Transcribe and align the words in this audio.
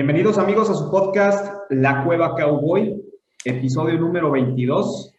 Bienvenidos 0.00 0.38
amigos 0.38 0.70
a 0.70 0.74
su 0.74 0.90
podcast 0.90 1.54
La 1.68 2.04
Cueva 2.04 2.34
Cowboy, 2.34 3.04
episodio 3.44 3.98
número 3.98 4.30
22. 4.30 5.14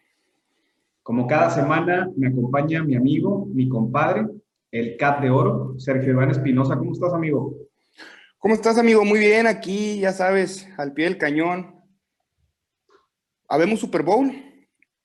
Como 1.04 1.28
cada 1.28 1.50
semana 1.50 2.10
me 2.16 2.26
acompaña 2.26 2.82
mi 2.82 2.96
amigo, 2.96 3.46
mi 3.46 3.68
compadre, 3.68 4.26
el 4.72 4.96
Cat 4.96 5.20
de 5.20 5.30
Oro, 5.30 5.78
Sergio 5.78 6.10
Iván 6.10 6.32
Espinosa. 6.32 6.76
¿Cómo 6.76 6.90
estás, 6.90 7.12
amigo? 7.12 7.54
¿Cómo 8.38 8.54
estás, 8.54 8.76
amigo? 8.76 9.04
Muy 9.04 9.20
bien, 9.20 9.46
aquí, 9.46 10.00
ya 10.00 10.12
sabes, 10.12 10.68
al 10.76 10.92
pie 10.94 11.04
del 11.04 11.16
cañón. 11.16 11.76
Habemos 13.48 13.78
Super 13.78 14.02
Bowl. 14.02 14.32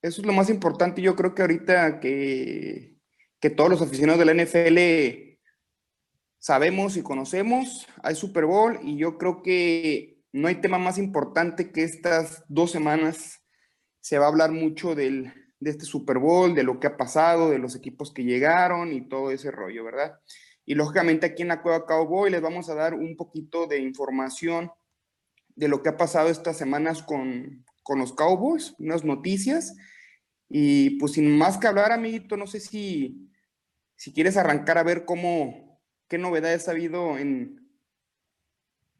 Eso 0.01 0.21
es 0.21 0.25
lo 0.25 0.33
más 0.33 0.49
importante. 0.49 1.03
Yo 1.03 1.15
creo 1.15 1.35
que 1.35 1.43
ahorita 1.43 1.99
que, 1.99 2.95
que 3.39 3.51
todos 3.51 3.69
los 3.69 3.83
aficionados 3.83 4.17
de 4.17 4.25
la 4.25 4.43
NFL 4.43 5.36
sabemos 6.39 6.97
y 6.97 7.03
conocemos, 7.03 7.87
hay 8.03 8.15
Super 8.15 8.45
Bowl 8.45 8.79
y 8.83 8.97
yo 8.97 9.17
creo 9.17 9.41
que 9.41 10.21
no 10.31 10.47
hay 10.47 10.55
tema 10.55 10.77
más 10.77 10.97
importante 10.97 11.71
que 11.71 11.83
estas 11.83 12.43
dos 12.47 12.71
semanas. 12.71 13.41
Se 13.99 14.19
va 14.19 14.25
a 14.25 14.29
hablar 14.29 14.51
mucho 14.51 14.95
del, 14.95 15.33
de 15.59 15.71
este 15.71 15.85
Super 15.85 16.19
Bowl, 16.19 16.53
de 16.53 16.63
lo 16.63 16.79
que 16.79 16.87
ha 16.87 16.97
pasado, 16.97 17.49
de 17.49 17.59
los 17.59 17.75
equipos 17.75 18.13
que 18.13 18.23
llegaron 18.23 18.93
y 18.93 19.07
todo 19.07 19.31
ese 19.31 19.51
rollo, 19.51 19.83
¿verdad? 19.83 20.19
Y 20.65 20.75
lógicamente 20.75 21.25
aquí 21.25 21.41
en 21.41 21.47
la 21.49 21.61
Cueva 21.61 21.85
Cowboy 21.85 22.29
les 22.29 22.41
vamos 22.41 22.69
a 22.69 22.75
dar 22.75 22.93
un 22.93 23.15
poquito 23.15 23.67
de 23.67 23.79
información 23.79 24.71
de 25.55 25.67
lo 25.67 25.81
que 25.81 25.89
ha 25.89 25.97
pasado 25.97 26.29
estas 26.29 26.57
semanas 26.57 27.01
con, 27.01 27.65
con 27.83 27.99
los 27.99 28.13
Cowboys, 28.13 28.75
unas 28.77 29.03
noticias. 29.03 29.75
Y 30.49 30.91
pues 30.99 31.13
sin 31.13 31.35
más 31.37 31.57
que 31.57 31.67
hablar, 31.67 31.91
amiguito, 31.91 32.37
no 32.37 32.47
sé 32.47 32.59
si, 32.59 33.31
si 33.95 34.13
quieres 34.13 34.37
arrancar 34.37 34.77
a 34.77 34.83
ver 34.83 35.05
cómo, 35.05 35.66
¿Qué 36.07 36.17
novedades 36.17 36.67
ha 36.67 36.71
habido 36.71 37.17
en, 37.17 37.67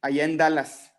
allá 0.02 0.25
en 0.25 0.38
Dallas? 0.38 0.94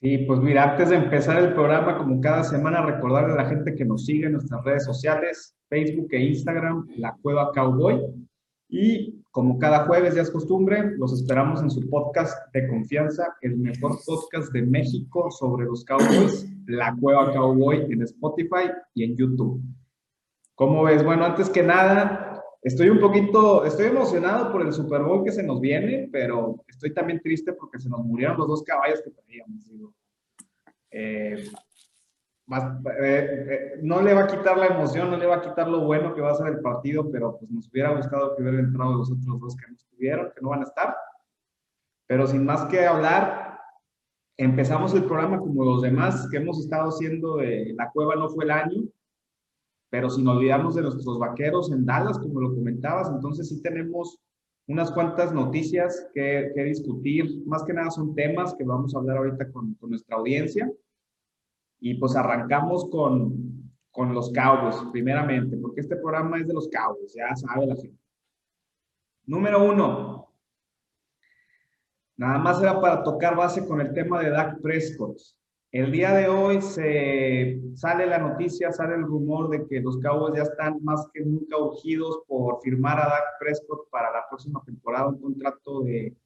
Sí, 0.00 0.18
pues 0.26 0.40
mira, 0.40 0.70
antes 0.70 0.88
de 0.88 0.96
empezar 0.96 1.38
el 1.38 1.52
programa, 1.52 1.98
como 1.98 2.20
cada 2.20 2.44
semana, 2.44 2.84
recordarle 2.84 3.34
a 3.34 3.36
la 3.36 3.46
gente 3.46 3.74
que 3.74 3.84
nos 3.84 4.06
sigue 4.06 4.26
en 4.26 4.32
nuestras 4.32 4.64
redes 4.64 4.84
sociales, 4.84 5.54
Facebook 5.68 6.08
e 6.12 6.24
Instagram, 6.24 6.86
La 6.96 7.14
Cueva 7.20 7.52
Cowboy. 7.52 8.00
Y 8.68 9.22
como 9.30 9.58
cada 9.58 9.86
jueves 9.86 10.14
ya 10.14 10.22
es 10.22 10.30
costumbre, 10.30 10.96
los 10.96 11.12
esperamos 11.12 11.60
en 11.60 11.70
su 11.70 11.88
podcast 11.90 12.38
de 12.54 12.66
confianza, 12.68 13.34
el 13.42 13.58
mejor 13.58 13.98
podcast 14.06 14.52
de 14.52 14.62
México 14.62 15.30
sobre 15.30 15.66
los 15.66 15.84
Cowboys, 15.84 16.46
La 16.66 16.94
Cueva 16.98 17.32
Cowboy 17.32 17.86
en 17.90 18.02
Spotify 18.02 18.70
y 18.94 19.04
en 19.04 19.16
YouTube. 19.16 19.62
¿Cómo 20.54 20.84
ves? 20.84 21.04
Bueno, 21.04 21.24
antes 21.24 21.50
que 21.50 21.62
nada, 21.62 22.23
Estoy 22.64 22.88
un 22.88 22.98
poquito, 22.98 23.62
estoy 23.66 23.88
emocionado 23.88 24.50
por 24.50 24.62
el 24.62 24.72
Super 24.72 25.02
Bowl 25.02 25.22
que 25.22 25.32
se 25.32 25.42
nos 25.42 25.60
viene, 25.60 26.08
pero 26.10 26.64
estoy 26.66 26.94
también 26.94 27.20
triste 27.20 27.52
porque 27.52 27.78
se 27.78 27.90
nos 27.90 28.02
murieron 28.02 28.38
los 28.38 28.48
dos 28.48 28.62
caballos 28.62 29.02
que 29.02 29.10
teníamos. 29.10 29.70
Eh, 30.90 31.46
eh, 32.50 32.86
eh, 33.02 33.78
no 33.82 34.00
le 34.00 34.14
va 34.14 34.22
a 34.22 34.26
quitar 34.26 34.56
la 34.56 34.68
emoción, 34.68 35.10
no 35.10 35.18
le 35.18 35.26
va 35.26 35.36
a 35.36 35.42
quitar 35.42 35.68
lo 35.68 35.84
bueno 35.84 36.14
que 36.14 36.22
va 36.22 36.30
a 36.30 36.36
ser 36.36 36.46
el 36.46 36.60
partido, 36.60 37.10
pero 37.12 37.36
pues 37.36 37.50
nos 37.50 37.68
hubiera 37.68 37.94
gustado 37.94 38.34
que 38.34 38.40
hubiera 38.40 38.60
entrado 38.60 38.94
los 38.94 39.12
otros 39.12 39.40
dos 39.40 39.56
que 39.56 39.66
no 39.68 39.74
estuvieron, 39.74 40.32
que 40.34 40.40
no 40.40 40.48
van 40.48 40.60
a 40.60 40.64
estar. 40.64 40.96
Pero 42.06 42.26
sin 42.26 42.46
más 42.46 42.64
que 42.70 42.86
hablar, 42.86 43.60
empezamos 44.38 44.94
el 44.94 45.04
programa 45.04 45.38
como 45.38 45.66
los 45.66 45.82
demás 45.82 46.26
que 46.30 46.38
hemos 46.38 46.58
estado 46.60 46.88
haciendo 46.88 47.36
de 47.36 47.74
La 47.76 47.90
Cueva 47.90 48.16
no 48.16 48.30
fue 48.30 48.44
el 48.44 48.52
año 48.52 48.84
pero 49.94 50.10
sin 50.10 50.26
olvidarnos 50.26 50.74
de 50.74 50.82
nuestros 50.82 51.20
vaqueros 51.20 51.70
en 51.70 51.86
Dallas, 51.86 52.18
como 52.18 52.40
lo 52.40 52.52
comentabas, 52.52 53.08
entonces 53.10 53.48
sí 53.48 53.62
tenemos 53.62 54.18
unas 54.66 54.90
cuantas 54.90 55.32
noticias 55.32 56.08
que, 56.12 56.52
discutir, 56.64 57.46
más 57.46 57.62
que 57.62 57.74
nada 57.74 57.92
son 57.92 58.12
temas 58.12 58.56
que 58.58 58.64
vamos 58.64 58.92
a 58.92 58.98
hablar 58.98 59.18
ahorita 59.18 59.52
con, 59.52 59.76
nuestra 59.82 60.16
audiencia. 60.16 60.68
Y 61.78 61.94
pues 61.94 62.16
arrancamos 62.16 62.90
con, 62.90 63.70
con 63.92 64.12
los 64.12 64.32
Cowboys, 64.32 64.74
primeramente, 64.90 65.56
porque 65.58 65.82
este 65.82 65.94
programa 65.94 66.40
es 66.40 66.48
de 66.48 66.54
los 66.54 66.68
Cowboys, 66.68 67.14
ya 67.14 67.32
sabe 67.36 67.64
la 67.64 67.76
gente. 67.76 68.02
Número 69.26 69.64
uno, 69.64 70.28
nada 72.16 72.38
más 72.38 72.60
era 72.60 72.80
para 72.80 73.04
tocar 73.04 73.36
base 73.36 73.64
con 73.64 73.80
el 73.80 73.94
tema 73.94 74.20
de 74.20 74.30
Dak 74.30 74.60
Prescott. 74.60 75.20
El 75.74 75.90
día 75.90 76.14
de 76.14 76.28
hoy 76.28 76.62
se 76.62 77.60
sale 77.74 78.06
la 78.06 78.18
noticia, 78.18 78.70
sale 78.70 78.94
el 78.94 79.02
rumor 79.02 79.50
de 79.50 79.66
que 79.66 79.80
los 79.80 79.98
Cowboys 79.98 80.36
ya 80.36 80.44
están 80.44 80.78
más 80.84 81.08
que 81.12 81.24
nunca 81.24 81.58
urgidos 81.58 82.20
por 82.28 82.60
firmar 82.62 83.00
a 83.00 83.08
Dak 83.08 83.38
Prescott 83.40 83.90
para 83.90 84.12
la 84.12 84.24
próxima 84.28 84.62
temporada, 84.64 85.08
un 85.08 85.20
contrato 85.20 85.80
de 85.80 86.16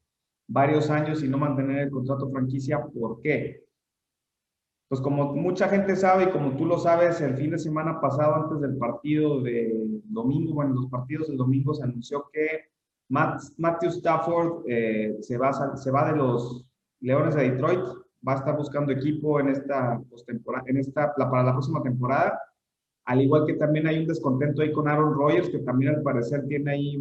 varios 0.47 0.91
años 0.91 1.23
y 1.23 1.27
no 1.27 1.39
mantener 1.39 1.79
el 1.79 1.89
contrato 1.89 2.29
franquicia. 2.29 2.79
¿Por 2.93 3.21
qué? 3.21 3.63
Pues 4.87 5.01
como 5.01 5.33
mucha 5.33 5.67
gente 5.67 5.95
sabe 5.95 6.25
y 6.25 6.29
como 6.29 6.55
tú 6.55 6.67
lo 6.67 6.77
sabes, 6.77 7.19
el 7.19 7.35
fin 7.35 7.49
de 7.49 7.57
semana 7.57 7.99
pasado, 7.99 8.35
antes 8.35 8.61
del 8.61 8.77
partido 8.77 9.41
de 9.41 9.73
domingo, 10.03 10.53
bueno, 10.53 10.75
los 10.75 10.91
partidos 10.91 11.27
del 11.27 11.37
domingo 11.37 11.73
se 11.73 11.85
anunció 11.85 12.29
que 12.31 12.69
Matthew 13.07 13.89
Stafford 13.89 14.65
eh, 14.67 15.17
se, 15.21 15.39
va, 15.39 15.75
se 15.75 15.89
va 15.89 16.11
de 16.11 16.17
los 16.17 16.63
Leones 16.99 17.33
de 17.33 17.49
Detroit 17.49 17.81
va 18.27 18.33
a 18.33 18.37
estar 18.37 18.55
buscando 18.55 18.91
equipo 18.91 19.39
en 19.39 19.49
esta 19.49 20.01
postemporada, 20.09 20.65
en 20.67 20.77
esta, 20.77 21.13
para 21.15 21.43
la 21.43 21.53
próxima 21.53 21.81
temporada. 21.81 22.39
Al 23.05 23.21
igual 23.21 23.45
que 23.45 23.53
también 23.53 23.87
hay 23.87 23.99
un 23.99 24.07
descontento 24.07 24.61
ahí 24.61 24.71
con 24.71 24.87
Aaron 24.87 25.13
Rodgers, 25.13 25.49
que 25.49 25.59
también 25.59 25.95
al 25.95 26.03
parecer 26.03 26.45
tiene 26.47 26.71
ahí 26.71 26.97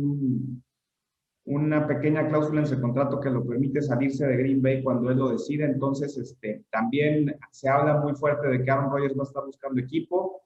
una 1.45 1.87
pequeña 1.87 2.29
cláusula 2.29 2.61
en 2.61 2.67
su 2.67 2.81
contrato 2.81 3.21
que 3.21 3.31
lo 3.31 3.45
permite 3.45 3.83
salirse 3.83 4.27
de 4.27 4.37
Green 4.37 4.63
Bay 4.63 4.83
cuando 4.83 5.11
él 5.11 5.19
lo 5.19 5.31
decide. 5.31 5.65
Entonces, 5.65 6.17
este, 6.17 6.65
también 6.71 7.35
se 7.51 7.69
habla 7.69 7.99
muy 8.01 8.15
fuerte 8.15 8.49
de 8.49 8.63
que 8.63 8.71
Aaron 8.71 8.91
Rodgers 8.91 9.17
va 9.19 9.23
a 9.23 9.27
estar 9.27 9.45
buscando 9.45 9.81
equipo. 9.81 10.43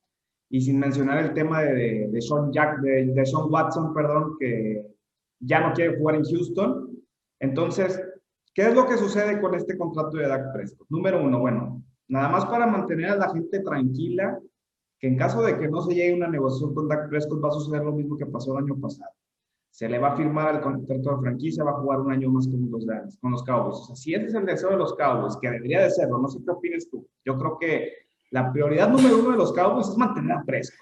Y 0.49 0.61
sin 0.61 0.79
mencionar 0.79 1.25
el 1.25 1.33
tema 1.33 1.63
de, 1.63 2.09
de, 2.09 2.21
Sean, 2.21 2.53
Jack, 2.53 2.81
de, 2.81 3.07
de 3.07 3.27
Sean 3.27 3.51
Watson, 3.51 3.95
perdón, 3.95 4.37
que 4.39 4.87
ya 5.41 5.67
no 5.67 5.73
quiere 5.73 5.97
jugar 5.97 6.17
en 6.17 6.25
Houston. 6.25 6.91
Entonces, 7.41 8.01
¿Qué 8.55 8.63
es 8.69 8.75
lo 8.75 8.87
que 8.87 8.99
sucede 8.99 9.41
con 9.41 9.55
este 9.55 9.79
contrato 9.79 10.17
de 10.17 10.29
Dak 10.29 10.53
Prescott? 10.53 10.87
Número 10.91 11.23
uno, 11.23 11.39
bueno, 11.39 11.83
nada 12.09 12.29
más 12.29 12.45
para 12.47 12.67
mantener 12.67 13.11
a 13.11 13.17
la 13.17 13.31
gente 13.31 13.61
tranquila, 13.61 14.39
que 14.99 15.09
en 15.09 15.17
caso 15.17 15.43
de 15.43 15.59
que 15.59 15.69
no 15.69 15.81
se 15.83 15.95
llegue 15.95 16.15
una 16.15 16.29
negociación 16.29 16.75
con 16.75 16.89
Dak 16.89 17.09
Prescott 17.09 17.43
va 17.43 17.49
a 17.49 17.53
suceder 17.53 17.83
lo 17.83 17.93
mismo 17.93 18.17
que 18.17 18.27
pasó 18.27 18.53
el 18.53 18.65
año 18.65 18.79
pasado. 18.79 19.11
Se 19.71 19.89
le 19.89 19.99
va 19.99 20.13
a 20.13 20.17
firmar 20.17 20.55
el 20.55 20.61
contrato 20.61 21.17
de 21.17 21.23
franquicia, 21.23 21.65
va 21.65 21.71
a 21.71 21.81
jugar 21.81 22.01
un 22.01 22.13
año 22.13 22.31
más 22.31 22.47
con 22.47 22.71
los 22.71 22.85
Giants, 22.85 23.19
con 23.19 23.33
los 23.33 23.43
Cowboys. 23.43 23.79
O 23.79 23.85
sea, 23.87 23.97
si 23.97 24.15
ese 24.15 24.27
es 24.27 24.35
el 24.35 24.45
deseo 24.45 24.71
de 24.71 24.77
los 24.77 24.95
Cowboys, 24.97 25.39
que 25.41 25.51
debería 25.51 25.85
de 25.85 25.91
serlo, 25.91 26.19
no 26.19 26.29
sé 26.29 26.41
qué 26.45 26.51
opinas 26.51 26.87
tú. 26.91 27.09
Yo 27.25 27.39
creo 27.39 27.59
que 27.59 27.91
la 28.31 28.53
prioridad 28.53 28.91
número 28.91 29.19
uno 29.19 29.31
de 29.31 29.39
los 29.39 29.53
Cowboys 29.55 29.89
es 29.89 29.97
mantener 29.97 30.33
a 30.33 30.43
Prescott. 30.45 30.79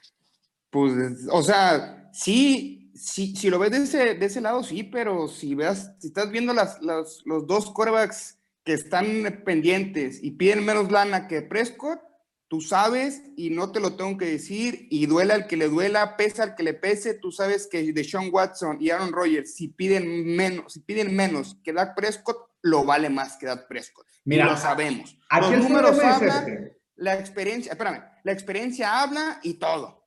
Pues, 0.71 1.29
o 1.31 1.43
sea, 1.43 2.11
sí, 2.13 2.80
si, 3.01 3.35
si 3.35 3.51
lo 3.51 3.59
ves 3.59 3.71
de 3.71 3.79
ese, 3.79 4.15
de 4.15 4.27
ese 4.27 4.41
lado, 4.41 4.63
sí, 4.63 4.83
pero 4.83 5.29
si 5.29 5.55
veas, 5.55 5.93
si 5.99 6.09
estás 6.09 6.31
viendo 6.31 6.53
las, 6.53 6.81
los 6.83 7.47
dos 7.47 7.71
corebacks 7.71 8.39
que 8.65 8.75
están 8.75 9.43
pendientes 9.45 10.23
y 10.23 10.33
piden 10.33 10.65
menos 10.65 10.93
lana 10.93 11.27
que 11.27 11.43
Prescott, 11.43 12.01
tú 12.49 12.61
sabes 12.61 13.23
y 13.37 13.51
no 13.51 13.73
te 13.73 13.81
lo 13.81 13.97
tengo 13.97 14.19
que 14.19 14.27
decir 14.27 14.87
y 14.91 15.07
duela 15.07 15.35
al 15.35 15.47
que 15.47 15.57
le 15.57 15.69
duela, 15.69 16.17
pesa 16.17 16.43
al 16.43 16.55
que 16.57 16.63
le 16.63 16.75
pese, 16.75 17.15
tú 17.15 17.33
sabes 17.33 17.67
que 17.67 17.93
de 17.93 18.05
Sean 18.05 18.29
Watson 18.31 18.77
y 18.81 18.91
Aaron 18.91 19.13
Rodgers, 19.13 19.55
si 19.55 19.69
piden 19.69 20.37
menos, 20.37 20.75
si 20.75 20.81
piden 20.81 21.15
menos 21.15 21.57
que 21.65 21.73
Dak 21.73 21.95
Prescott, 21.95 22.51
lo 22.63 22.85
vale 22.85 23.09
más 23.09 23.37
que 23.37 23.47
Dak 23.47 23.67
Prescott. 23.67 24.07
Mira, 24.25 24.47
lo 24.47 24.57
sabemos. 24.57 25.17
Los 25.41 25.57
números 25.57 25.99
hablan, 26.01 26.49
este? 26.49 26.81
la 26.97 27.15
experiencia, 27.15 27.73
espérame, 27.73 28.05
la 28.25 28.33
experiencia 28.33 29.01
habla 29.01 29.41
y 29.43 29.55
todo. 29.55 30.00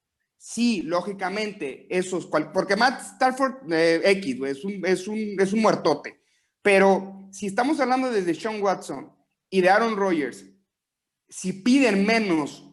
Sí, 0.45 0.81
lógicamente, 0.81 1.87
esos, 1.89 2.25
porque 2.25 2.75
Matt 2.75 2.99
Stafford 3.13 3.71
eh, 3.71 4.01
X, 4.03 4.41
es, 4.45 4.65
un, 4.65 4.85
es, 4.85 5.07
un, 5.07 5.37
es 5.39 5.53
un 5.53 5.61
muertote. 5.61 6.21
Pero 6.61 7.29
si 7.31 7.47
estamos 7.47 7.79
hablando 7.79 8.11
de 8.11 8.35
Sean 8.35 8.61
Watson 8.61 9.09
y 9.49 9.61
de 9.61 9.69
Aaron 9.69 9.95
Rodgers, 9.95 10.43
si 11.29 11.53
piden 11.53 12.05
menos, 12.05 12.69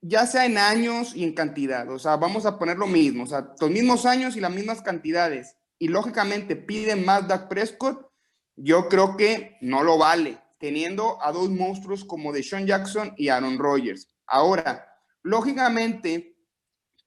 ya 0.00 0.26
sea 0.26 0.44
en 0.44 0.58
años 0.58 1.14
y 1.14 1.22
en 1.22 1.32
cantidad, 1.32 1.88
o 1.88 2.00
sea, 2.00 2.16
vamos 2.16 2.44
a 2.44 2.58
poner 2.58 2.76
lo 2.76 2.88
mismo, 2.88 3.22
o 3.22 3.26
sea, 3.28 3.54
los 3.60 3.70
mismos 3.70 4.04
años 4.04 4.34
y 4.34 4.40
las 4.40 4.52
mismas 4.52 4.82
cantidades, 4.82 5.54
y 5.78 5.86
lógicamente 5.86 6.56
piden 6.56 7.04
más 7.04 7.28
Dak 7.28 7.48
Prescott, 7.48 8.10
yo 8.56 8.88
creo 8.88 9.16
que 9.16 9.58
no 9.60 9.84
lo 9.84 9.96
vale, 9.96 10.38
teniendo 10.58 11.22
a 11.22 11.30
dos 11.30 11.50
monstruos 11.50 12.04
como 12.04 12.32
de 12.32 12.42
Sean 12.42 12.66
Jackson 12.66 13.14
y 13.16 13.28
Aaron 13.28 13.58
Rodgers. 13.58 14.08
Ahora, 14.26 14.88
lógicamente, 15.22 16.31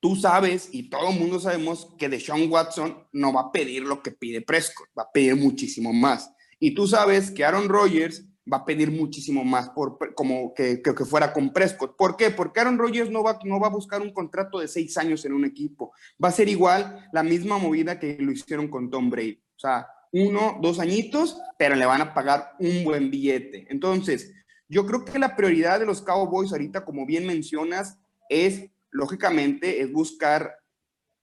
tú 0.05 0.15
sabes 0.15 0.69
y 0.71 0.83
todo 0.83 1.09
el 1.09 1.19
mundo 1.19 1.39
sabemos 1.39 1.91
que 1.97 2.07
Deshaun 2.07 2.47
Watson 2.51 2.95
no 3.11 3.33
va 3.33 3.41
a 3.41 3.51
pedir 3.51 3.81
lo 3.81 4.03
que 4.03 4.11
pide 4.11 4.39
Prescott, 4.39 4.87
va 4.95 5.01
a 5.01 5.11
pedir 5.11 5.35
muchísimo 5.35 5.91
más. 5.93 6.31
Y 6.59 6.75
tú 6.75 6.85
sabes 6.85 7.31
que 7.31 7.43
Aaron 7.43 7.67
Rodgers 7.67 8.23
va 8.45 8.57
a 8.57 8.65
pedir 8.65 8.91
muchísimo 8.91 9.43
más 9.43 9.69
por, 9.69 10.13
como 10.13 10.53
que, 10.53 10.83
que, 10.83 11.05
fuera 11.05 11.33
con 11.33 11.51
Prescott. 11.51 11.97
¿Por 11.97 12.17
qué? 12.17 12.29
Porque 12.29 12.59
Aaron 12.59 12.77
Rodgers 12.77 13.09
no 13.09 13.23
va, 13.23 13.39
no 13.45 13.59
va 13.59 13.65
a 13.65 13.71
buscar 13.71 13.99
un 14.03 14.13
contrato 14.13 14.59
de 14.59 14.67
seis 14.67 14.95
años 14.99 15.25
en 15.25 15.33
un 15.33 15.43
equipo. 15.43 15.91
Va 16.23 16.27
a 16.27 16.33
ser 16.33 16.49
igual 16.49 17.09
la 17.11 17.23
misma 17.23 17.57
movida 17.57 17.99
que 17.99 18.15
lo 18.19 18.31
hicieron 18.31 18.67
con 18.67 18.91
Tom 18.91 19.09
Brady. 19.09 19.41
O 19.55 19.59
sea, 19.59 19.87
uno, 20.11 20.59
dos 20.61 20.77
añitos, 20.77 21.35
pero 21.57 21.73
le 21.73 21.87
van 21.87 22.01
a 22.01 22.13
pagar 22.13 22.51
un 22.59 22.83
buen 22.83 23.09
billete. 23.09 23.65
Entonces, 23.71 24.31
yo 24.69 24.85
creo 24.85 25.03
que 25.03 25.17
la 25.17 25.35
prioridad 25.35 25.79
de 25.79 25.87
los 25.87 26.03
Cowboys 26.03 26.51
ahorita, 26.51 26.85
como 26.85 27.07
bien 27.07 27.25
mencionas, 27.25 27.97
es, 28.29 28.69
lógicamente, 28.95 29.81
es 29.81 29.91
buscar 29.91 30.55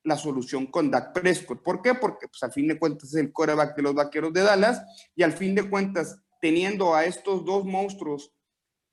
la 0.04 0.16
solución 0.16 0.66
con 0.66 0.90
Dak 0.90 1.12
Prescott. 1.12 1.62
¿Por 1.62 1.80
qué? 1.80 1.94
Porque 1.94 2.28
pues, 2.28 2.42
al 2.42 2.52
fin 2.52 2.68
de 2.68 2.78
cuentas 2.78 3.08
es 3.08 3.14
el 3.14 3.32
coreback 3.32 3.76
de 3.76 3.82
los 3.82 3.94
vaqueros 3.94 4.32
de 4.32 4.42
Dallas 4.42 4.82
y 5.14 5.22
al 5.22 5.32
fin 5.32 5.54
de 5.54 5.68
cuentas, 5.68 6.18
teniendo 6.40 6.94
a 6.94 7.04
estos 7.04 7.44
dos 7.44 7.64
monstruos 7.64 8.32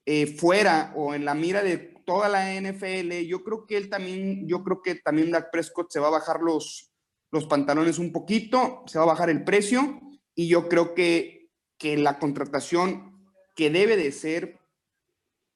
eh, 0.05 0.27
fuera 0.27 0.93
o 0.95 1.13
en 1.13 1.25
la 1.25 1.33
mira 1.33 1.61
de 1.63 1.77
toda 2.05 2.29
la 2.29 2.53
NFL, 2.59 3.25
yo 3.27 3.43
creo 3.43 3.65
que 3.67 3.77
él 3.77 3.89
también, 3.89 4.47
yo 4.47 4.63
creo 4.63 4.81
que 4.81 4.95
también 4.95 5.31
Dak 5.31 5.51
Prescott 5.51 5.91
se 5.91 5.99
va 5.99 6.07
a 6.07 6.11
bajar 6.11 6.41
los, 6.41 6.91
los 7.31 7.45
pantalones 7.45 7.99
un 7.99 8.11
poquito, 8.11 8.83
se 8.87 8.97
va 8.97 9.03
a 9.03 9.07
bajar 9.07 9.29
el 9.29 9.43
precio 9.43 9.99
y 10.33 10.47
yo 10.47 10.69
creo 10.69 10.95
que, 10.95 11.49
que 11.77 11.97
la 11.97 12.17
contratación 12.17 13.27
que 13.55 13.69
debe 13.69 13.97
de 13.97 14.11
ser, 14.11 14.59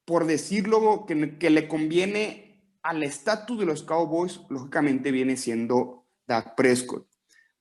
por 0.05 0.25
decirlo, 0.25 1.05
que, 1.07 1.37
que 1.39 1.49
le 1.49 1.67
conviene 1.67 2.42
al 2.83 3.01
estatus 3.01 3.59
de 3.59 3.65
los 3.65 3.83
Cowboys, 3.83 4.41
lógicamente 4.49 5.11
viene 5.11 5.37
siendo 5.37 6.05
Dak 6.27 6.55
Prescott. 6.55 7.07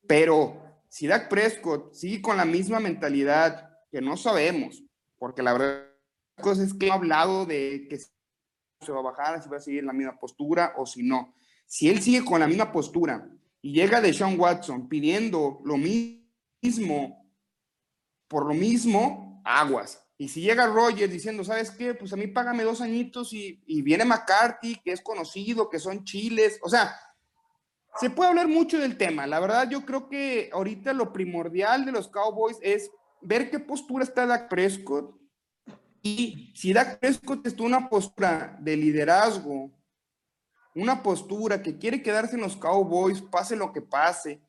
Pero 0.07 0.63
si 0.89 1.07
Dak 1.07 1.29
Prescott 1.29 1.95
sigue 1.95 2.21
con 2.21 2.37
la 2.37 2.45
misma 2.45 2.81
mentalidad, 2.81 3.71
que 3.91 4.01
no 4.01 4.17
sabemos, 4.17 4.83
porque 5.19 5.43
la 5.43 5.53
verdad 5.53 5.87
es 6.45 6.75
que 6.75 6.91
ha 6.91 6.95
hablado 6.95 7.47
de 7.47 7.87
que 7.89 7.99
se 7.99 8.93
va 8.93 8.99
a 8.99 9.03
bajar, 9.03 9.43
si 9.43 9.49
va 9.49 9.59
a 9.59 9.61
seguir 9.61 9.85
la 9.85 9.93
misma 9.93 10.19
postura 10.19 10.75
o 10.77 10.87
si 10.87 11.03
no. 11.03 11.35
Si 11.67 11.89
él 11.89 12.03
sigue 12.03 12.25
con 12.25 12.41
la 12.41 12.49
misma 12.49 12.73
postura 12.73 13.29
y 13.61 13.73
llega 13.73 14.01
de 14.01 14.13
Sean 14.13 14.39
Watson 14.39 14.89
pidiendo 14.89 15.61
lo 15.65 15.77
mismo, 15.77 17.31
por 18.27 18.47
lo 18.47 18.55
mismo, 18.55 19.41
aguas. 19.45 20.03
Y 20.19 20.29
si 20.29 20.41
llega 20.41 20.67
Rogers 20.67 21.13
diciendo, 21.13 21.43
¿sabes 21.43 21.71
qué? 21.71 21.95
Pues 21.95 22.13
a 22.13 22.17
mí 22.17 22.27
págame 22.27 22.63
dos 22.63 22.81
añitos 22.81 23.33
y, 23.33 23.61
viene 23.83 24.05
McCarthy, 24.05 24.77
que 24.77 24.93
es 24.93 25.01
conocido, 25.01 25.69
que 25.69 25.79
son 25.79 26.05
chiles. 26.05 26.61
O 26.63 26.69
sea, 26.69 26.95
se 27.97 28.11
puede 28.11 28.31
hablar 28.31 28.49
mucho 28.49 28.79
del 28.79 28.97
tema. 28.97 29.27
La 29.27 29.41
verdad, 29.41 29.69
yo 29.69 29.85
creo 29.85 30.09
que 30.09 30.51
ahorita 30.53 30.93
lo 30.93 31.13
primordial 31.13 31.85
de 31.85 31.93
los 31.93 32.09
Cowboys 32.09 32.59
es 32.63 32.91
ver 33.21 33.51
qué 33.51 33.59
postura 33.59 34.05
está 34.05 34.27
Dak 34.27 34.49
Prescott. 34.49 35.15
Y 36.03 36.53
si 36.55 36.73
Dak 36.73 36.99
Prescott 36.99 37.47
está 37.47 37.63
una 37.63 37.89
postura 37.89 38.57
de 38.61 38.77
liderazgo, 38.77 39.71
una 40.75 41.03
postura 41.03 41.63
que 41.63 41.79
quiere 41.79 42.03
quedarse 42.03 42.37
en 42.37 42.43
los 42.43 42.57
Cowboys, 42.57 43.21
pase 43.21 43.57
lo 43.57 43.73
que 43.73 43.83
pase, 43.83 44.41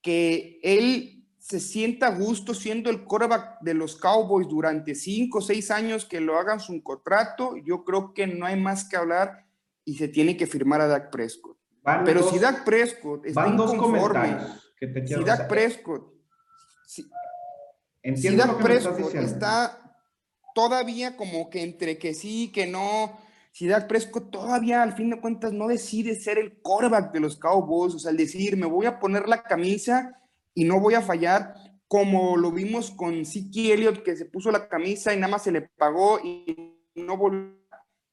que 0.00 0.58
él 0.62 1.15
se 1.46 1.60
sienta 1.60 2.08
a 2.08 2.10
gusto 2.10 2.54
siendo 2.54 2.90
el 2.90 3.04
quarterback 3.04 3.60
de 3.60 3.72
los 3.72 3.94
Cowboys 3.94 4.48
durante 4.48 4.96
cinco 4.96 5.38
o 5.38 5.40
seis 5.40 5.70
años 5.70 6.04
que 6.04 6.20
lo 6.20 6.40
hagan 6.40 6.58
su 6.58 6.82
contrato, 6.82 7.56
yo 7.64 7.84
creo 7.84 8.12
que 8.14 8.26
no 8.26 8.46
hay 8.46 8.56
más 8.56 8.88
que 8.88 8.96
hablar 8.96 9.46
y 9.84 9.96
se 9.96 10.08
tiene 10.08 10.36
que 10.36 10.48
firmar 10.48 10.80
a 10.80 10.88
Dak 10.88 11.08
Prescott. 11.12 11.56
Pero 12.04 12.28
si 12.28 12.40
Dak 12.40 12.64
Prescott 12.64 13.26
está 13.26 13.46
inconforme, 13.46 14.38
si 15.06 15.22
Dak 15.22 15.46
Prescott, 15.46 16.12
si, 16.84 17.08
Dak 18.36 18.60
Prescott 18.60 19.14
está 19.14 19.96
todavía 20.52 21.16
como 21.16 21.48
que 21.48 21.62
entre 21.62 21.96
que 21.96 22.12
sí, 22.12 22.50
que 22.50 22.66
no, 22.66 23.20
si 23.52 23.68
Dak 23.68 23.86
Prescott 23.86 24.32
todavía 24.32 24.82
al 24.82 24.94
fin 24.94 25.10
de 25.10 25.20
cuentas 25.20 25.52
no 25.52 25.68
decide 25.68 26.16
ser 26.16 26.38
el 26.38 26.58
quarterback 26.58 27.12
de 27.12 27.20
los 27.20 27.36
Cowboys, 27.36 27.94
o 27.94 28.00
sea, 28.00 28.10
el 28.10 28.16
decir, 28.16 28.56
me 28.56 28.66
voy 28.66 28.86
a 28.86 28.98
poner 28.98 29.28
la 29.28 29.44
camisa 29.44 30.20
y 30.56 30.64
no 30.64 30.80
voy 30.80 30.94
a 30.94 31.02
fallar, 31.02 31.54
como 31.86 32.36
lo 32.38 32.50
vimos 32.50 32.90
con 32.90 33.26
Siki 33.26 33.70
Elliott, 33.70 34.02
que 34.02 34.16
se 34.16 34.24
puso 34.24 34.50
la 34.50 34.68
camisa 34.68 35.12
y 35.12 35.18
nada 35.18 35.32
más 35.32 35.44
se 35.44 35.52
le 35.52 35.60
pagó 35.60 36.18
y 36.18 36.80
no 36.94 37.18
volvió. 37.18 37.54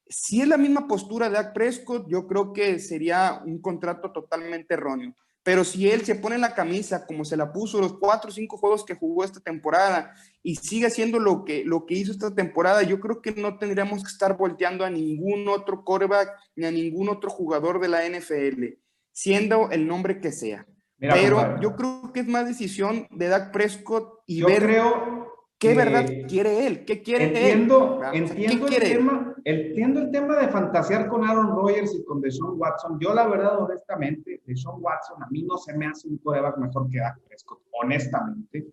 Si 0.06 0.42
es 0.42 0.46
la 0.46 0.58
misma 0.58 0.86
postura 0.86 1.28
de 1.28 1.36
Dak 1.36 1.54
Prescott, 1.54 2.06
yo 2.06 2.26
creo 2.26 2.52
que 2.52 2.78
sería 2.78 3.40
un 3.46 3.62
contrato 3.62 4.12
totalmente 4.12 4.74
erróneo. 4.74 5.14
Pero 5.42 5.64
si 5.64 5.88
él 5.88 6.04
se 6.04 6.16
pone 6.16 6.36
la 6.36 6.54
camisa 6.54 7.06
como 7.06 7.24
se 7.24 7.38
la 7.38 7.50
puso 7.50 7.80
los 7.80 7.98
cuatro 7.98 8.28
o 8.28 8.32
cinco 8.32 8.58
juegos 8.58 8.84
que 8.84 8.94
jugó 8.94 9.24
esta 9.24 9.40
temporada 9.40 10.14
y 10.42 10.56
sigue 10.56 10.86
haciendo 10.86 11.18
lo 11.18 11.44
que, 11.44 11.64
lo 11.64 11.86
que 11.86 11.94
hizo 11.94 12.12
esta 12.12 12.34
temporada, 12.34 12.82
yo 12.82 13.00
creo 13.00 13.22
que 13.22 13.32
no 13.32 13.56
tendríamos 13.56 14.02
que 14.02 14.10
estar 14.10 14.36
volteando 14.36 14.84
a 14.84 14.90
ningún 14.90 15.48
otro 15.48 15.82
quarterback 15.82 16.30
ni 16.56 16.66
a 16.66 16.70
ningún 16.70 17.08
otro 17.08 17.30
jugador 17.30 17.80
de 17.80 17.88
la 17.88 18.06
NFL, 18.06 18.64
siendo 19.12 19.70
el 19.70 19.86
nombre 19.86 20.20
que 20.20 20.30
sea 20.30 20.66
pero 21.10 21.60
yo 21.60 21.74
creo 21.76 22.12
que 22.12 22.20
es 22.20 22.28
más 22.28 22.46
decisión 22.46 23.06
de 23.10 23.28
Dak 23.28 23.52
Prescott 23.52 24.22
y 24.26 24.42
ver 24.42 24.62
creo 24.62 25.24
qué 25.58 25.74
verdad 25.74 26.06
quiere 26.28 26.66
él, 26.66 26.84
qué 26.84 27.02
quiere 27.02 27.26
entiendo, 27.26 28.00
él. 28.12 28.24
Entiendo, 28.24 28.66
el 28.66 28.82
tema, 28.82 29.34
entiendo 29.44 30.00
el 30.00 30.10
tema 30.10 30.36
de 30.38 30.48
fantasear 30.48 31.08
con 31.08 31.24
Aaron 31.24 31.48
Rodgers 31.48 31.94
y 31.94 32.04
con 32.04 32.20
Deshaun 32.20 32.58
Watson. 32.58 32.98
Yo, 33.00 33.14
la 33.14 33.26
verdad, 33.26 33.62
honestamente, 33.62 34.42
Deshaun 34.46 34.82
Watson 34.82 35.22
a 35.22 35.28
mí 35.30 35.42
no 35.42 35.56
se 35.56 35.76
me 35.76 35.86
hace 35.86 36.08
un 36.08 36.18
coreback 36.18 36.58
mejor 36.58 36.88
que 36.90 36.98
Dak 36.98 37.20
Prescott, 37.26 37.60
honestamente. 37.82 38.66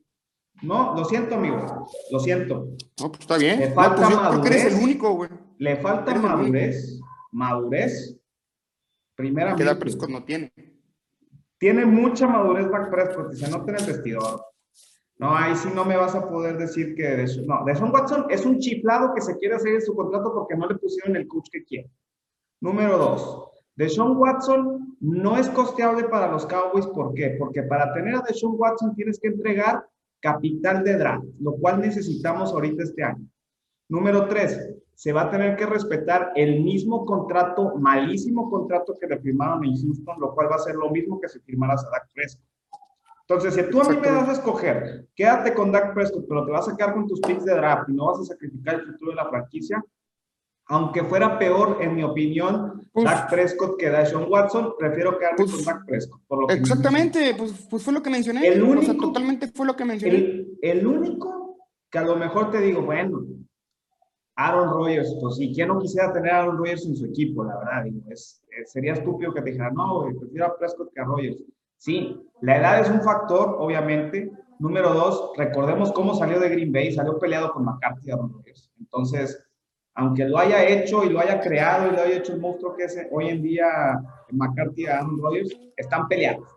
No, 0.61 0.93
lo 0.95 1.05
siento, 1.05 1.35
amigo. 1.35 1.87
Lo 2.11 2.19
siento. 2.19 2.67
No, 2.99 3.09
pues 3.09 3.21
está 3.21 3.37
bien. 3.37 3.59
Le 3.59 3.71
falta 3.71 4.09
madurez. 4.09 4.65
el 4.65 4.83
único, 4.83 5.13
güey. 5.15 5.29
Le 5.57 5.77
falta 5.77 6.13
madurez. 6.15 6.99
Madurez. 7.31 8.17
Primeramente. 9.15 9.63
Que 9.63 9.69
Dak 9.69 9.79
Prescott 9.79 10.09
no 10.09 10.23
tiene. 10.23 10.51
Tiene 11.61 11.85
mucha 11.85 12.27
madurez 12.27 12.65
Prescott 12.89 13.33
y 13.33 13.37
se 13.37 13.47
nota 13.47 13.71
en 13.71 13.77
el 13.77 13.85
vestidor. 13.85 14.43
No, 15.19 15.35
ahí 15.35 15.55
sí 15.55 15.69
no 15.75 15.85
me 15.85 15.95
vas 15.95 16.15
a 16.15 16.27
poder 16.27 16.57
decir 16.57 16.95
que 16.95 17.03
de 17.03 17.23
eso. 17.25 17.43
No, 17.45 17.63
Deshaun 17.63 17.91
Watson 17.91 18.25
es 18.31 18.43
un 18.47 18.57
chiflado 18.57 19.13
que 19.13 19.21
se 19.21 19.37
quiere 19.37 19.53
hacer 19.53 19.75
en 19.75 19.81
su 19.83 19.95
contrato 19.95 20.33
porque 20.33 20.55
no 20.55 20.67
le 20.67 20.73
pusieron 20.73 21.15
el 21.15 21.27
coach 21.27 21.49
que 21.51 21.63
quiere. 21.63 21.91
Número 22.61 22.97
dos, 22.97 23.51
Deshaun 23.75 24.17
Watson 24.17 24.97
no 25.01 25.37
es 25.37 25.49
costeable 25.49 26.05
para 26.05 26.31
los 26.31 26.47
Cowboys. 26.47 26.87
¿Por 26.87 27.13
qué? 27.13 27.35
Porque 27.37 27.61
para 27.61 27.93
tener 27.93 28.15
a 28.15 28.23
Deshaun 28.27 28.55
Watson 28.57 28.95
tienes 28.95 29.19
que 29.19 29.27
entregar 29.27 29.85
capital 30.19 30.83
de 30.83 30.97
draft, 30.97 31.25
lo 31.39 31.53
cual 31.57 31.79
necesitamos 31.79 32.51
ahorita 32.53 32.81
este 32.81 33.03
año. 33.03 33.27
Número 33.87 34.27
tres, 34.27 34.73
se 35.01 35.11
va 35.11 35.23
a 35.23 35.31
tener 35.31 35.55
que 35.55 35.65
respetar 35.65 36.31
el 36.35 36.61
mismo 36.61 37.07
contrato, 37.07 37.73
malísimo 37.79 38.47
contrato 38.51 38.95
que 39.01 39.07
le 39.07 39.17
firmaron 39.17 39.65
en 39.65 39.75
Houston, 39.75 40.19
lo 40.19 40.31
cual 40.35 40.51
va 40.51 40.57
a 40.57 40.59
ser 40.59 40.75
lo 40.75 40.91
mismo 40.91 41.19
que 41.19 41.27
si 41.27 41.39
firmaras 41.39 41.83
a 41.83 41.89
Dak 41.89 42.09
Prescott. 42.13 42.45
Entonces, 43.21 43.55
si 43.55 43.71
tú 43.71 43.81
a 43.81 43.89
mí 43.89 43.97
me 43.97 44.11
das 44.11 44.29
a 44.29 44.33
escoger, 44.33 45.07
quédate 45.15 45.55
con 45.55 45.71
Dak 45.71 45.95
Prescott, 45.95 46.27
pero 46.29 46.45
te 46.45 46.51
vas 46.51 46.69
a 46.69 46.77
quedar 46.77 46.93
con 46.93 47.07
tus 47.07 47.19
picks 47.19 47.43
de 47.45 47.55
draft 47.55 47.89
y 47.89 47.93
no 47.93 48.11
vas 48.11 48.19
a 48.19 48.25
sacrificar 48.25 48.75
el 48.75 48.85
futuro 48.91 49.09
de 49.09 49.15
la 49.15 49.27
franquicia, 49.27 49.83
aunque 50.67 51.03
fuera 51.03 51.39
peor, 51.39 51.79
en 51.81 51.95
mi 51.95 52.03
opinión, 52.03 52.87
Dak 52.93 53.27
Prescott 53.27 53.79
que 53.79 53.89
Sean 54.05 54.27
Watson, 54.29 54.75
prefiero 54.77 55.17
quedarme 55.17 55.45
con 55.47 55.65
Dak 55.65 55.83
Prescott. 55.87 56.21
exactamente, 56.49 57.33
pues, 57.35 57.67
pues, 57.67 57.81
fue 57.81 57.91
lo 57.91 58.03
que 58.03 58.11
mencioné. 58.11 58.47
El 58.47 58.61
único, 58.61 58.95
totalmente 58.95 59.47
fue 59.47 59.65
lo 59.65 59.75
que 59.75 59.83
mencioné. 59.83 60.15
El, 60.15 60.59
el 60.61 60.85
único 60.85 61.57
que 61.89 61.97
a 61.97 62.03
lo 62.03 62.17
mejor 62.17 62.51
te 62.51 62.61
digo, 62.61 62.83
bueno, 62.83 63.23
Aaron 64.47 64.69
Rodgers, 64.69 65.15
pues 65.21 65.35
sí, 65.35 65.51
¿quién 65.53 65.67
no 65.67 65.79
quisiera 65.79 66.11
tener 66.11 66.31
a 66.31 66.39
Aaron 66.39 66.57
Rodgers 66.57 66.85
en 66.85 66.95
su 66.95 67.05
equipo? 67.05 67.43
La 67.43 67.57
verdad, 67.57 67.83
digo, 67.83 68.01
es, 68.09 68.41
sería 68.65 68.93
estúpido 68.93 69.33
que 69.33 69.41
te 69.41 69.51
dijera, 69.51 69.71
no, 69.71 70.05
prefiero 70.19 70.45
a 70.45 70.57
Prescott 70.57 70.93
que 70.93 71.01
a 71.01 71.05
Rodgers. 71.05 71.43
Sí, 71.77 72.19
la 72.41 72.57
edad 72.57 72.81
es 72.81 72.89
un 72.89 73.01
factor, 73.01 73.55
obviamente. 73.59 74.31
Número 74.59 74.93
dos, 74.93 75.31
recordemos 75.37 75.91
cómo 75.91 76.13
salió 76.13 76.39
de 76.39 76.49
Green 76.49 76.71
Bay, 76.71 76.91
salió 76.91 77.17
peleado 77.17 77.51
con 77.51 77.65
McCarthy 77.65 78.09
y 78.09 78.11
Aaron 78.11 78.31
Rodgers. 78.31 78.71
Entonces, 78.79 79.43
aunque 79.95 80.25
lo 80.25 80.37
haya 80.37 80.67
hecho 80.67 81.03
y 81.03 81.09
lo 81.09 81.19
haya 81.19 81.39
creado 81.39 81.87
y 81.87 81.95
lo 81.95 82.01
haya 82.01 82.17
hecho 82.17 82.33
el 82.33 82.39
monstruo 82.39 82.75
que 82.75 82.85
es 82.85 82.97
hoy 83.11 83.29
en 83.29 83.41
día 83.41 83.67
McCarthy 84.31 84.83
y 84.83 84.85
Aaron 84.85 85.19
Rodgers, 85.19 85.57
están 85.75 86.07
peleados. 86.07 86.47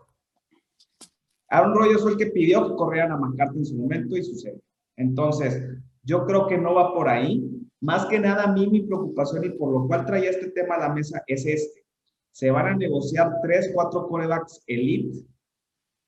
Aaron 1.49 1.75
Rodgers 1.75 2.01
fue 2.01 2.11
el 2.11 2.17
que 2.17 2.27
pidió 2.27 2.67
que 2.67 2.75
corrieran 2.75 3.11
a 3.11 3.17
McCarthy 3.17 3.59
en 3.59 3.65
su 3.65 3.75
momento 3.75 4.15
y 4.15 4.23
sucede. 4.23 4.59
Entonces, 4.97 5.61
yo 6.03 6.25
creo 6.25 6.47
que 6.47 6.57
no 6.57 6.75
va 6.75 6.93
por 6.93 7.09
ahí. 7.09 7.43
Más 7.85 8.07
que 8.07 8.19
nada, 8.19 8.45
a 8.45 8.51
mí 8.51 8.65
mi 8.65 8.81
preocupación 8.81 9.43
y 9.43 9.49
por 9.49 9.71
lo 9.71 9.87
cual 9.87 10.05
traía 10.05 10.31
este 10.31 10.49
tema 10.49 10.75
a 10.75 10.87
la 10.87 10.89
mesa 10.89 11.23
es 11.27 11.45
este. 11.45 11.85
Se 12.31 12.49
van 12.49 12.65
a 12.65 12.75
negociar 12.75 13.31
tres, 13.43 13.69
cuatro 13.75 14.07
corebacks 14.07 14.63
elite 14.65 15.23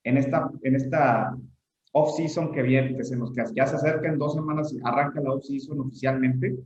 en 0.02 0.16
esta, 0.16 0.50
en 0.62 0.74
esta 0.74 1.38
off-season 1.92 2.50
que 2.50 2.62
viene, 2.62 2.96
que 2.96 3.04
se 3.04 3.16
nos 3.16 3.32
que 3.32 3.44
ya 3.54 3.66
se 3.66 3.76
acerca 3.76 4.08
en 4.08 4.18
dos 4.18 4.34
semanas 4.34 4.72
y 4.72 4.80
arranca 4.82 5.20
la 5.20 5.34
off-season 5.34 5.78
oficialmente. 5.78 6.58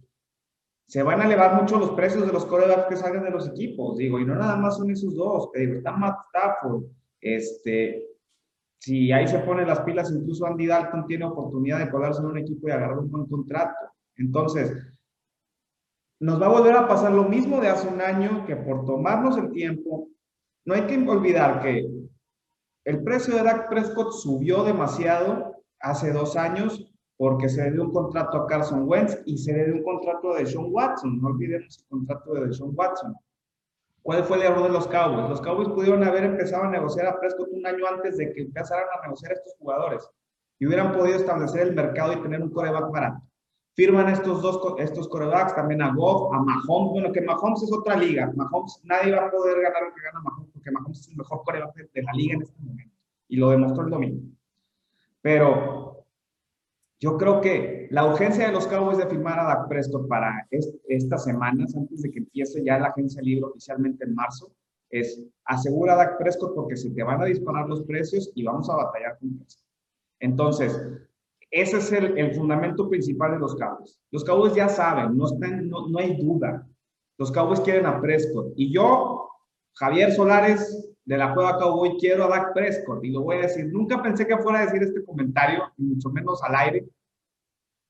Se 0.88 1.02
van 1.02 1.20
a 1.20 1.26
elevar 1.26 1.60
mucho 1.60 1.78
los 1.78 1.90
precios 1.90 2.26
de 2.26 2.32
los 2.32 2.46
corebacks 2.46 2.88
que 2.88 2.96
salgan 2.96 3.24
de 3.24 3.30
los 3.30 3.46
equipos, 3.48 3.98
digo, 3.98 4.18
y 4.18 4.24
no 4.24 4.34
nada 4.34 4.56
más 4.56 4.78
son 4.78 4.90
esos 4.90 5.14
dos, 5.14 5.52
te 5.52 5.60
digo, 5.60 5.74
está 5.74 5.92
Matt 5.92 6.20
Stafford, 6.28 6.84
este, 7.20 8.02
si 8.78 9.12
ahí 9.12 9.28
se 9.28 9.40
ponen 9.40 9.68
las 9.68 9.80
pilas, 9.80 10.10
incluso 10.10 10.46
Andy 10.46 10.66
Dalton 10.66 11.06
tiene 11.06 11.26
oportunidad 11.26 11.80
de 11.80 11.90
colarse 11.90 12.20
en 12.20 12.28
un 12.28 12.38
equipo 12.38 12.66
y 12.68 12.72
agarrar 12.72 12.98
un 12.98 13.10
buen 13.10 13.26
contrato. 13.26 13.92
Entonces, 14.16 14.72
nos 16.22 16.40
va 16.40 16.46
a 16.46 16.50
volver 16.50 16.76
a 16.76 16.86
pasar 16.86 17.10
lo 17.10 17.24
mismo 17.24 17.60
de 17.60 17.68
hace 17.68 17.88
un 17.88 18.00
año, 18.00 18.46
que 18.46 18.54
por 18.54 18.84
tomarnos 18.86 19.36
el 19.38 19.50
tiempo, 19.50 20.08
no 20.64 20.74
hay 20.74 20.82
que 20.82 20.96
olvidar 20.96 21.60
que 21.60 21.84
el 22.84 23.02
precio 23.02 23.34
de 23.34 23.42
Dak 23.42 23.68
Prescott 23.68 24.12
subió 24.12 24.62
demasiado 24.62 25.56
hace 25.80 26.12
dos 26.12 26.36
años 26.36 26.88
porque 27.16 27.48
se 27.48 27.64
le 27.64 27.72
dio 27.72 27.82
un 27.82 27.92
contrato 27.92 28.38
a 28.38 28.46
Carson 28.46 28.88
Wentz 28.88 29.20
y 29.26 29.36
se 29.36 29.52
le 29.52 29.64
dio 29.64 29.74
un 29.74 29.82
contrato 29.82 30.34
de 30.34 30.46
Sean 30.46 30.66
Watson. 30.70 31.20
No 31.20 31.26
olvidemos 31.26 31.80
el 31.80 31.88
contrato 31.88 32.34
de 32.34 32.54
Sean 32.54 32.70
Watson. 32.72 33.16
¿Cuál 34.02 34.22
fue 34.22 34.36
el 34.36 34.44
error 34.44 34.62
de 34.62 34.68
los 34.68 34.86
Cowboys? 34.86 35.28
Los 35.28 35.40
Cowboys 35.40 35.70
pudieron 35.70 36.04
haber 36.04 36.22
empezado 36.22 36.62
a 36.64 36.70
negociar 36.70 37.06
a 37.06 37.18
Prescott 37.18 37.48
un 37.50 37.66
año 37.66 37.84
antes 37.84 38.16
de 38.16 38.32
que 38.32 38.42
empezaran 38.42 38.86
a 38.96 39.02
negociar 39.02 39.32
estos 39.32 39.54
jugadores 39.58 40.08
y 40.60 40.66
hubieran 40.66 40.92
podido 40.92 41.16
establecer 41.16 41.62
el 41.62 41.74
mercado 41.74 42.12
y 42.12 42.22
tener 42.22 42.40
un 42.40 42.50
coreback 42.50 42.92
barato. 42.92 43.22
Firman 43.74 44.08
estos 44.08 44.42
dos 44.42 44.60
estos 44.78 45.08
corebacks, 45.08 45.54
también 45.54 45.80
a 45.80 45.94
Goff, 45.94 46.32
a 46.34 46.40
Mahomes. 46.40 46.92
Bueno, 46.92 47.12
que 47.12 47.22
Mahomes 47.22 47.62
es 47.62 47.72
otra 47.72 47.96
liga. 47.96 48.30
Mahomes, 48.36 48.80
nadie 48.84 49.12
va 49.12 49.26
a 49.26 49.30
poder 49.30 49.62
ganar 49.62 49.82
lo 49.84 49.94
que 49.94 50.02
gana 50.02 50.20
Mahomes 50.20 50.50
porque 50.52 50.70
Mahomes 50.70 51.00
es 51.00 51.08
el 51.08 51.16
mejor 51.16 51.42
coreback 51.44 51.74
de 51.92 52.02
la 52.02 52.12
liga 52.12 52.34
en 52.34 52.42
este 52.42 52.60
momento. 52.60 52.94
Y 53.28 53.36
lo 53.36 53.50
demostró 53.50 53.84
el 53.84 53.90
domingo. 53.90 54.22
Pero 55.22 56.04
yo 57.02 57.16
creo 57.16 57.40
que 57.40 57.88
la 57.90 58.06
urgencia 58.06 58.46
de 58.46 58.52
los 58.52 58.66
Cowboys 58.66 58.98
de 58.98 59.06
firmar 59.06 59.38
a 59.40 59.44
Dak 59.44 59.68
Prescott 59.68 60.06
para 60.06 60.46
estas 60.50 61.24
semanas, 61.24 61.74
antes 61.74 62.02
de 62.02 62.10
que 62.10 62.20
empiece 62.20 62.62
ya 62.62 62.78
la 62.78 62.88
agencia 62.88 63.20
libre 63.22 63.46
oficialmente 63.46 64.04
en 64.04 64.14
marzo, 64.14 64.52
es 64.88 65.20
asegura 65.46 65.94
a 65.94 65.96
Dak 65.96 66.18
Prescott 66.18 66.54
porque 66.54 66.76
se 66.76 66.90
te 66.90 67.02
van 67.02 67.22
a 67.22 67.24
disparar 67.24 67.68
los 67.68 67.82
precios 67.82 68.30
y 68.34 68.44
vamos 68.44 68.70
a 68.70 68.76
batallar 68.76 69.18
con. 69.18 69.44
Entonces, 70.20 70.80
ese 71.52 71.76
es 71.76 71.92
el, 71.92 72.34
fundamento 72.34 72.88
principal 72.88 73.32
de 73.32 73.38
los 73.38 73.54
Cowboys. 73.54 74.00
Los 74.10 74.24
Cowboys 74.24 74.54
ya 74.54 74.70
saben, 74.70 75.16
no, 75.16 75.26
están, 75.26 75.68
no, 75.68 75.98
hay 75.98 76.16
duda. 76.16 76.66
Los 77.18 77.30
Cowboys 77.30 77.60
quieren 77.60 77.84
a 77.84 78.00
Prescott. 78.00 78.54
Y 78.56 78.72
yo, 78.72 79.28
Javier 79.74 80.12
Solares, 80.12 80.88
de 81.04 81.18
la 81.18 81.34
Cueva 81.34 81.58
Cowboy, 81.58 81.98
quiero 81.98 82.24
a 82.24 82.28
Dak 82.28 82.54
Prescott. 82.54 83.04
Y 83.04 83.10
lo 83.10 83.20
voy 83.20 83.36
a 83.36 83.42
decir, 83.42 83.66
nunca 83.70 84.02
pensé 84.02 84.26
que 84.26 84.38
fuera 84.38 84.60
a 84.60 84.64
decir 84.64 84.82
este 84.82 85.04
comentario, 85.04 85.70
y 85.76 85.82
mucho 85.82 86.08
menos 86.08 86.42
al 86.42 86.54
aire. 86.54 86.88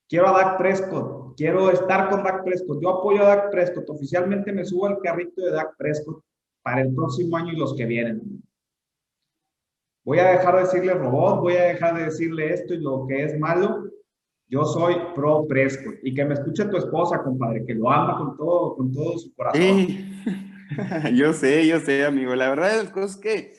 Quiero 0.09 0.29
a 0.29 0.33
Dak 0.33 0.59
Prescott, 0.59 1.37
quiero 1.37 1.71
estar 1.71 2.11
con 2.11 2.25
Dak 2.25 2.43
Prescott. 2.43 2.83
Yo 2.83 2.91
apoyo 2.91 3.23
a 3.23 3.37
Dak 3.37 3.51
Prescott. 3.53 3.89
Oficialmente 3.89 4.53
me 4.53 4.65
subo 4.65 4.87
al 4.87 4.99
carrito 4.99 5.41
de 5.41 5.53
Dak 5.53 5.77
Prescott 5.77 6.21
para 6.63 6.81
el 6.81 6.93
próximo 6.93 7.37
año 7.37 7.53
y 7.53 7.57
los 7.57 7.75
que 7.77 7.87
vienen. 7.87 8.43
Voy 10.05 10.19
a 10.19 10.33
dejar 10.33 10.57
de 10.57 10.63
decirle 10.63 10.95
robot, 10.95 11.41
voy 11.41 11.55
a 11.55 11.65
dejar 11.65 11.97
de 11.97 12.05
decirle 12.05 12.53
esto 12.53 12.75
y 12.75 12.79
lo 12.79 13.07
que 13.07 13.25
es 13.25 13.39
malo. 13.39 13.85
Yo 14.49 14.65
soy 14.65 14.97
pro 15.15 15.47
Prescott. 15.47 15.95
Y 16.03 16.13
que 16.13 16.25
me 16.25 16.35
escuche 16.35 16.65
tu 16.67 16.77
esposa, 16.77 17.23
compadre, 17.23 17.65
que 17.65 17.75
lo 17.75 17.91
ama 17.91 18.19
con 18.19 18.37
todo, 18.37 18.77
con 18.77 18.93
todo 18.93 19.19
su 19.19 19.35
corazón. 19.35 19.87
yo 21.15 21.33
sé, 21.33 21.67
yo 21.67 21.81
sé, 21.81 22.05
amigo. 22.05 22.35
La 22.35 22.51
verdad 22.51 22.93
es 22.97 23.17
que, 23.17 23.55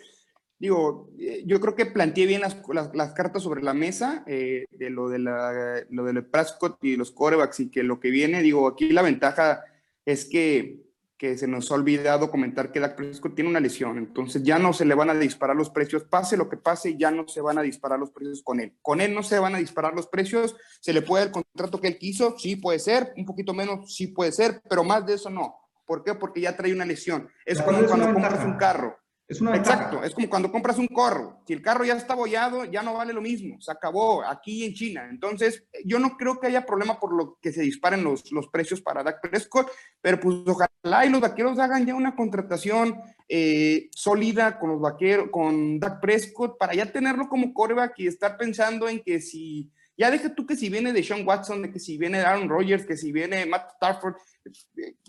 digo, 0.60 1.10
eh, 1.18 1.44
yo 1.46 1.60
creo 1.62 1.76
que 1.76 1.86
planteé 1.86 2.26
bien 2.26 2.42
las, 2.42 2.62
las, 2.94 3.14
cartas 3.14 3.42
sobre 3.42 3.64
la 3.64 3.74
mesa 3.74 4.24
eh, 4.28 4.66
de 4.70 4.90
lo 4.90 5.10
de, 5.10 5.20
la, 5.20 5.84
lo 5.90 6.04
de 6.04 6.22
Prescott 6.22 6.78
y 6.84 6.96
los 6.98 7.12
corebacks 7.12 7.62
y 7.62 7.72
que 7.72 7.84
lo 7.84 8.00
que 8.00 8.12
viene, 8.12 8.42
digo, 8.42 8.68
aquí 8.68 8.90
la 8.92 9.02
ventaja 9.02 9.64
es 10.06 10.26
que, 10.26 10.84
que 11.18 11.38
se 11.38 11.48
nos 11.48 11.72
ha 11.72 11.76
olvidado 11.76 12.30
comentar 12.30 12.72
que 12.72 12.80
Dak 12.80 12.96
Prescott 12.96 13.36
tiene 13.36 13.50
una 13.50 13.60
lesión, 13.60 13.98
entonces 13.98 14.44
ya 14.44 14.60
no 14.60 14.74
se 14.74 14.86
le 14.86 14.96
van 14.96 15.10
a 15.10 15.14
disparar 15.14 15.56
los 15.56 15.70
precios, 15.70 16.04
pase 16.04 16.38
lo 16.38 16.50
que 16.50 16.58
pase, 16.58 16.98
ya 16.98 17.12
no 17.12 17.28
se 17.28 17.42
van 17.42 17.58
a 17.58 17.62
disparar 17.62 18.00
los 18.00 18.12
precios 18.12 18.42
con 18.44 18.60
él. 18.60 18.74
Con 18.82 19.02
él 19.02 19.14
no 19.14 19.24
se 19.24 19.40
van 19.40 19.56
a 19.56 19.60
disparar 19.60 19.94
los 19.94 20.08
precios, 20.08 20.56
se 20.82 20.94
le 20.94 21.02
puede 21.02 21.26
el 21.26 21.32
contrato 21.32 21.80
que 21.80 21.88
él 21.88 21.98
quiso, 21.98 22.38
sí 22.38 22.56
puede 22.56 22.80
ser, 22.80 23.14
un 23.18 23.26
poquito 23.26 23.54
menos, 23.54 23.96
sí 23.96 24.08
puede 24.08 24.32
ser, 24.32 24.62
pero 24.68 24.84
más 24.84 25.06
de 25.06 25.14
eso 25.14 25.30
no 25.30 25.64
¿Por 25.86 26.04
qué? 26.04 26.16
Porque 26.16 26.42
ya 26.42 26.56
trae 26.56 26.74
una 26.74 26.86
lesión. 26.86 27.30
Es 27.46 27.62
como 27.62 27.86
cuando 27.86 28.14
compras 28.14 28.46
un 28.46 28.58
carro. 28.58 28.98
Es 29.34 29.42
una 29.42 29.56
Exacto, 29.56 30.04
es 30.04 30.14
como 30.14 30.30
cuando 30.30 30.52
compras 30.52 30.78
un 30.78 30.88
carro. 30.88 31.40
Si 31.48 31.54
el 31.54 31.62
carro 31.62 31.84
ya 31.84 31.96
está 31.96 32.14
bollado, 32.14 32.66
ya 32.66 32.84
no 32.84 32.94
vale 32.94 33.14
lo 33.14 33.22
mismo. 33.22 33.60
Se 33.60 33.72
acabó 33.72 34.24
aquí 34.24 34.64
en 34.64 34.74
China. 34.74 35.08
Entonces, 35.10 35.64
yo 35.84 35.98
no 35.98 36.18
creo 36.18 36.40
que 36.40 36.48
haya 36.48 36.68
problema 36.68 37.00
por 37.00 37.14
lo 37.14 37.40
que 37.42 37.52
se 37.52 37.64
disparen 37.64 38.04
los, 38.04 38.32
los 38.32 38.48
precios 38.48 38.80
para 38.80 39.02
Dak 39.02 39.22
Prescott, 39.22 39.72
pero 40.02 40.20
pues 40.20 40.38
ojalá 40.46 41.06
y 41.06 41.10
los 41.10 41.20
vaqueros 41.22 41.58
hagan 41.58 41.86
ya 41.86 41.96
una 41.96 42.16
contratación 42.16 43.02
eh, 43.28 43.90
sólida 43.92 44.60
con 44.60 44.70
los 44.70 44.82
vaqueros, 44.82 45.30
con 45.32 45.80
Dak 45.80 46.00
Prescott, 46.00 46.58
para 46.60 46.76
ya 46.76 46.92
tenerlo 46.92 47.28
como 47.28 47.54
coreback 47.54 47.94
y 47.98 48.08
estar 48.08 48.38
pensando 48.38 48.88
en 48.88 49.02
que 49.02 49.20
si 49.20 49.72
ya 49.98 50.10
deja 50.10 50.34
tú 50.34 50.46
que 50.46 50.56
si 50.56 50.70
viene 50.70 50.92
de 50.92 51.04
Sean 51.04 51.26
Watson, 51.28 51.62
de 51.62 51.72
que 51.72 51.80
si 51.80 51.98
viene 51.98 52.20
Aaron 52.20 52.50
Rodgers, 52.50 52.86
que 52.86 52.98
si 52.98 53.12
viene 53.12 53.46
Matt 53.46 53.72
Stafford, 53.76 54.16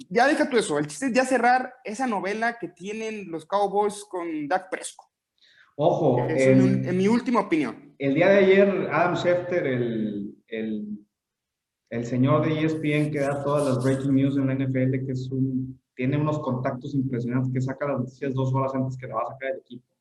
ya 0.09 0.27
deja 0.27 0.49
tú 0.49 0.59
eso. 0.59 0.79
El 0.79 0.87
chiste 0.87 1.07
es 1.07 1.13
ya 1.13 1.25
cerrar 1.25 1.73
esa 1.85 2.07
novela 2.07 2.59
que 2.59 2.69
tienen 2.69 3.31
los 3.31 3.47
Cowboys 3.47 4.05
con 4.05 4.47
Dak 4.47 4.71
Prescott. 4.71 5.09
Ojo, 5.77 6.25
en, 6.29 6.97
mi 6.97 7.09
última 7.09 7.41
opinión. 7.41 7.95
El 7.99 8.15
día 8.15 8.29
de 8.29 8.39
ayer, 8.39 8.89
Adam 8.93 9.17
Schefter, 9.17 9.67
el, 9.67 10.37
el, 10.47 11.07
el, 11.91 12.07
señor 12.07 12.47
de 12.47 12.65
ESPN 12.65 13.11
que 13.11 13.21
da 13.21 13.43
todas 13.43 13.67
las 13.67 13.83
breaking 13.83 14.15
news 14.15 14.37
en 14.37 14.47
la 14.47 14.55
NFL, 14.55 15.05
que 15.05 15.13
es 15.13 15.29
un, 15.33 15.81
tiene 15.97 16.17
unos 16.17 16.39
contactos 16.39 16.95
impresionantes, 16.95 17.53
que 17.53 17.61
saca 17.61 17.89
las 17.89 18.01
noticias 18.01 18.35
dos 18.35 18.55
horas 18.55 18.73
antes 18.75 18.97
que 18.97 19.09
la 19.09 19.17
va 19.17 19.23
a 19.23 19.33
sacar 19.33 19.51
el 19.51 19.59
equipo 19.59 19.94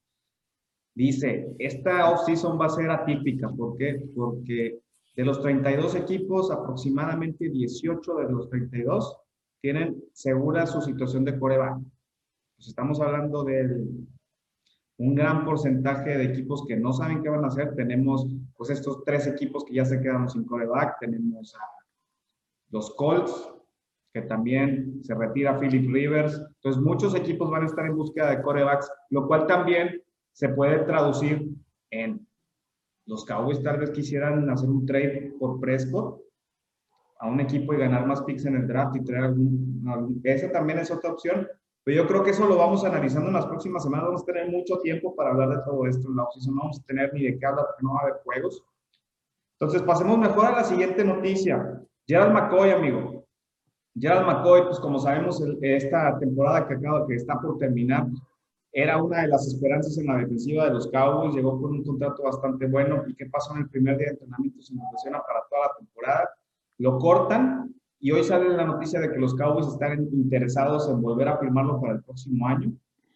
Dice, 0.96 1.56
esta 1.58 2.12
off-season 2.12 2.60
va 2.60 2.68
a 2.68 2.70
ser 2.70 2.90
atípica. 2.90 3.50
¿Por 3.50 3.78
qué? 3.78 4.04
Porque 4.16 4.80
de 5.16 5.26
los 5.26 5.42
32 5.42 5.96
equipos, 5.96 6.52
aproximadamente 6.52 7.50
18 7.50 8.16
de 8.16 8.32
los 8.32 8.50
32 8.50 9.18
tienen 9.62 10.04
segura 10.14 10.68
su 10.68 10.82
situación 10.82 11.24
de 11.26 11.40
coreback. 11.40 11.78
Pues 12.56 12.68
estamos 12.68 13.00
hablando 13.02 13.44
de 13.44 13.86
un 14.98 15.16
gran 15.16 15.46
porcentaje 15.46 16.18
de 16.18 16.26
equipos 16.26 16.66
que 16.68 16.78
no 16.78 16.94
saben 16.94 17.24
qué 17.24 17.30
van 17.30 17.44
a 17.44 17.48
hacer. 17.48 17.74
Tenemos 17.76 18.28
pues 18.56 18.70
estos 18.70 19.04
tres 19.04 19.26
equipos 19.26 19.66
que 19.66 19.76
ya 19.76 19.86
se 19.86 20.00
quedaron 20.00 20.30
sin 20.30 20.46
coreback. 20.46 21.00
Tenemos 21.00 21.56
a 21.56 21.66
los 22.70 22.94
Colts, 22.96 23.52
que 24.14 24.22
también 24.22 25.04
se 25.04 25.16
retira 25.16 25.60
Philip 25.60 25.92
Rivers. 25.92 26.40
Entonces 26.56 26.82
muchos 26.82 27.16
equipos 27.16 27.50
van 27.50 27.64
a 27.64 27.68
estar 27.68 27.86
en 27.86 27.96
búsqueda 27.96 28.30
de 28.30 28.42
corebacks, 28.44 28.92
lo 29.10 29.28
cual 29.28 29.48
también 29.48 30.03
se 30.34 30.50
puede 30.50 30.80
traducir 30.80 31.50
en 31.92 32.28
los 33.06 33.26
Cowboys 33.26 33.62
tal 33.62 33.80
vez 33.80 33.92
quisieran 33.92 34.50
hacer 34.50 34.70
un 34.70 34.86
trade 34.86 35.34
por 35.40 35.60
Prescott 35.60 36.22
a 37.20 37.28
un 37.28 37.40
equipo 37.40 37.74
y 37.74 37.78
ganar 37.78 38.06
más 38.06 38.22
picks 38.24 38.46
en 38.46 38.56
el 38.56 38.68
draft 38.68 38.96
y 38.96 39.04
traer 39.04 39.26
algún, 39.26 40.22
esa 40.24 40.52
también 40.52 40.80
es 40.80 40.92
otra 40.92 41.12
opción, 41.12 41.48
pero 41.84 42.04
yo 42.04 42.08
creo 42.08 42.24
que 42.24 42.32
eso 42.32 42.48
lo 42.48 42.58
vamos 42.58 42.84
analizando 42.84 43.28
en 43.28 43.36
las 43.36 43.46
próximas 43.46 43.84
semanas, 43.84 44.08
vamos 44.08 44.24
a 44.24 44.26
tener 44.26 44.50
mucho 44.50 44.80
tiempo 44.80 45.16
para 45.16 45.32
hablar 45.32 45.50
de 45.50 45.64
todo 45.64 45.86
esto 45.86 46.10
la 46.14 46.24
oficina, 46.24 46.56
no 46.56 46.62
vamos 46.64 46.80
a 46.80 46.84
tener 46.84 47.14
ni 47.14 47.24
de 47.24 47.38
qué 47.38 47.46
hablar 47.46 47.66
porque 47.68 47.84
no 47.84 47.94
va 47.94 48.00
a 48.00 48.04
haber 48.04 48.22
juegos. 48.24 48.64
Entonces, 49.60 49.82
pasemos 49.84 50.18
mejor 50.18 50.46
a 50.48 50.52
la 50.52 50.64
siguiente 50.64 51.06
noticia. 51.06 51.82
Gerald 52.06 52.34
McCoy, 52.34 52.72
amigo. 52.72 53.26
Gerald 53.98 54.26
McCoy, 54.26 54.64
pues 54.64 54.80
como 54.80 55.00
sabemos, 55.00 55.42
esta 55.62 56.18
temporada 56.20 56.68
que 56.68 56.74
acaba, 56.74 57.08
que 57.08 57.16
está 57.16 57.40
por 57.40 57.58
terminar, 57.58 58.08
era 58.74 59.02
una 59.02 59.22
de 59.22 59.28
las 59.28 59.48
esperanzas 59.48 59.98
en 60.00 60.08
la 60.08 60.18
defensiva 60.18 60.66
de 60.66 60.74
los 60.74 60.88
Cowboys, 60.88 61.36
llegó 61.36 61.62
con 61.62 61.74
un 61.74 61.84
contrato 61.84 62.24
bastante 62.24 62.66
bueno. 62.66 63.04
¿Y 63.08 63.14
qué 63.14 63.28
pasó 63.28 63.54
en 63.54 63.62
el 63.62 63.70
primer 63.70 63.98
día 63.98 64.08
de 64.08 64.14
entrenamiento? 64.14 64.62
Se 64.64 64.74
nos 64.74 64.92
lesiona 64.92 65.22
para 65.22 65.42
toda 65.48 65.68
la 65.68 65.78
temporada. 65.78 66.30
Lo 66.80 66.98
cortan 66.98 67.72
y 68.00 68.12
hoy 68.12 68.24
sale 68.24 68.50
la 68.50 68.66
noticia 68.66 69.00
de 69.00 69.12
que 69.12 69.20
los 69.20 69.36
Cowboys 69.36 69.68
están 69.68 70.10
interesados 70.12 70.90
en 70.90 71.02
volver 71.02 71.28
a 71.28 71.38
firmarlo 71.38 71.80
para 71.80 71.94
el 71.94 72.04
próximo 72.04 72.48
año. 72.48 72.74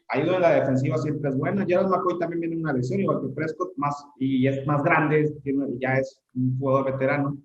Ayuda 0.10 0.36
en 0.36 0.42
la 0.44 0.52
defensiva 0.52 0.98
siempre 1.00 1.32
es 1.32 1.36
buena. 1.36 1.66
Gerald 1.66 1.90
McCoy 1.90 2.20
también 2.20 2.42
viene 2.42 2.58
una 2.58 2.72
lesión, 2.72 3.02
igual 3.02 3.22
que 3.22 3.30
Prescott, 3.30 3.74
más, 3.78 4.06
y 4.20 4.48
es 4.48 4.66
más 4.68 4.84
grande, 4.84 5.34
ya 5.80 5.98
es 5.98 6.22
un 6.36 6.58
jugador 6.60 6.94
veterano. 6.94 7.36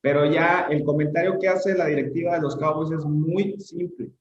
Pero 0.00 0.24
ya 0.26 0.68
el 0.70 0.84
comentario 0.84 1.38
que 1.40 1.48
hace 1.48 1.74
la 1.74 1.86
directiva 1.86 2.34
de 2.34 2.40
los 2.40 2.56
Cowboys 2.56 2.92
es 2.92 3.04
muy 3.04 3.58
simple. 3.58 4.12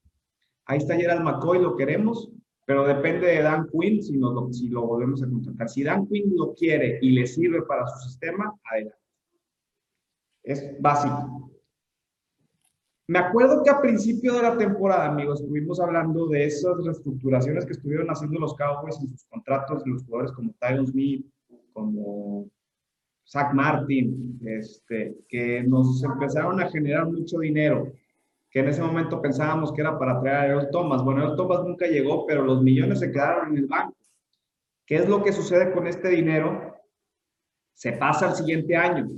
Ahí 0.66 0.80
está 0.80 0.96
Gerald 0.96 1.22
McCoy, 1.22 1.60
lo 1.60 1.78
queremos, 1.78 2.32
pero 2.66 2.86
depende 2.86 3.28
de 3.28 3.42
Dan 3.42 3.68
Quinn 3.70 4.02
si, 4.02 4.18
lo, 4.18 4.52
si 4.54 4.70
lo 4.70 4.86
volvemos 4.86 5.22
a 5.24 5.28
contratar. 5.30 5.70
Si 5.70 5.84
Dan 5.84 6.08
Quinn 6.08 6.36
lo 6.36 6.54
quiere 6.54 7.00
y 7.02 7.12
le 7.12 7.26
sirve 7.26 7.64
para 7.64 7.88
su 7.88 8.10
sistema, 8.10 8.54
adelante. 8.64 8.98
Es 10.44 10.82
básico. 10.82 11.52
Me 13.08 13.20
acuerdo 13.20 13.62
que 13.64 13.70
a 13.70 13.82
principio 13.82 14.34
de 14.36 14.44
la 14.44 14.58
temporada, 14.58 15.08
amigos, 15.08 15.42
estuvimos 15.42 15.80
hablando 15.82 16.28
de 16.28 16.46
esas 16.46 16.84
reestructuraciones 16.84 17.66
que 17.66 17.74
estuvieron 17.74 18.08
haciendo 18.08 18.40
los 18.40 18.56
Cowboys 18.56 19.00
en 19.02 19.10
sus 19.10 19.26
contratos 19.26 19.86
los 19.86 20.04
jugadores 20.06 20.32
como 20.32 20.54
Tyron 20.60 20.88
Smith, 20.88 21.26
como 21.74 22.48
Zach 23.28 23.54
Martin, 23.54 24.40
este, 24.46 25.18
que 25.28 25.64
nos 25.64 26.02
empezaron 26.04 26.62
a 26.62 26.70
generar 26.70 27.06
mucho 27.06 27.40
dinero 27.40 27.92
que 28.52 28.60
en 28.60 28.68
ese 28.68 28.82
momento 28.82 29.22
pensábamos 29.22 29.72
que 29.72 29.82
era 29.82 29.98
para 29.98 30.20
traer 30.20 30.38
a 30.38 30.48
Earl 30.48 30.70
Thomas. 30.72 31.04
Bueno, 31.04 31.24
Earl 31.24 31.38
Thomas 31.38 31.64
nunca 31.64 31.88
llegó, 31.88 32.26
pero 32.28 32.44
los 32.44 32.62
millones 32.62 33.00
se 33.00 33.12
quedaron 33.12 33.52
en 33.52 33.60
el 33.60 33.66
banco. 33.66 33.96
¿Qué 34.86 34.98
es 34.98 35.08
lo 35.08 35.24
que 35.24 35.32
sucede 35.32 35.72
con 35.72 35.88
este 35.88 36.10
dinero? 36.10 36.76
Se 37.74 37.94
pasa 37.94 38.30
al 38.30 38.36
siguiente 38.36 38.76
año 38.76 39.10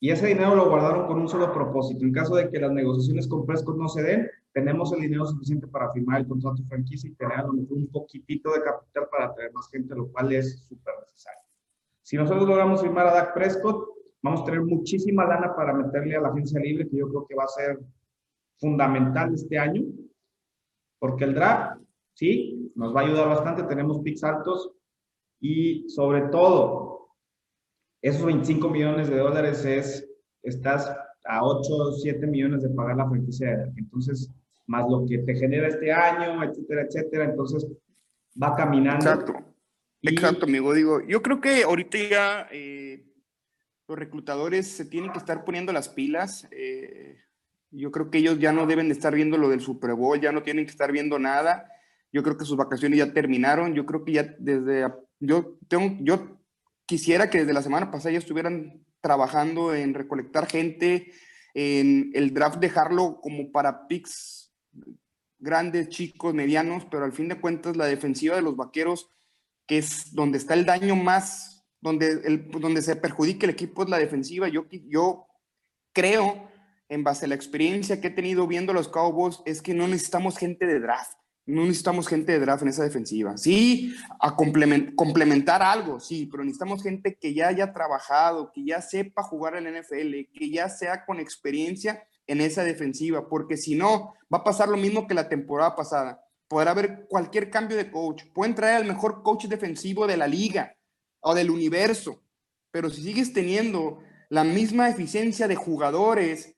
y 0.00 0.10
ese 0.10 0.28
dinero 0.28 0.54
lo 0.54 0.70
guardaron 0.70 1.06
con 1.06 1.20
un 1.20 1.28
solo 1.28 1.52
propósito. 1.52 2.02
En 2.04 2.12
caso 2.12 2.34
de 2.36 2.48
que 2.48 2.58
las 2.58 2.72
negociaciones 2.72 3.28
con 3.28 3.44
Prescott 3.44 3.76
no 3.76 3.88
se 3.88 4.02
den, 4.02 4.30
tenemos 4.52 4.90
el 4.92 5.02
dinero 5.02 5.26
suficiente 5.26 5.66
para 5.66 5.92
firmar 5.92 6.20
el 6.20 6.26
contrato 6.26 6.62
franquicia 6.66 7.10
y 7.10 7.14
tener 7.14 7.44
un 7.44 7.88
poquitito 7.92 8.52
de 8.54 8.62
capital 8.62 9.08
para 9.10 9.34
traer 9.34 9.52
más 9.52 9.68
gente, 9.70 9.94
lo 9.94 10.08
cual 10.08 10.32
es 10.32 10.64
súper 10.66 10.94
necesario. 11.06 11.42
Si 12.02 12.16
nosotros 12.16 12.48
logramos 12.48 12.80
firmar 12.80 13.06
a 13.06 13.12
Dak 13.12 13.34
Prescott, 13.34 13.98
Vamos 14.20 14.40
a 14.40 14.44
tener 14.46 14.62
muchísima 14.62 15.24
lana 15.24 15.54
para 15.54 15.72
meterle 15.72 16.16
a 16.16 16.20
la 16.20 16.28
agencia 16.28 16.60
libre, 16.60 16.88
que 16.88 16.96
yo 16.96 17.08
creo 17.08 17.26
que 17.26 17.36
va 17.36 17.44
a 17.44 17.48
ser 17.48 17.78
fundamental 18.58 19.34
este 19.34 19.58
año, 19.58 19.82
porque 20.98 21.24
el 21.24 21.34
draft, 21.34 21.80
sí, 22.14 22.72
nos 22.74 22.94
va 22.94 23.00
a 23.00 23.04
ayudar 23.04 23.28
bastante, 23.28 23.62
tenemos 23.64 24.00
picks 24.00 24.24
altos 24.24 24.72
y 25.40 25.88
sobre 25.88 26.22
todo, 26.28 27.08
esos 28.02 28.24
25 28.24 28.68
millones 28.68 29.08
de 29.08 29.18
dólares 29.18 29.64
es, 29.64 30.08
estás 30.42 30.88
a 31.24 31.44
8 31.44 31.74
o 31.74 31.92
7 31.92 32.26
millones 32.26 32.62
de 32.62 32.70
pagar 32.70 32.96
la 32.96 33.08
franquicia 33.08 33.56
de 33.56 33.72
Entonces, 33.76 34.30
más 34.66 34.88
lo 34.88 35.04
que 35.06 35.18
te 35.18 35.34
genera 35.34 35.68
este 35.68 35.92
año, 35.92 36.42
etcétera, 36.42 36.82
etcétera, 36.82 37.24
entonces 37.24 37.66
va 38.40 38.54
caminando. 38.54 39.04
Exacto. 39.04 39.34
Exacto, 40.02 40.46
amigo. 40.46 40.72
Digo, 40.74 41.00
yo 41.00 41.22
creo 41.22 41.40
que 41.40 41.64
ahorita 41.64 41.98
ya 41.98 42.48
eh, 42.52 43.04
los 43.88 43.98
reclutadores 43.98 44.68
se 44.68 44.84
tienen 44.84 45.10
que 45.12 45.18
estar 45.18 45.44
poniendo 45.44 45.72
las 45.72 45.88
pilas. 45.88 46.46
Eh, 46.52 47.16
yo 47.70 47.90
creo 47.90 48.10
que 48.10 48.18
ellos 48.18 48.38
ya 48.38 48.52
no 48.52 48.66
deben 48.66 48.88
de 48.88 48.94
estar 48.94 49.14
viendo 49.14 49.36
lo 49.36 49.48
del 49.48 49.60
Super 49.60 49.94
Bowl, 49.94 50.20
ya 50.20 50.32
no 50.32 50.42
tienen 50.42 50.64
que 50.64 50.70
estar 50.70 50.92
viendo 50.92 51.18
nada. 51.18 51.70
Yo 52.12 52.22
creo 52.22 52.36
que 52.36 52.44
sus 52.44 52.56
vacaciones 52.56 52.98
ya 52.98 53.12
terminaron. 53.12 53.74
Yo 53.74 53.84
creo 53.84 54.04
que 54.04 54.12
ya 54.12 54.34
desde, 54.38 54.90
yo 55.20 55.58
tengo, 55.68 55.96
yo 56.00 56.38
quisiera 56.86 57.30
que 57.30 57.38
desde 57.40 57.52
la 57.52 57.62
semana 57.62 57.90
pasada 57.90 58.12
ya 58.12 58.18
estuvieran 58.18 58.84
trabajando 59.00 59.74
en 59.74 59.94
recolectar 59.94 60.46
gente, 60.46 61.12
en 61.54 62.10
el 62.14 62.32
draft 62.34 62.58
dejarlo 62.58 63.20
como 63.20 63.52
para 63.52 63.86
picks 63.86 64.52
grandes, 65.38 65.88
chicos, 65.88 66.34
medianos, 66.34 66.84
pero 66.90 67.04
al 67.04 67.12
fin 67.12 67.28
de 67.28 67.40
cuentas 67.40 67.76
la 67.76 67.86
defensiva 67.86 68.36
de 68.36 68.42
los 68.42 68.56
vaqueros, 68.56 69.10
que 69.66 69.78
es 69.78 70.14
donde 70.14 70.38
está 70.38 70.54
el 70.54 70.64
daño 70.64 70.96
más 70.96 71.58
donde, 71.80 72.20
el, 72.24 72.50
donde 72.50 72.82
se 72.82 72.96
perjudique 72.96 73.46
el 73.46 73.50
equipo 73.50 73.82
es 73.82 73.88
la 73.88 73.98
defensiva. 73.98 74.48
Yo, 74.48 74.66
yo 74.70 75.26
creo, 75.92 76.47
en 76.88 77.04
base 77.04 77.26
a 77.26 77.28
la 77.28 77.34
experiencia 77.34 78.00
que 78.00 78.08
he 78.08 78.10
tenido 78.10 78.46
viendo 78.46 78.72
los 78.72 78.88
Cowboys, 78.88 79.40
es 79.44 79.62
que 79.62 79.74
no 79.74 79.86
necesitamos 79.88 80.38
gente 80.38 80.66
de 80.66 80.80
draft. 80.80 81.12
No 81.46 81.62
necesitamos 81.62 82.06
gente 82.08 82.32
de 82.32 82.40
draft 82.40 82.62
en 82.62 82.68
esa 82.68 82.84
defensiva. 82.84 83.38
Sí, 83.38 83.94
a 84.20 84.36
complementar 84.36 85.62
algo, 85.62 85.98
sí, 85.98 86.26
pero 86.30 86.44
necesitamos 86.44 86.82
gente 86.82 87.16
que 87.16 87.32
ya 87.32 87.48
haya 87.48 87.72
trabajado, 87.72 88.52
que 88.52 88.64
ya 88.64 88.82
sepa 88.82 89.22
jugar 89.22 89.56
en 89.56 89.64
la 89.64 89.80
NFL, 89.80 90.30
que 90.32 90.50
ya 90.50 90.68
sea 90.68 91.06
con 91.06 91.20
experiencia 91.20 92.02
en 92.26 92.42
esa 92.42 92.64
defensiva, 92.64 93.28
porque 93.28 93.56
si 93.56 93.74
no, 93.74 94.14
va 94.32 94.38
a 94.38 94.44
pasar 94.44 94.68
lo 94.68 94.76
mismo 94.76 95.06
que 95.06 95.14
la 95.14 95.28
temporada 95.28 95.74
pasada. 95.74 96.22
Podrá 96.48 96.72
haber 96.72 97.06
cualquier 97.08 97.50
cambio 97.50 97.76
de 97.76 97.90
coach. 97.90 98.24
Pueden 98.34 98.54
traer 98.54 98.76
al 98.76 98.84
mejor 98.84 99.22
coach 99.22 99.46
defensivo 99.46 100.06
de 100.06 100.16
la 100.18 100.26
liga, 100.26 100.74
o 101.20 101.34
del 101.34 101.50
universo. 101.50 102.22
Pero 102.70 102.90
si 102.90 103.02
sigues 103.02 103.32
teniendo 103.32 104.00
la 104.28 104.44
misma 104.44 104.88
eficiencia 104.88 105.48
de 105.48 105.56
jugadores, 105.56 106.54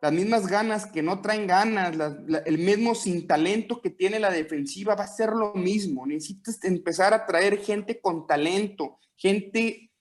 las 0.00 0.12
mismas 0.12 0.46
ganas 0.46 0.86
que 0.86 1.02
no 1.02 1.20
traen 1.20 1.46
ganas, 1.46 1.96
el 2.44 2.58
mismo 2.58 2.94
sin 2.94 3.26
talento 3.26 3.80
que 3.80 3.90
tiene 3.90 4.20
la 4.20 4.30
defensiva, 4.30 4.94
va 4.94 5.04
a 5.04 5.08
ser 5.08 5.30
lo 5.30 5.54
mismo. 5.54 6.06
Necesitas 6.06 6.62
empezar 6.64 7.12
a 7.14 7.26
traer 7.26 7.58
gente 7.58 8.00
con 8.00 8.26
talento, 8.26 8.98
gente 9.16 9.92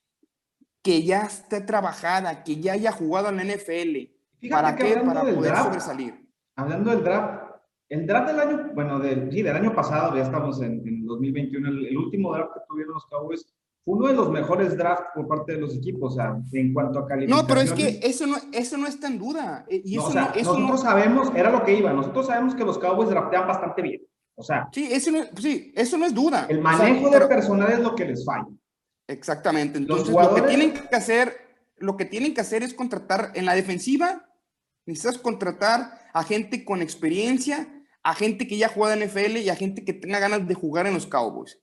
que 0.84 1.04
ya 1.04 1.24
esté 1.24 1.62
trabajada, 1.62 2.44
que 2.44 2.58
ya 2.58 2.74
haya 2.74 2.92
jugado 2.92 3.30
en 3.30 3.38
la 3.38 3.44
NFL. 3.44 4.50
¿Para 4.50 4.76
qué? 4.76 4.98
Para 4.98 5.22
poder 5.22 5.58
sobresalir. 5.58 6.28
Hablando 6.56 6.92
del 6.92 7.04
draft, 7.04 7.48
el 7.90 8.06
draft 8.06 8.28
del 8.28 8.40
año, 8.40 8.72
bueno, 8.74 9.00
del, 9.00 9.32
sí, 9.32 9.42
del 9.42 9.56
año 9.56 9.74
pasado, 9.74 10.16
ya 10.16 10.24
estamos 10.24 10.62
en, 10.62 11.06
2021, 11.06 11.70
el, 11.70 11.86
el, 11.88 11.98
último 11.98 12.34
draft 12.34 12.54
que 12.54 12.60
tuvieron 12.68 12.94
los 12.94 13.06
Cowboys 13.08 13.46
uno 13.88 14.08
de 14.08 14.14
los 14.14 14.30
mejores 14.30 14.78
drafts 14.78 15.08
por 15.16 15.30
parte 15.30 15.54
de 15.54 15.62
los 15.62 15.74
equipos, 15.74 16.12
o 16.12 16.16
sea, 16.18 16.38
en 16.52 16.74
cuanto 16.74 17.00
a 17.00 17.08
calidad. 17.08 17.30
No, 17.30 17.48
pero 17.48 17.62
es 17.62 17.72
que 17.72 18.02
eso 18.04 18.28
no, 18.28 18.36
eso 18.52 18.78
no 18.78 18.86
está 18.86 19.08
en 19.08 19.18
duda. 19.18 19.66
Y 19.70 19.98
eso 19.98 20.14
nosotros 20.14 20.82
sabemos, 20.82 21.32
era 21.34 21.50
lo 21.50 21.64
que 21.64 21.74
iba, 21.74 21.94
nosotros 21.94 22.28
sabemos 22.28 22.54
que 22.54 22.66
los 22.66 22.78
Cowboys 22.78 23.10
draftean 23.10 23.48
bastante 23.48 23.82
bien. 23.82 24.02
O 24.36 24.44
sea, 24.44 24.68
sí, 24.74 24.90
eso 24.92 25.10
no, 25.10 25.24
sí, 25.38 25.72
eso 25.74 25.98
no 25.98 26.06
es 26.06 26.14
duda. 26.14 26.48
El 26.50 26.60
manejo 26.60 27.10
de 27.10 27.22
personal 27.28 27.72
es 27.72 27.80
lo 27.80 27.96
que 27.96 28.04
les 28.04 28.26
falla. 28.26 28.48
Exactamente. 29.08 29.78
Entonces, 29.78 30.14
lo 30.14 30.36
que 30.36 30.42
tienen 30.42 30.74
que 30.74 30.96
hacer, 30.96 31.38
lo 31.78 31.96
que 31.96 32.04
tienen 32.04 32.34
que 32.34 32.42
hacer 32.42 32.64
es 32.64 32.74
contratar 32.74 33.32
en 33.36 33.46
la 33.46 33.56
defensiva, 33.56 34.30
necesitas 34.86 35.18
contratar 35.18 36.10
a 36.14 36.24
gente 36.24 36.66
con 36.66 36.82
experiencia, 36.82 37.70
a 38.04 38.14
gente 38.14 38.48
que 38.50 38.58
ya 38.58 38.68
juega 38.68 38.96
en 38.96 39.08
NFL 39.08 39.38
y 39.38 39.48
a 39.48 39.56
gente 39.56 39.86
que 39.86 39.94
tenga 39.94 40.20
ganas 40.20 40.46
de 40.46 40.56
jugar 40.56 40.88
en 40.88 40.94
los 40.94 41.08
Cowboys. 41.08 41.58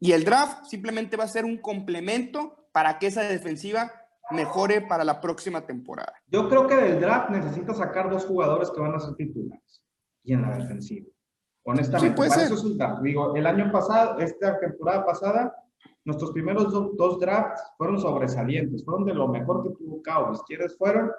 Y 0.00 0.12
el 0.12 0.24
draft 0.24 0.64
simplemente 0.64 1.16
va 1.16 1.24
a 1.24 1.28
ser 1.28 1.44
un 1.44 1.58
complemento 1.58 2.68
para 2.72 2.98
que 2.98 3.08
esa 3.08 3.22
defensiva 3.22 3.92
mejore 4.30 4.80
para 4.80 5.04
la 5.04 5.20
próxima 5.20 5.66
temporada. 5.66 6.14
Yo 6.28 6.48
creo 6.48 6.66
que 6.66 6.76
del 6.76 7.00
draft 7.00 7.30
necesita 7.30 7.74
sacar 7.74 8.08
dos 8.08 8.24
jugadores 8.24 8.70
que 8.70 8.80
van 8.80 8.94
a 8.94 9.00
ser 9.00 9.14
titulares 9.14 9.82
y 10.24 10.32
en 10.32 10.42
la 10.42 10.56
defensiva. 10.56 11.06
Honestamente, 11.64 12.16
puede 12.16 12.30
ser. 12.30 12.44
eso 12.44 12.54
es 12.54 12.64
un 12.64 12.78
draft. 12.78 13.02
Digo, 13.02 13.36
el 13.36 13.46
año 13.46 13.70
pasado, 13.70 14.18
esta 14.18 14.58
temporada 14.58 15.04
pasada, 15.04 15.54
nuestros 16.04 16.32
primeros 16.32 16.72
dos 16.72 17.20
drafts 17.20 17.62
fueron 17.76 18.00
sobresalientes, 18.00 18.84
fueron 18.84 19.04
de 19.04 19.14
lo 19.14 19.28
mejor 19.28 19.62
que 19.62 19.76
tuvo 19.76 20.02
Cowboys. 20.02 20.40
¿Quiénes 20.46 20.76
fueron? 20.78 21.10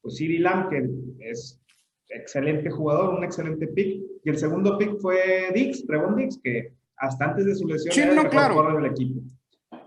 Pues 0.00 0.16
Siri 0.16 0.38
Lamb, 0.38 0.70
que 0.70 0.88
es 1.30 1.60
excelente 2.08 2.70
jugador, 2.70 3.14
un 3.14 3.24
excelente 3.24 3.66
pick. 3.68 4.02
Y 4.24 4.30
el 4.30 4.38
segundo 4.38 4.78
pick 4.78 4.98
fue 5.00 5.50
Dix, 5.54 5.86
Trevon 5.86 6.16
Dix, 6.16 6.38
que 6.42 6.74
hasta 6.98 7.24
antes 7.26 7.46
de 7.46 7.54
su 7.54 7.66
lesión 7.66 8.10
era 8.10 8.22
el 8.22 8.28
claro. 8.28 8.74
del 8.74 8.86
equipo. 8.86 9.20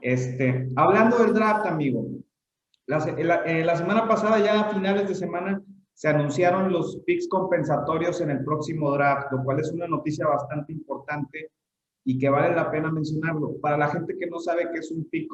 Este, 0.02 0.70
hablando 0.76 1.18
del 1.18 1.34
draft, 1.34 1.66
amigo, 1.66 2.08
la, 2.86 2.98
eh, 3.46 3.66
la, 3.66 3.76
semana 3.76 4.08
pasada, 4.08 4.40
ya 4.40 4.62
a 4.62 4.74
finales 4.74 5.08
de 5.08 5.16
semana, 5.16 5.62
se 5.94 6.08
anunciaron 6.08 6.72
los 6.72 6.98
picks 7.06 7.28
compensatorios 7.28 8.22
en 8.22 8.30
el 8.30 8.44
próximo 8.44 8.92
draft, 8.92 9.32
lo 9.32 9.44
cual 9.44 9.60
es 9.60 9.72
una 9.72 9.88
noticia 9.88 10.28
bastante 10.28 10.72
importante 10.72 11.52
y 12.06 12.18
que 12.18 12.30
vale 12.30 12.56
la 12.56 12.72
pena 12.72 12.92
mencionarlo. 12.92 13.60
Para 13.60 13.78
la 13.78 13.90
gente 13.90 14.16
que 14.18 14.28
no 14.28 14.40
sabe 14.40 14.70
qué 14.72 14.80
es 14.80 14.92
un 14.92 15.04
pick, 15.10 15.28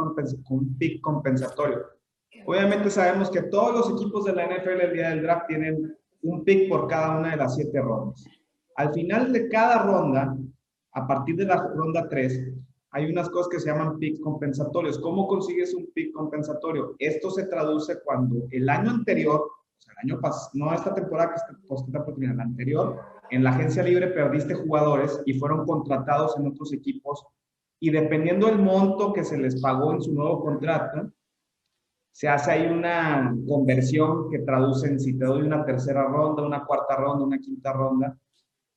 un 0.50 0.78
pick 0.78 1.02
compensatorio, 1.02 1.84
obviamente 2.46 2.90
sabemos 2.90 3.30
que 3.30 3.44
todos 3.44 3.74
los 3.76 4.02
equipos 4.02 4.26
de 4.26 4.34
la 4.34 4.48
NFL 4.48 4.82
el 4.82 4.94
día 4.94 5.10
del 5.10 5.22
draft 5.22 5.48
tienen 5.48 5.96
un 6.22 6.44
pick 6.44 6.70
por 6.70 6.88
cada 6.88 7.20
una 7.20 7.32
de 7.32 7.38
las 7.38 7.56
siete 7.56 7.80
rondas. 7.80 8.26
Al 8.76 8.92
final 8.94 9.32
de 9.32 9.50
cada 9.50 9.84
ronda, 9.84 10.36
a 10.94 11.08
partir 11.08 11.36
de 11.36 11.46
la 11.46 11.58
ronda 11.68 12.08
3, 12.08 12.54
hay 12.92 13.10
unas 13.10 13.30
cosas 13.30 13.50
que 13.50 13.60
se 13.60 13.70
llaman 13.70 13.98
picks 13.98 14.20
compensatorios. 14.22 15.00
¿Cómo 15.00 15.28
consigues 15.28 15.74
un 15.74 15.88
pick 15.94 16.14
compensatorio? 16.14 16.96
Esto 17.00 17.32
se 17.32 17.46
traduce 17.46 18.00
cuando 18.04 18.46
el 18.52 18.70
año 18.70 18.92
anterior, 18.92 19.42
o 19.42 19.82
sea, 19.82 19.94
el 19.94 20.12
año 20.12 20.22
pasado, 20.22 20.52
no 20.54 20.74
esta 20.74 20.94
temporada 20.94 21.30
que 21.30 21.36
está, 21.36 21.58
pues, 21.68 21.84
por 21.84 22.06
terminar, 22.06 22.36
la 22.36 22.44
anterior, 22.44 23.00
en 23.32 23.44
la 23.44 23.50
agencia 23.50 23.82
libre 23.82 24.08
perdiste 24.08 24.54
jugadores 24.54 25.22
y 25.26 25.34
fueron 25.40 25.66
contratados 25.66 26.38
en 26.38 26.48
otros 26.48 26.72
equipos 26.72 27.26
y 27.80 27.90
dependiendo 27.90 28.48
del 28.48 28.60
monto 28.60 29.12
que 29.12 29.24
se 29.24 29.38
les 29.38 29.60
pagó 29.60 29.92
en 29.92 30.02
su 30.02 30.14
nuevo 30.14 30.42
contrato, 30.42 31.12
se 32.12 32.30
hace 32.30 32.52
ahí 32.52 32.68
una 32.68 33.36
conversión 33.48 34.30
que 34.30 34.40
traduce 34.40 34.88
en 34.88 35.00
si 35.00 35.18
te 35.18 35.26
doy 35.26 35.42
una 35.42 35.66
tercera 35.66 36.04
ronda, 36.04 36.44
una 36.44 36.64
cuarta 36.64 36.96
ronda, 36.96 37.26
una 37.26 37.40
quinta 37.40 37.74
ronda. 37.74 38.16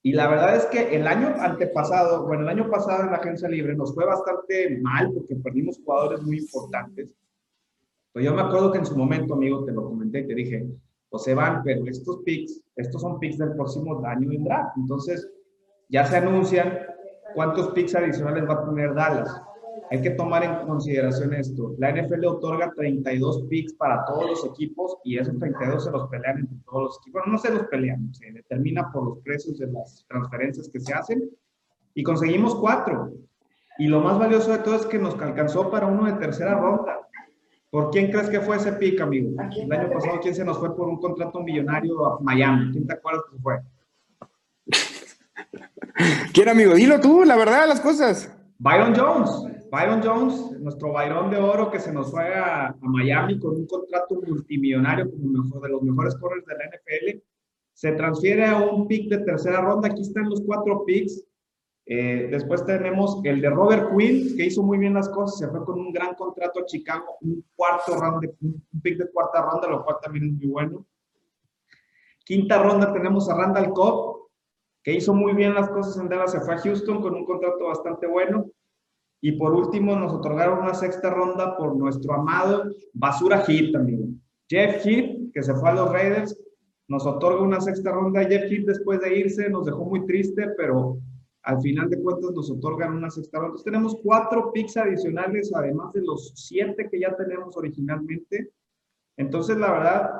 Y 0.06 0.12
la 0.12 0.28
verdad 0.28 0.54
es 0.54 0.66
que 0.66 0.94
el 0.94 1.04
año 1.08 1.34
antepasado, 1.36 2.28
bueno, 2.28 2.44
el 2.44 2.48
año 2.50 2.70
pasado 2.70 3.02
en 3.02 3.10
la 3.10 3.16
agencia 3.16 3.48
libre 3.48 3.74
nos 3.74 3.92
fue 3.92 4.06
bastante 4.06 4.78
mal 4.80 5.10
porque 5.12 5.34
perdimos 5.34 5.80
jugadores 5.84 6.22
muy 6.22 6.38
importantes. 6.38 7.08
Pero 8.12 8.24
yo 8.24 8.32
me 8.32 8.42
acuerdo 8.42 8.70
que 8.70 8.78
en 8.78 8.86
su 8.86 8.96
momento, 8.96 9.34
amigo, 9.34 9.64
te 9.64 9.72
lo 9.72 9.82
comenté 9.82 10.20
y 10.20 10.28
te 10.28 10.34
dije, 10.36 10.64
pues 11.10 11.24
se 11.24 11.34
van, 11.34 11.60
pero 11.64 11.84
estos 11.86 12.18
picks, 12.18 12.62
estos 12.76 13.02
son 13.02 13.18
picks 13.18 13.38
del 13.38 13.54
próximo 13.54 14.00
año 14.06 14.30
en 14.30 14.44
draft. 14.44 14.76
Entonces, 14.76 15.28
ya 15.88 16.06
se 16.06 16.18
anuncian 16.18 16.78
cuántos 17.34 17.70
picks 17.70 17.96
adicionales 17.96 18.48
va 18.48 18.62
a 18.62 18.64
tener 18.64 18.94
Dallas 18.94 19.42
hay 19.90 20.03
que 20.03 20.11
tomar 20.11 20.42
en 20.42 20.66
consideración 20.66 21.35
esto. 21.35 21.75
La 21.79 21.92
NFL 21.92 22.25
otorga 22.27 22.72
32 22.75 23.44
picks 23.49 23.75
para 23.75 24.05
todos 24.05 24.31
los 24.31 24.46
equipos 24.46 24.96
y 25.05 25.18
esos 25.18 25.38
32 25.38 25.85
se 25.85 25.90
los 25.90 26.09
pelean 26.09 26.38
entre 26.38 26.59
todos 26.64 26.83
los 26.83 26.99
equipos. 27.01 27.22
Bueno, 27.22 27.33
no 27.33 27.38
se 27.38 27.53
los 27.53 27.64
pelean, 27.64 28.12
se 28.14 28.33
determina 28.33 28.90
por 28.92 29.05
los 29.05 29.18
precios 29.20 29.59
de 29.59 29.68
las 29.68 30.05
transferencias 30.09 30.68
que 30.68 30.81
se 30.81 30.92
hacen 30.92 31.31
y 31.94 32.03
conseguimos 32.03 32.55
cuatro. 32.57 33.12
Y 33.79 33.88
lo 33.88 34.01
más 34.01 34.18
valioso 34.18 34.53
de 34.53 34.59
todo 34.59 34.77
es 34.77 34.87
que 34.87 34.99
nos 34.99 35.20
alcanzó 35.20 35.70
para 35.70 35.87
uno 35.87 36.07
de 36.07 36.14
tercera 36.14 36.55
ronda. 36.55 37.01
¿Por 37.70 37.90
quién 37.90 38.11
crees 38.11 38.31
que 38.31 38.40
fue 38.40 38.57
ese 38.57 38.72
pick, 38.72 39.01
amigo? 39.01 39.31
El 39.40 39.72
año 39.72 39.90
pasado, 39.90 40.20
¿quién 40.20 40.35
se 40.35 40.44
nos 40.44 40.59
fue 40.59 40.75
por 40.75 40.88
un 40.88 40.99
contrato 40.99 41.40
millonario 41.40 42.07
a 42.07 42.20
Miami? 42.20 42.72
¿Quién 42.72 42.87
te 42.87 42.94
acuerdas 42.94 43.22
que 43.31 43.38
fue? 43.38 43.61
¿Quién, 46.33 46.49
amigo? 46.49 46.75
Dilo 46.75 47.01
tú, 47.01 47.25
la 47.25 47.37
verdad, 47.37 47.68
las 47.68 47.81
cosas. 47.81 48.36
Byron 48.58 48.94
Jones. 48.94 49.30
Byron 49.70 50.00
Jones, 50.02 50.60
nuestro 50.60 50.92
Byron 50.92 51.30
de 51.30 51.38
oro 51.38 51.70
que 51.70 51.80
se 51.80 51.92
nos 51.92 52.10
fue 52.10 52.34
a, 52.34 52.74
Miami 52.80 53.38
con 53.38 53.56
un 53.56 53.66
contrato 53.66 54.20
multimillonario 54.26 55.10
como 55.10 55.42
mejor, 55.42 55.62
de 55.62 55.68
los 55.68 55.82
mejores 55.82 56.14
corredores 56.16 56.46
de 56.46 56.54
la 56.54 56.64
NFL, 56.64 57.22
se 57.72 57.92
transfiere 57.92 58.46
a 58.46 58.58
un 58.58 58.86
pick 58.86 59.10
de 59.10 59.18
tercera 59.18 59.60
ronda. 59.60 59.88
Aquí 59.88 60.02
están 60.02 60.30
los 60.30 60.40
cuatro 60.40 60.84
picks. 60.86 61.22
Eh, 61.84 62.28
después 62.30 62.64
tenemos 62.64 63.20
el 63.24 63.40
de 63.40 63.50
Robert 63.50 63.90
Quinn, 63.96 64.36
que 64.36 64.46
hizo 64.46 64.62
muy 64.62 64.78
bien 64.78 64.94
las 64.94 65.08
cosas, 65.08 65.38
se 65.38 65.48
fue 65.48 65.64
con 65.64 65.78
un 65.78 65.92
gran 65.92 66.16
contrato 66.16 66.58
a 66.58 66.66
Chicago, 66.66 67.16
un 67.20 67.44
cuarto 67.54 67.94
round, 67.94 68.22
de, 68.22 68.34
un 68.40 68.80
pick 68.82 68.98
de 68.98 69.08
cuarta 69.12 69.40
ronda, 69.42 69.68
lo 69.68 69.84
cual 69.84 69.98
también 70.02 70.24
es 70.24 70.32
muy 70.32 70.46
bueno. 70.46 70.84
Quinta 72.24 72.60
ronda 72.60 72.92
tenemos 72.92 73.30
a 73.30 73.36
Randall 73.36 73.72
Cobb, 73.72 74.15
que 74.87 74.94
hizo 74.94 75.12
muy 75.12 75.33
bien 75.33 75.53
las 75.53 75.68
cosas 75.68 76.01
en 76.01 76.09
Dallas, 76.09 76.31
se 76.31 76.40
fue 76.40 76.55
a 76.55 76.59
Houston 76.59 77.03
con 77.03 77.12
un 77.12 77.25
contrato 77.25 77.64
bastante 77.64 78.07
bueno. 78.07 78.49
Y 79.20 79.33
por 79.33 79.53
último 79.53 79.96
nos 79.96 80.12
otorgaron 80.12 80.61
una 80.61 80.75
sexta 80.75 81.11
ronda 81.11 81.57
por 81.57 81.77
nuestro 81.77 82.14
amado 82.14 82.70
Basura 82.92 83.40
Heat 83.40 83.72
también. 83.72 84.22
Jeff 84.49 84.87
Heath, 84.87 85.33
que 85.35 85.42
se 85.42 85.53
fue 85.57 85.70
a 85.70 85.75
los 85.75 85.90
Raiders, 85.90 86.38
nos 86.87 87.05
otorga 87.05 87.42
una 87.42 87.61
sexta 87.61 87.90
ronda. 87.90 88.25
Jeff 88.27 88.44
Heath 88.44 88.64
después 88.64 89.01
de 89.01 89.18
irse 89.18 89.51
nos 89.51 89.66
dejó 89.66 89.87
muy 89.87 90.07
triste, 90.07 90.51
pero 90.57 90.99
al 91.42 91.61
final 91.61 91.90
de 91.90 92.01
cuentas 92.01 92.31
nos 92.31 92.49
otorgan 92.49 92.94
una 92.94 93.11
sexta 93.11 93.40
ronda. 93.40 93.61
Tenemos 93.64 93.96
cuatro 94.05 94.53
picks 94.53 94.77
adicionales, 94.77 95.53
además 95.53 95.94
de 95.94 96.03
los 96.03 96.33
siete 96.37 96.88
que 96.88 97.01
ya 97.01 97.16
tenemos 97.16 97.57
originalmente. 97.57 98.53
Entonces, 99.16 99.57
la 99.57 99.72
verdad, 99.72 100.11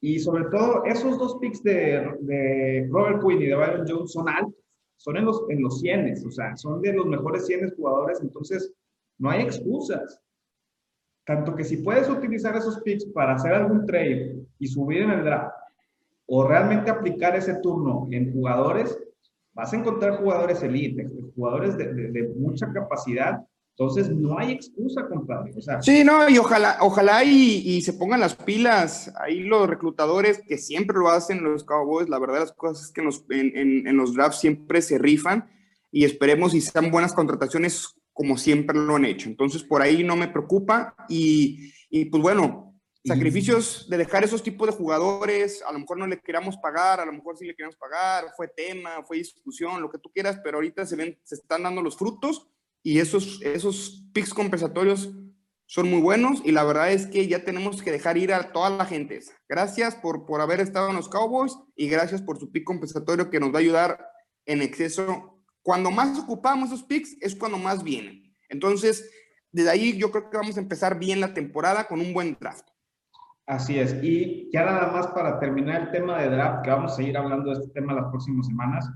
y 0.00 0.18
sobre 0.18 0.44
todo, 0.44 0.84
esos 0.84 1.18
dos 1.18 1.38
picks 1.40 1.62
de, 1.62 2.86
Robert 2.90 3.22
Quinn 3.22 3.42
y 3.42 3.46
de 3.46 3.54
Byron 3.54 3.86
Jones 3.88 4.12
son 4.12 4.28
altos, 4.28 4.54
son 4.96 5.16
en 5.16 5.24
los, 5.24 5.44
en 5.48 5.62
los 5.62 5.80
cienes, 5.80 6.24
o 6.24 6.30
sea, 6.30 6.56
son 6.56 6.80
de 6.80 6.92
los 6.92 7.06
mejores 7.06 7.46
cienes 7.46 7.74
jugadores, 7.74 8.20
entonces 8.20 8.72
no 9.18 9.30
hay 9.30 9.42
excusas. 9.42 10.20
Tanto 11.24 11.54
que 11.56 11.64
si 11.64 11.78
puedes 11.78 12.08
utilizar 12.08 12.56
esos 12.56 12.80
picks 12.80 13.06
para 13.06 13.34
hacer 13.34 13.52
algún 13.52 13.84
trade 13.84 14.36
y 14.58 14.66
subir 14.68 15.02
en 15.02 15.10
el 15.10 15.24
draft, 15.24 15.56
o 16.26 16.46
realmente 16.46 16.90
aplicar 16.90 17.36
ese 17.36 17.54
turno 17.60 18.08
en 18.10 18.32
jugadores, 18.32 18.98
vas 19.54 19.72
a 19.72 19.76
encontrar 19.76 20.18
jugadores 20.18 20.62
elite, 20.62 21.08
jugadores 21.34 21.76
de, 21.76 22.32
mucha 22.36 22.72
capacidad. 22.72 23.40
Entonces, 23.78 24.08
no 24.08 24.38
hay 24.38 24.52
excusa, 24.52 25.06
compadre. 25.06 25.52
O 25.54 25.60
sea, 25.60 25.82
sí, 25.82 26.02
no, 26.02 26.30
y 26.30 26.38
ojalá, 26.38 26.78
ojalá 26.80 27.22
y, 27.24 27.82
se 27.82 27.92
pongan 27.92 28.20
las 28.20 28.34
pilas 28.34 29.12
ahí 29.20 29.40
los 29.40 29.68
reclutadores 29.68 30.40
que 30.48 30.56
siempre 30.56 30.96
lo 30.96 31.10
hacen 31.10 31.44
los 31.44 31.62
Cowboys. 31.62 32.08
La 32.08 32.18
verdad, 32.18 32.40
las 32.40 32.52
cosas 32.52 32.86
es 32.86 32.92
que 32.92 33.02
en, 33.02 33.86
en, 33.86 33.96
los 33.98 34.14
drafts 34.14 34.40
siempre 34.40 34.80
se 34.80 34.96
rifan 34.96 35.50
y 35.92 36.06
esperemos 36.06 36.54
y 36.54 36.62
sean 36.62 36.90
buenas 36.90 37.12
contrataciones 37.12 37.94
como 38.14 38.38
siempre 38.38 38.78
lo 38.78 38.96
han 38.96 39.04
hecho. 39.04 39.28
Entonces, 39.28 39.62
por 39.62 39.82
ahí 39.82 40.02
no 40.02 40.16
me 40.16 40.28
preocupa 40.28 40.94
y, 41.06 41.70
y 41.90 42.06
pues 42.06 42.22
bueno, 42.22 42.74
sacrificios 43.04 43.90
de 43.90 43.98
dejar 43.98 44.24
esos 44.24 44.42
tipos 44.42 44.68
de 44.68 44.74
jugadores, 44.74 45.62
a 45.68 45.72
lo 45.74 45.80
mejor 45.80 45.98
no 45.98 46.06
le 46.06 46.18
queramos 46.22 46.56
pagar, 46.56 46.98
a 47.00 47.04
lo 47.04 47.12
mejor 47.12 47.36
sí 47.36 47.44
le 47.44 47.54
queremos 47.54 47.76
pagar, 47.76 48.32
fue 48.34 48.48
tema, 48.48 49.04
fue 49.06 49.18
discusión, 49.18 49.82
lo 49.82 49.90
que 49.90 49.98
tú 49.98 50.10
quieras, 50.10 50.40
pero 50.42 50.56
ahorita 50.56 50.86
se 50.86 50.96
ven, 50.96 51.18
se 51.24 51.34
están 51.34 51.64
dando 51.64 51.82
los 51.82 51.98
frutos 51.98 52.48
y 52.86 53.00
esos, 53.00 53.42
esos 53.42 54.08
picks 54.12 54.32
compensatorios 54.32 55.12
son 55.66 55.90
muy 55.90 56.00
buenos 56.00 56.40
y 56.44 56.52
la 56.52 56.62
verdad 56.62 56.92
es 56.92 57.08
que 57.08 57.26
ya 57.26 57.44
tenemos 57.44 57.82
que 57.82 57.90
dejar 57.90 58.16
ir 58.16 58.32
a 58.32 58.52
toda 58.52 58.70
la 58.70 58.84
gente. 58.84 59.18
Gracias 59.48 59.96
por, 59.96 60.24
por 60.24 60.40
haber 60.40 60.60
estado 60.60 60.90
en 60.90 60.94
los 60.94 61.08
Cowboys 61.08 61.58
y 61.74 61.88
gracias 61.88 62.22
por 62.22 62.38
su 62.38 62.52
pick 62.52 62.62
compensatorio 62.62 63.28
que 63.28 63.40
nos 63.40 63.52
va 63.52 63.56
a 63.56 63.62
ayudar 63.62 64.08
en 64.44 64.62
exceso. 64.62 65.42
Cuando 65.62 65.90
más 65.90 66.16
ocupamos 66.16 66.68
esos 66.68 66.84
picks 66.84 67.16
es 67.20 67.34
cuando 67.34 67.58
más 67.58 67.82
vienen. 67.82 68.32
Entonces, 68.48 69.10
desde 69.50 69.70
ahí 69.70 69.98
yo 69.98 70.12
creo 70.12 70.30
que 70.30 70.36
vamos 70.36 70.56
a 70.56 70.60
empezar 70.60 70.96
bien 70.96 71.20
la 71.20 71.34
temporada 71.34 71.88
con 71.88 72.00
un 72.00 72.14
buen 72.14 72.36
draft. 72.40 72.68
Así 73.46 73.80
es. 73.80 73.96
Y 74.00 74.48
ya 74.52 74.64
nada 74.64 74.92
más 74.92 75.08
para 75.08 75.40
terminar 75.40 75.80
el 75.80 75.90
tema 75.90 76.22
de 76.22 76.30
draft, 76.30 76.62
que 76.62 76.70
vamos 76.70 76.92
a 76.92 76.94
seguir 76.94 77.18
hablando 77.18 77.50
de 77.50 77.58
este 77.58 77.72
tema 77.72 77.94
las 77.94 78.10
próximas 78.10 78.46
semanas. 78.46 78.88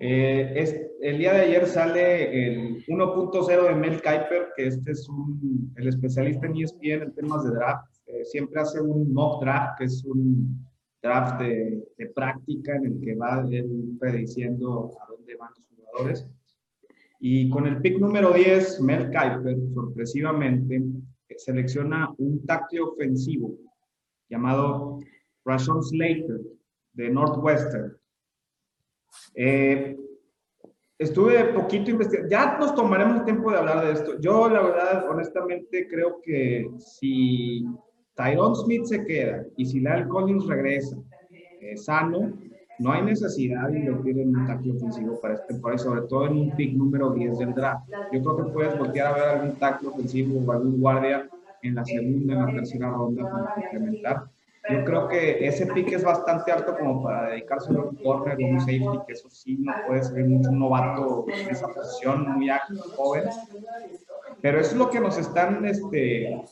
Eh, 0.00 0.52
es, 0.54 0.80
el 1.00 1.18
día 1.18 1.32
de 1.34 1.40
ayer 1.40 1.66
sale 1.66 2.46
el 2.46 2.84
1.0 2.86 3.68
de 3.68 3.74
Mel 3.74 3.96
Kiper, 3.96 4.48
que 4.56 4.68
este 4.68 4.92
es 4.92 5.08
un, 5.08 5.72
el 5.76 5.88
especialista 5.88 6.46
en 6.46 6.56
ESPN 6.56 7.02
en 7.02 7.14
temas 7.14 7.44
de 7.44 7.50
draft. 7.50 7.88
Eh, 8.06 8.24
siempre 8.24 8.60
hace 8.60 8.80
un 8.80 9.12
mock 9.12 9.42
draft, 9.42 9.78
que 9.78 9.84
es 9.84 10.04
un 10.04 10.64
draft 11.02 11.40
de, 11.40 11.84
de, 11.96 12.06
práctica 12.06 12.76
en 12.76 12.86
el 12.86 13.00
que 13.00 13.14
va 13.14 13.44
él 13.50 13.96
prediciendo 13.98 14.92
a 15.02 15.10
dónde 15.10 15.36
van 15.36 15.50
los 15.56 15.68
jugadores. 15.68 16.26
Y 17.20 17.50
con 17.50 17.66
el 17.66 17.80
pick 17.80 17.98
número 17.98 18.32
10, 18.32 18.80
Mel 18.80 19.10
Kiper, 19.10 19.56
sorpresivamente, 19.74 20.82
selecciona 21.36 22.12
un 22.18 22.44
tackle 22.46 22.80
ofensivo 22.80 23.56
llamado 24.28 25.00
Rashawn 25.44 25.82
Slater 25.82 26.40
de 26.92 27.10
Northwestern. 27.10 27.97
Eh, 29.34 29.96
estuve 30.98 31.44
poquito 31.52 31.90
investigando, 31.90 32.30
ya 32.30 32.58
nos 32.58 32.74
tomaremos 32.74 33.24
tiempo 33.24 33.50
de 33.50 33.58
hablar 33.58 33.86
de 33.86 33.92
esto. 33.92 34.18
Yo, 34.20 34.48
la 34.48 34.62
verdad, 34.62 35.08
honestamente, 35.08 35.86
creo 35.88 36.20
que 36.22 36.68
si 36.78 37.64
Tyrone 38.14 38.56
Smith 38.56 38.84
se 38.84 39.04
queda 39.04 39.44
y 39.56 39.64
si 39.64 39.80
Lyle 39.80 40.08
Collins 40.08 40.46
regresa 40.46 40.96
eh, 41.60 41.76
sano, 41.76 42.32
no 42.78 42.92
hay 42.92 43.02
necesidad 43.02 43.68
de 43.68 43.78
invertir 43.78 44.18
en 44.20 44.36
un 44.36 44.46
tackle 44.46 44.72
ofensivo 44.72 45.20
para 45.20 45.34
este 45.34 45.48
temporada, 45.48 45.78
sobre 45.78 46.02
todo 46.02 46.26
en 46.26 46.36
un 46.36 46.56
pick 46.56 46.74
número 46.74 47.10
10 47.10 47.38
del 47.38 47.54
draft. 47.54 47.88
Yo 48.12 48.22
creo 48.22 48.36
que 48.36 48.52
puedes 48.52 48.78
voltear 48.78 49.06
a 49.08 49.14
ver 49.14 49.24
algún 49.24 49.56
tackle 49.56 49.88
ofensivo 49.88 50.40
o 50.40 50.52
algún 50.52 50.80
guardia 50.80 51.28
en 51.62 51.74
la 51.74 51.84
segunda, 51.84 52.34
en 52.34 52.46
la 52.46 52.52
tercera 52.52 52.90
ronda 52.90 53.28
para 53.28 53.54
complementar. 53.54 54.30
Yo 54.70 54.84
creo 54.84 55.08
que 55.08 55.46
ese 55.46 55.66
pick 55.66 55.92
es 55.92 56.04
bastante 56.04 56.52
alto 56.52 56.76
como 56.76 57.02
para 57.02 57.30
dedicarse 57.30 57.70
a 57.72 57.80
un 57.80 57.96
corner 57.96 58.36
o 58.42 58.46
un 58.46 58.60
safety, 58.60 58.98
que 59.06 59.12
eso 59.14 59.30
sí 59.30 59.56
no 59.60 59.72
puede 59.86 60.02
ser 60.02 60.24
mucho 60.24 60.50
novato 60.50 61.26
en 61.28 61.48
esa 61.48 61.68
posición, 61.68 62.30
muy 62.32 62.50
ágil, 62.50 62.78
joven. 62.96 63.24
Pero 64.42 64.60
eso 64.60 64.72
es 64.72 64.76
lo 64.76 64.90
que 64.90 65.00
nos 65.00 65.16
están 65.16 65.64
este, 65.64 66.42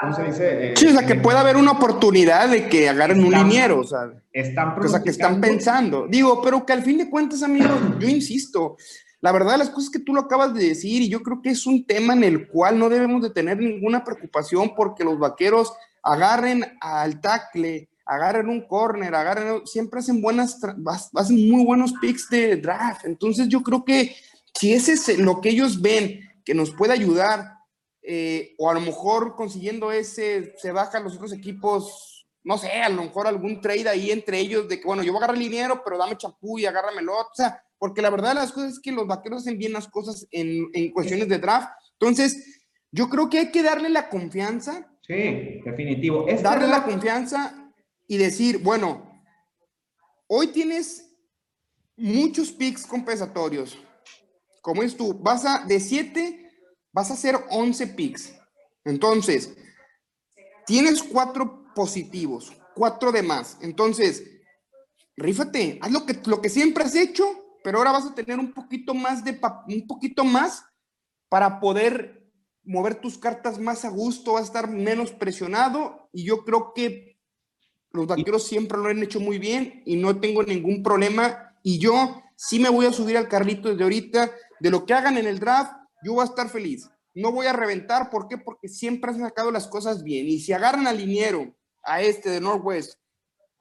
¿Cómo 0.00 0.14
se 0.14 0.22
dice? 0.24 0.72
Eh, 0.72 0.74
sí, 0.76 0.86
o 0.86 0.92
sea, 0.92 1.06
que 1.06 1.16
pueda 1.16 1.40
haber 1.40 1.58
una 1.58 1.72
oportunidad 1.72 2.48
de 2.48 2.70
que 2.70 2.88
agarren 2.88 3.22
un 3.22 3.32
liniero, 3.32 3.80
o 3.80 3.84
sea, 3.84 4.10
están 4.32 4.74
o 4.78 4.88
sea, 4.88 5.02
que 5.02 5.10
están 5.10 5.42
pensando. 5.42 6.06
Digo, 6.08 6.40
pero 6.42 6.64
que 6.64 6.72
al 6.72 6.82
fin 6.82 6.96
de 6.96 7.10
cuentas, 7.10 7.42
amigo, 7.42 7.68
yo 7.98 8.08
insisto, 8.08 8.76
la 9.20 9.30
verdad, 9.30 9.58
las 9.58 9.68
cosas 9.68 9.90
que 9.90 9.98
tú 9.98 10.14
lo 10.14 10.22
acabas 10.22 10.54
de 10.54 10.68
decir, 10.68 11.02
y 11.02 11.10
yo 11.10 11.22
creo 11.22 11.42
que 11.42 11.50
es 11.50 11.66
un 11.66 11.86
tema 11.86 12.14
en 12.14 12.24
el 12.24 12.48
cual 12.48 12.78
no 12.78 12.88
debemos 12.88 13.20
de 13.20 13.28
tener 13.28 13.58
ninguna 13.58 14.02
preocupación 14.02 14.74
porque 14.74 15.04
los 15.04 15.18
vaqueros 15.18 15.74
agarren 16.02 16.64
al 16.80 17.20
tackle, 17.20 17.88
agarren 18.04 18.48
un 18.48 18.66
corner, 18.66 19.14
agarren, 19.14 19.66
siempre 19.66 20.00
hacen 20.00 20.20
buenas, 20.20 20.58
hacen 21.14 21.50
muy 21.50 21.64
buenos 21.64 21.92
picks 22.00 22.28
de 22.28 22.56
draft. 22.56 23.04
Entonces 23.04 23.48
yo 23.48 23.62
creo 23.62 23.84
que 23.84 24.14
si 24.54 24.72
ese 24.72 24.92
es 24.92 25.18
lo 25.18 25.40
que 25.40 25.50
ellos 25.50 25.80
ven 25.80 26.20
que 26.44 26.54
nos 26.54 26.72
puede 26.72 26.92
ayudar 26.92 27.58
eh, 28.02 28.54
o 28.58 28.68
a 28.68 28.74
lo 28.74 28.80
mejor 28.80 29.36
consiguiendo 29.36 29.92
ese, 29.92 30.54
se 30.58 30.72
bajan 30.72 31.04
los 31.04 31.14
otros 31.14 31.32
equipos, 31.32 32.26
no 32.42 32.58
sé, 32.58 32.72
a 32.72 32.88
lo 32.88 33.02
mejor 33.02 33.28
algún 33.28 33.60
trade 33.60 33.88
ahí 33.88 34.10
entre 34.10 34.40
ellos 34.40 34.68
de 34.68 34.80
que, 34.80 34.86
bueno, 34.86 35.04
yo 35.04 35.12
voy 35.12 35.18
a 35.18 35.24
agarrar 35.24 35.36
el 35.36 35.44
liniero, 35.44 35.82
pero 35.84 35.98
dame 35.98 36.18
champú 36.18 36.58
y 36.58 36.66
agárramelo, 36.66 37.16
o 37.16 37.28
sea, 37.32 37.62
porque 37.78 38.02
la 38.02 38.10
verdad 38.10 38.34
las 38.34 38.50
cosas 38.50 38.72
es 38.72 38.80
que 38.80 38.90
los 38.90 39.06
vaqueros 39.06 39.42
hacen 39.42 39.58
bien 39.58 39.72
las 39.72 39.86
cosas 39.86 40.26
en, 40.32 40.68
en 40.72 40.90
cuestiones 40.90 41.28
de 41.28 41.38
draft, 41.38 41.70
entonces 41.92 42.62
yo 42.90 43.08
creo 43.08 43.30
que 43.30 43.38
hay 43.38 43.50
que 43.50 43.62
darle 43.62 43.88
la 43.88 44.08
confianza. 44.10 44.91
Sí, 45.06 45.60
definitivo. 45.64 46.26
Darle 46.42 46.68
la 46.68 46.84
confianza 46.84 47.72
y 48.06 48.16
decir, 48.16 48.58
bueno, 48.58 49.22
hoy 50.28 50.48
tienes 50.48 51.12
muchos 51.96 52.52
picks 52.52 52.86
compensatorios. 52.86 53.78
Como 54.60 54.82
es 54.82 54.96
tú, 54.96 55.12
vas 55.14 55.44
a, 55.44 55.64
de 55.64 55.80
7 55.80 56.42
vas 56.92 57.10
a 57.10 57.14
hacer 57.14 57.36
11 57.50 57.86
picks. 57.88 58.34
Entonces, 58.84 59.56
tienes 60.66 61.02
cuatro 61.02 61.64
positivos, 61.74 62.52
cuatro 62.74 63.10
de 63.12 63.22
más. 63.22 63.58
Entonces, 63.60 64.24
rífate, 65.16 65.78
haz 65.80 65.90
lo 65.90 66.06
que, 66.06 66.18
lo 66.26 66.40
que 66.40 66.48
siempre 66.48 66.84
has 66.84 66.94
hecho, 66.94 67.24
pero 67.64 67.78
ahora 67.78 67.92
vas 67.92 68.06
a 68.06 68.14
tener 68.14 68.38
un 68.38 68.52
poquito 68.52 68.94
más 68.94 69.24
de 69.24 69.40
un 69.68 69.86
poquito 69.86 70.24
más 70.24 70.64
para 71.28 71.60
poder 71.60 72.21
mover 72.64 72.96
tus 72.96 73.18
cartas 73.18 73.58
más 73.58 73.84
a 73.84 73.90
gusto, 73.90 74.34
vas 74.34 74.42
a 74.42 74.46
estar 74.46 74.68
menos 74.68 75.12
presionado 75.12 76.08
y 76.12 76.24
yo 76.24 76.44
creo 76.44 76.72
que 76.74 77.18
los 77.90 78.06
vaqueros 78.06 78.46
siempre 78.46 78.78
lo 78.78 78.88
han 78.88 79.02
hecho 79.02 79.20
muy 79.20 79.38
bien 79.38 79.82
y 79.84 79.96
no 79.96 80.18
tengo 80.20 80.42
ningún 80.42 80.82
problema 80.82 81.56
y 81.62 81.78
yo 81.78 82.22
sí 82.36 82.58
me 82.58 82.70
voy 82.70 82.86
a 82.86 82.92
subir 82.92 83.16
al 83.16 83.28
carrito 83.28 83.68
desde 83.68 83.82
ahorita 83.82 84.32
de 84.60 84.70
lo 84.70 84.86
que 84.86 84.94
hagan 84.94 85.18
en 85.18 85.26
el 85.26 85.40
draft, 85.40 85.72
yo 86.04 86.14
voy 86.14 86.22
a 86.22 86.26
estar 86.28 86.48
feliz. 86.48 86.88
No 87.14 87.30
voy 87.30 87.46
a 87.46 87.52
reventar, 87.52 88.10
¿por 88.10 88.26
qué? 88.26 88.38
Porque 88.38 88.68
siempre 88.68 89.10
han 89.10 89.20
sacado 89.20 89.50
las 89.50 89.66
cosas 89.66 90.02
bien. 90.02 90.26
Y 90.28 90.40
si 90.40 90.52
agarran 90.52 90.86
al 90.86 90.96
liniero, 90.96 91.54
a 91.82 92.00
este 92.00 92.30
de 92.30 92.40
Northwest, 92.40 92.98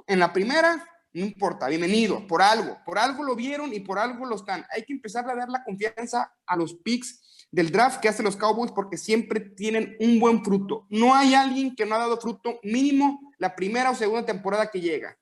en 0.07 0.19
la 0.19 0.31
primera, 0.31 0.85
no 1.13 1.25
importa, 1.25 1.67
bienvenido, 1.67 2.25
por 2.27 2.41
algo, 2.41 2.77
por 2.85 2.97
algo 2.97 3.23
lo 3.23 3.35
vieron 3.35 3.73
y 3.73 3.81
por 3.81 3.99
algo 3.99 4.25
lo 4.25 4.35
están. 4.35 4.65
Hay 4.71 4.85
que 4.85 4.93
empezar 4.93 5.29
a 5.29 5.35
dar 5.35 5.49
la 5.49 5.63
confianza 5.63 6.33
a 6.45 6.55
los 6.55 6.75
picks 6.75 7.20
del 7.51 7.71
draft 7.71 7.99
que 7.99 8.09
hacen 8.09 8.25
los 8.25 8.37
Cowboys 8.37 8.71
porque 8.71 8.97
siempre 8.97 9.41
tienen 9.41 9.95
un 9.99 10.19
buen 10.19 10.43
fruto. 10.43 10.85
No 10.89 11.13
hay 11.13 11.33
alguien 11.33 11.75
que 11.75 11.85
no 11.85 11.95
ha 11.95 11.99
dado 11.99 12.17
fruto 12.17 12.59
mínimo 12.63 13.19
la 13.37 13.55
primera 13.55 13.91
o 13.91 13.95
segunda 13.95 14.25
temporada 14.25 14.71
que 14.71 14.79
llega. 14.79 15.17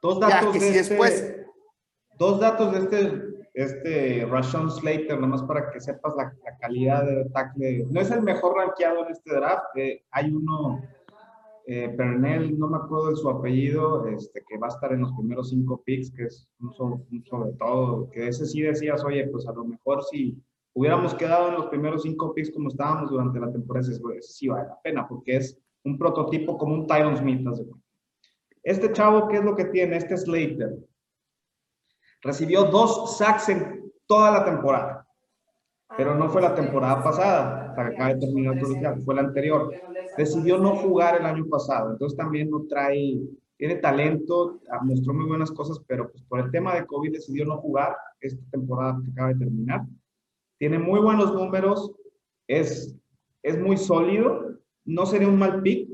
Dos 0.00 0.20
datos 0.20 0.52
que 0.52 0.60
si 0.60 0.66
este 0.66 0.94
después 0.94 1.44
Dos 2.18 2.38
datos 2.38 2.72
de 2.72 2.78
este, 2.78 3.22
este 3.54 4.26
Rashon 4.26 4.70
Slater, 4.70 5.18
nomás 5.18 5.42
para 5.42 5.70
que 5.70 5.80
sepas 5.80 6.14
la, 6.16 6.32
calidad 6.60 7.04
de 7.04 7.24
tackle. 7.30 7.86
No 7.90 8.00
es 8.00 8.10
el 8.10 8.22
mejor 8.22 8.56
rankeado 8.56 9.04
en 9.04 9.12
este 9.12 9.34
draft. 9.34 9.64
Eh, 9.76 10.04
hay 10.12 10.30
uno, 10.30 10.80
eh, 11.66 11.88
Pernell, 11.96 12.56
no 12.56 12.68
me 12.68 12.76
acuerdo 12.76 13.10
de 13.10 13.16
su 13.16 13.28
apellido, 13.28 14.06
este, 14.06 14.44
que 14.48 14.58
va 14.58 14.68
a 14.68 14.70
estar 14.70 14.92
en 14.92 15.00
los 15.00 15.12
primeros 15.12 15.50
cinco 15.50 15.82
picks, 15.84 16.12
que 16.12 16.24
es 16.24 16.48
un, 16.60 17.04
sobre 17.28 17.52
todo, 17.54 18.08
que 18.10 18.28
ese 18.28 18.46
sí 18.46 18.62
decías, 18.62 19.04
oye, 19.04 19.26
pues 19.26 19.48
a 19.48 19.52
lo 19.52 19.64
mejor 19.64 20.04
si 20.04 20.40
hubiéramos 20.74 21.14
quedado 21.14 21.48
en 21.48 21.54
los 21.54 21.66
primeros 21.66 22.02
cinco 22.02 22.34
picks 22.34 22.50
como 22.50 22.68
estábamos 22.68 23.10
durante 23.10 23.40
la 23.40 23.50
temporada, 23.50 23.88
ese 23.88 24.00
sí 24.22 24.48
vale 24.48 24.68
la 24.68 24.80
pena, 24.82 25.08
porque 25.08 25.36
es 25.36 25.58
un 25.84 25.96
prototipo 25.96 26.58
como 26.58 26.74
un 26.74 26.86
Tyron 26.86 27.16
Smith. 27.16 27.46
Este 28.62 28.92
chavo, 28.92 29.28
¿qué 29.28 29.36
es 29.36 29.44
lo 29.44 29.54
que 29.54 29.66
tiene? 29.66 29.96
Este 29.96 30.16
Slater 30.16 30.76
Recibió 32.24 32.64
dos 32.64 33.18
sacks 33.18 33.50
en 33.50 33.92
toda 34.06 34.30
la 34.30 34.44
temporada, 34.46 35.06
pero 35.94 36.14
no 36.14 36.30
fue 36.30 36.40
la 36.40 36.54
temporada 36.54 37.04
pasada, 37.04 37.74
para 37.76 37.90
que 37.90 37.96
acaba 37.96 38.14
de 38.14 38.20
terminar 38.20 38.58
fue 39.04 39.14
la 39.14 39.20
anterior. 39.20 39.70
Decidió 40.16 40.56
no 40.56 40.74
jugar 40.76 41.20
el 41.20 41.26
año 41.26 41.46
pasado, 41.46 41.92
entonces 41.92 42.16
también 42.16 42.48
no 42.48 42.64
trae, 42.66 43.20
tiene 43.58 43.76
talento, 43.76 44.58
mostró 44.82 45.12
muy 45.12 45.26
buenas 45.26 45.50
cosas, 45.50 45.78
pero 45.86 46.10
pues 46.10 46.22
por 46.22 46.40
el 46.40 46.50
tema 46.50 46.74
de 46.74 46.86
COVID 46.86 47.12
decidió 47.12 47.44
no 47.44 47.58
jugar 47.58 47.94
esta 48.20 48.42
temporada 48.50 48.98
que 49.04 49.10
acaba 49.10 49.28
de 49.28 49.38
terminar. 49.38 49.82
Tiene 50.58 50.78
muy 50.78 51.00
buenos 51.00 51.34
números, 51.34 51.92
es, 52.46 52.94
es 53.42 53.58
muy 53.58 53.76
sólido, 53.76 54.58
no 54.84 55.06
sería 55.06 55.28
un 55.28 55.38
mal 55.38 55.62
pick, 55.62 55.88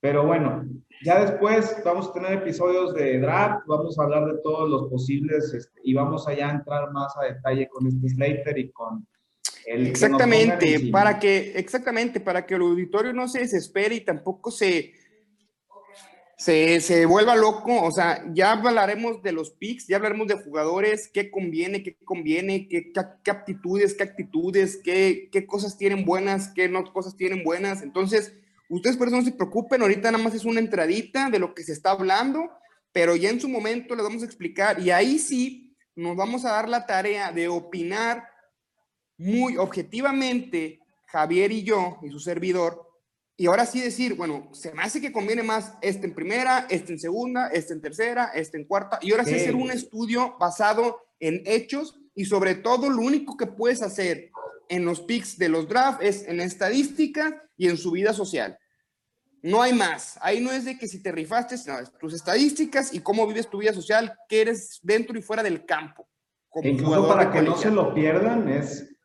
pero 0.00 0.26
bueno, 0.26 0.64
ya 1.04 1.24
después 1.24 1.76
vamos 1.84 2.08
a 2.08 2.12
tener 2.12 2.32
episodios 2.34 2.94
de 2.94 3.20
draft, 3.20 3.66
vamos 3.66 3.98
a 3.98 4.02
hablar 4.02 4.26
de 4.26 4.40
todos 4.42 4.68
los 4.68 4.88
posibles 4.88 5.52
este, 5.54 5.80
y 5.84 5.94
vamos 5.94 6.26
allá 6.26 6.48
a 6.48 6.54
entrar 6.54 6.92
más 6.92 7.12
a 7.16 7.26
detalle 7.26 7.68
con 7.68 7.86
este 7.86 8.08
Slater 8.08 8.58
y 8.58 8.70
con 8.70 9.06
el 9.66 9.86
exactamente 9.86 10.88
para 10.90 11.18
que 11.18 11.52
exactamente 11.56 12.20
para 12.20 12.46
que 12.46 12.54
el 12.54 12.62
auditorio 12.62 13.12
no 13.12 13.28
se 13.28 13.40
desespere 13.40 13.96
y 13.96 14.00
tampoco 14.00 14.50
se 14.50 14.94
se, 16.38 16.80
se 16.80 17.04
vuelva 17.04 17.36
loco, 17.36 17.82
o 17.82 17.90
sea, 17.90 18.24
ya 18.32 18.52
hablaremos 18.52 19.22
de 19.22 19.32
los 19.32 19.50
picks, 19.50 19.86
ya 19.86 19.96
hablaremos 19.96 20.28
de 20.28 20.36
jugadores, 20.36 21.10
qué 21.12 21.30
conviene, 21.30 21.82
qué 21.82 21.96
conviene, 22.04 22.68
qué, 22.68 22.92
qué, 22.92 23.30
aptitudes, 23.30 23.92
qué 23.94 24.04
actitudes, 24.04 24.80
qué, 24.82 25.28
qué 25.30 25.46
cosas 25.46 25.76
tienen 25.76 26.06
buenas, 26.06 26.48
qué 26.54 26.68
no 26.68 26.90
cosas 26.92 27.16
tienen 27.16 27.44
buenas. 27.44 27.82
Entonces, 27.82 28.32
Ustedes 28.68 28.98
por 28.98 29.08
eso 29.08 29.16
no 29.16 29.24
se 29.24 29.32
preocupen, 29.32 29.80
ahorita 29.80 30.10
nada 30.10 30.22
más 30.22 30.34
es 30.34 30.44
una 30.44 30.60
entradita 30.60 31.30
de 31.30 31.38
lo 31.38 31.54
que 31.54 31.62
se 31.62 31.72
está 31.72 31.92
hablando, 31.92 32.50
pero 32.92 33.16
ya 33.16 33.30
en 33.30 33.40
su 33.40 33.48
momento 33.48 33.94
les 33.94 34.04
vamos 34.04 34.22
a 34.22 34.26
explicar 34.26 34.78
y 34.78 34.90
ahí 34.90 35.18
sí 35.18 35.74
nos 35.96 36.16
vamos 36.16 36.44
a 36.44 36.50
dar 36.50 36.68
la 36.68 36.84
tarea 36.84 37.32
de 37.32 37.48
opinar 37.48 38.24
muy 39.16 39.56
objetivamente, 39.56 40.80
Javier 41.06 41.50
y 41.50 41.62
yo 41.62 41.98
y 42.02 42.10
su 42.10 42.20
servidor, 42.20 42.87
y 43.40 43.46
ahora 43.46 43.66
sí 43.66 43.80
decir, 43.80 44.14
bueno, 44.14 44.48
se 44.52 44.74
me 44.74 44.82
hace 44.82 45.00
que 45.00 45.12
conviene 45.12 45.44
más 45.44 45.74
este 45.80 46.08
en 46.08 46.14
primera, 46.14 46.66
este 46.68 46.92
en 46.92 46.98
segunda, 46.98 47.46
este 47.46 47.72
en 47.72 47.80
tercera, 47.80 48.32
este 48.34 48.58
en 48.58 48.64
cuarta, 48.64 48.98
y 49.00 49.12
ahora 49.12 49.24
sí, 49.24 49.32
hacer 49.32 49.54
un 49.54 49.70
estudio 49.70 50.36
basado 50.40 51.06
en 51.20 51.42
hechos 51.46 52.00
y 52.16 52.24
sobre 52.24 52.56
todo 52.56 52.90
lo 52.90 53.00
único 53.00 53.36
que 53.36 53.46
puedes 53.46 53.80
hacer 53.80 54.32
en 54.68 54.84
los 54.84 55.02
picks 55.02 55.38
de 55.38 55.48
los 55.48 55.68
drafts 55.68 56.04
es 56.04 56.26
en 56.26 56.40
estadística 56.40 57.48
y 57.56 57.68
en 57.68 57.76
su 57.76 57.92
vida 57.92 58.12
social. 58.12 58.58
No 59.40 59.62
hay 59.62 59.72
más. 59.72 60.18
Ahí 60.20 60.40
no 60.40 60.50
es 60.50 60.64
de 60.64 60.76
que 60.76 60.88
si 60.88 61.00
te 61.00 61.12
rifaste, 61.12 61.54
no, 61.68 61.76
tus 62.00 62.14
estadísticas 62.14 62.92
y 62.92 62.98
cómo 62.98 63.24
vives 63.24 63.48
tu 63.48 63.58
vida 63.58 63.72
social, 63.72 64.16
que 64.28 64.40
eres 64.40 64.80
dentro 64.82 65.16
y 65.16 65.22
fuera 65.22 65.44
del 65.44 65.64
campo. 65.64 66.08
Incluso 66.64 67.06
para 67.06 67.30
que 67.30 67.40
no 67.40 67.56
se 67.56 67.70
lo 67.70 67.94
pierdan, 67.94 68.48
es 68.48 68.97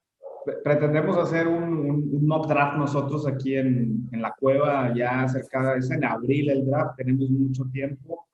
pretendemos 0.63 1.17
hacer 1.17 1.47
un, 1.47 1.63
un, 2.11 2.27
mock 2.27 2.47
draft 2.47 2.77
nosotros 2.77 3.27
aquí 3.27 3.55
en, 3.55 4.07
en, 4.11 4.21
la 4.21 4.33
cueva, 4.39 4.93
ya 4.95 5.27
cerca, 5.27 5.75
es 5.75 5.89
en 5.91 6.03
abril 6.03 6.49
el 6.49 6.65
draft, 6.65 6.97
tenemos 6.97 7.29
mucho 7.29 7.65
tiempo. 7.71 8.27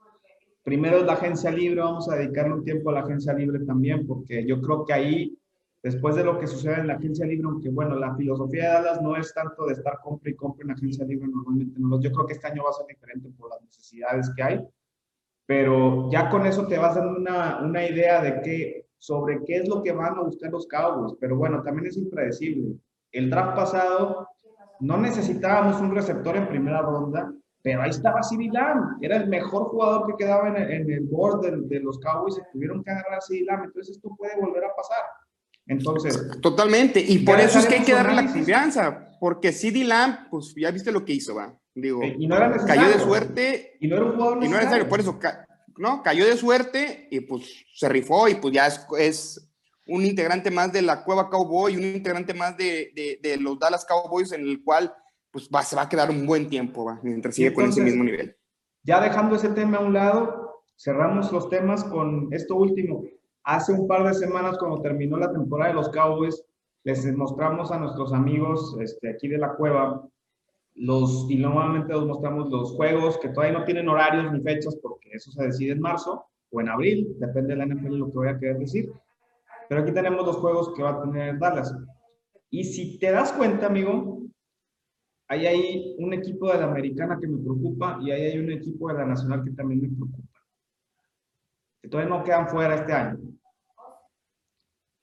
Primero 0.64 0.98
es 0.98 1.06
la 1.06 1.14
agencia 1.14 1.52
libre, 1.52 1.82
vamos 1.82 2.10
a 2.10 2.16
dedicarle 2.16 2.54
un 2.54 2.64
tiempo 2.64 2.90
a 2.90 2.94
la 2.94 3.00
agencia 3.02 3.34
libre 3.34 3.60
también, 3.66 4.06
porque 4.06 4.46
yo 4.46 4.62
creo 4.62 4.86
que 4.86 4.94
ahí 4.94 5.40
después 5.82 6.16
de 6.16 6.24
lo 6.24 6.38
que 6.38 6.48
sucede 6.48 6.82
en 6.82 6.88
la 6.88 6.96
agencia 6.96 7.26
libre, 7.26 7.48
aunque 7.48 7.70
bueno, 7.70 7.96
la 7.96 8.16
filosofía 8.16 8.64
de 8.64 8.74
Dallas 8.74 9.02
no 9.02 9.16
es 9.16 9.34
tanto 9.34 9.66
de 9.66 9.74
estar 9.74 10.00
compra 10.04 10.30
y 10.30 10.36
compra 10.36 10.64
en 10.64 10.68
la 10.70 10.74
agencia 10.74 11.06
libre, 11.06 11.28
normalmente 11.28 11.80
no. 11.80 12.00
Yo 12.02 12.12
creo 12.12 12.26
que 12.26 12.34
este 12.34 12.48
año 12.48 12.64
va 12.64 12.70
a 12.70 12.74
ser 12.74 12.88
diferente 12.88 13.30
por 13.38 13.50
las 13.50 13.62
necesidades 13.62 14.30
que 14.36 14.44
hay, 14.44 14.68
pero 15.46 16.10
ya 16.12 16.30
con 16.30 16.46
eso 16.46 16.68
te 16.68 16.78
vas 16.78 16.96
dando 16.96 17.18
una, 17.20 17.62
una 17.62 17.88
idea 17.88 18.22
de 18.22 18.42
qué, 18.42 18.89
sobre 19.00 19.44
qué 19.46 19.58
es 19.58 19.68
lo 19.68 19.82
que 19.82 19.92
van 19.92 20.18
a 20.18 20.22
buscar 20.22 20.52
los 20.52 20.68
Cowboys, 20.68 21.16
pero 21.20 21.38
bueno, 21.38 21.64
también 21.64 21.88
es 21.88 21.98
impredecible. 21.98 22.76
El 23.12 23.30
draft 23.30 23.56
pasado 23.56 24.28
no 24.82 24.98
necesitábamos 24.98 25.82
un 25.82 25.96
receptor 25.96 26.36
en 26.38 26.48
primera 26.48 26.82
ronda, 26.82 27.34
pero 27.62 27.82
ahí 27.82 27.90
estaba 27.90 28.22
CD 28.24 28.50
era 29.02 29.18
el 29.18 29.28
mejor 29.28 29.66
jugador 29.66 30.08
que 30.08 30.24
quedaba 30.24 30.50
en 30.50 30.56
el, 30.58 30.92
en 30.92 31.10
board 31.10 31.42
de, 31.42 31.58
de, 31.62 31.80
los 31.82 32.00
Cowboys 32.00 32.38
y 32.38 32.52
tuvieron 32.54 32.84
que 32.84 32.92
agarrar 32.92 33.16
a 33.16 33.22
CD 33.22 33.46
entonces 33.50 33.98
esto 33.98 34.16
puede 34.18 34.40
volver 34.40 34.64
a 34.64 34.76
pasar. 34.76 35.04
Entonces. 35.68 36.40
Totalmente. 36.42 37.00
Y 37.00 37.20
por 37.20 37.40
eso 37.40 37.60
es 37.60 37.66
que 37.68 37.76
hay 37.76 37.84
que 37.84 37.94
darle 37.94 38.16
la 38.16 38.32
confianza. 38.32 39.18
Porque 39.20 39.52
CD 39.52 39.84
Lamb, 39.84 40.30
pues 40.30 40.54
ya 40.56 40.72
viste 40.72 40.92
lo 40.92 41.06
que 41.06 41.14
hizo, 41.14 41.36
va. 41.36 41.54
Digo, 41.76 42.02
y 42.04 42.28
no 42.28 42.36
era 42.36 42.52
cayó 42.66 42.88
de 42.88 43.00
suerte. 43.00 43.78
Y 43.80 43.88
no 43.88 43.98
era 43.98 44.06
un 44.06 44.16
jugador 44.16 44.38
Y 44.44 44.48
no 44.48 44.56
era 44.56 44.66
necesario. 44.66 44.90
Por 44.90 45.00
eso, 45.00 45.20
no, 45.80 46.04
cayó 46.04 46.26
de 46.26 46.36
suerte 46.36 47.08
y 47.10 47.22
pues 47.22 47.66
se 47.74 47.88
rifó 47.88 48.28
y 48.28 48.36
pues 48.36 48.54
ya 48.54 48.68
es, 48.68 49.46
un 49.88 50.06
integrante 50.06 50.52
más 50.52 50.72
de 50.72 50.84
la 50.84 51.04
Cueva 51.04 51.30
Cowboy, 51.30 51.76
un 51.76 51.84
integrante 51.84 52.34
más 52.34 52.56
de, 52.56 53.20
de, 53.24 53.38
los 53.38 53.58
Dallas 53.58 53.86
Cowboys 53.86 54.32
en 54.34 54.42
el 54.42 54.64
cual 54.64 54.94
pues 55.32 55.50
va, 55.50 55.64
se 55.64 55.76
va 55.76 55.84
a 55.84 55.90
quedar 55.90 56.12
un 56.12 56.28
buen 56.28 56.48
tiempo, 56.48 56.86
va, 56.86 57.00
mientras 57.02 57.34
sigue 57.34 57.54
con 57.54 57.66
ese 57.66 57.82
mismo 57.82 58.04
nivel. 58.04 58.36
Ya 58.84 59.02
dejando 59.02 59.36
ese 59.36 59.50
tema 59.50 59.78
a 59.78 59.82
un 59.82 59.94
lado, 59.94 60.64
cerramos 60.78 61.32
los 61.32 61.50
temas 61.50 61.84
con 61.86 62.32
esto 62.32 62.56
último. 62.56 63.04
Hace 63.44 63.72
un 63.72 63.88
par 63.88 64.08
de 64.08 64.14
semanas, 64.14 64.58
cuando 64.60 64.82
terminó 64.82 65.18
la 65.18 65.32
temporada 65.32 65.70
de 65.70 65.76
los 65.76 65.90
Cowboys, 65.90 66.44
les 66.84 67.06
mostramos 67.16 67.72
a 67.72 67.80
nuestros 67.80 68.14
amigos 68.14 68.78
este, 68.80 69.10
aquí 69.10 69.28
de 69.28 69.40
la 69.40 69.54
cueva 69.56 70.08
los, 70.80 71.30
y 71.30 71.38
normalmente 71.38 71.94
les 71.94 72.04
mostramos 72.04 72.50
los 72.50 72.72
juegos 72.72 73.18
que 73.18 73.30
todavía 73.30 73.60
no 73.60 73.66
tienen 73.66 73.90
horarios 73.90 74.32
ni 74.32 74.42
fechas 74.42 74.76
porque 74.82 75.10
eso 75.12 75.32
se 75.32 75.44
decide 75.44 75.74
en 75.74 75.82
marzo 75.82 76.26
o 76.52 76.62
en 76.62 76.70
abril, 76.70 77.16
depende 77.20 77.56
de 77.56 77.58
la 77.58 77.66
NFL 77.66 77.98
lo 77.98 78.08
que 78.08 78.18
voy 78.18 78.28
a 78.30 78.40
querer 78.40 78.58
decir. 78.58 78.92
Pero 79.68 79.82
aquí 79.82 79.92
tenemos 79.92 80.26
los 80.26 80.38
juegos 80.38 80.74
que 80.74 80.82
va 80.82 80.92
a 80.92 81.02
tener 81.02 81.38
Dallas. 81.38 81.76
Y 82.50 82.64
si 82.64 82.98
te 82.98 83.12
das 83.12 83.34
cuenta, 83.34 83.68
amigo, 83.68 84.24
ahí 85.28 85.46
hay 85.46 85.96
un 86.00 86.14
equipo 86.14 86.52
de 86.52 86.60
la 86.60 86.66
americana 86.66 87.20
que 87.20 87.28
me 87.28 87.38
preocupa 87.38 88.00
y 88.02 88.12
ahí 88.12 88.24
hay 88.24 88.40
un 88.40 88.52
equipo 88.52 88.88
de 88.88 88.96
la 88.96 89.06
nacional 89.06 89.44
que 89.44 89.52
también 89.52 89.82
me 89.82 89.90
preocupa 89.90 90.30
que 91.82 91.88
todavía 91.88 92.16
no 92.16 92.24
quedan 92.24 92.48
fuera 92.50 92.76
este 92.76 92.94
año. 92.94 93.20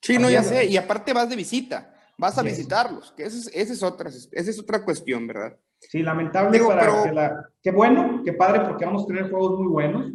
Sí, 0.03 0.19
no, 0.19 0.31
ya 0.31 0.43
sé, 0.43 0.67
y 0.67 0.77
aparte 0.77 1.13
vas 1.13 1.29
de 1.29 1.37
visita, 1.37 1.93
vas 2.17 2.39
a 2.39 2.43
visitarlos, 2.43 3.13
que 3.13 3.25
esa 3.25 3.51
es, 3.51 3.83
otra, 3.83 4.09
esa 4.09 4.31
es 4.33 4.59
otra 4.61 4.85
cuestión, 4.85 5.27
¿verdad? 5.27 5.59
Sí, 5.89 6.03
lamentable 6.03 6.59
para 6.61 7.03
que 7.05 7.13
la... 7.13 7.51
Qué 7.63 7.71
bueno, 7.71 8.23
qué 8.25 8.33
padre, 8.33 8.61
porque 8.61 8.85
vamos 8.85 9.05
a 9.05 9.07
tener 9.07 9.31
juegos 9.31 9.59
muy 9.59 9.69
buenos, 9.69 10.13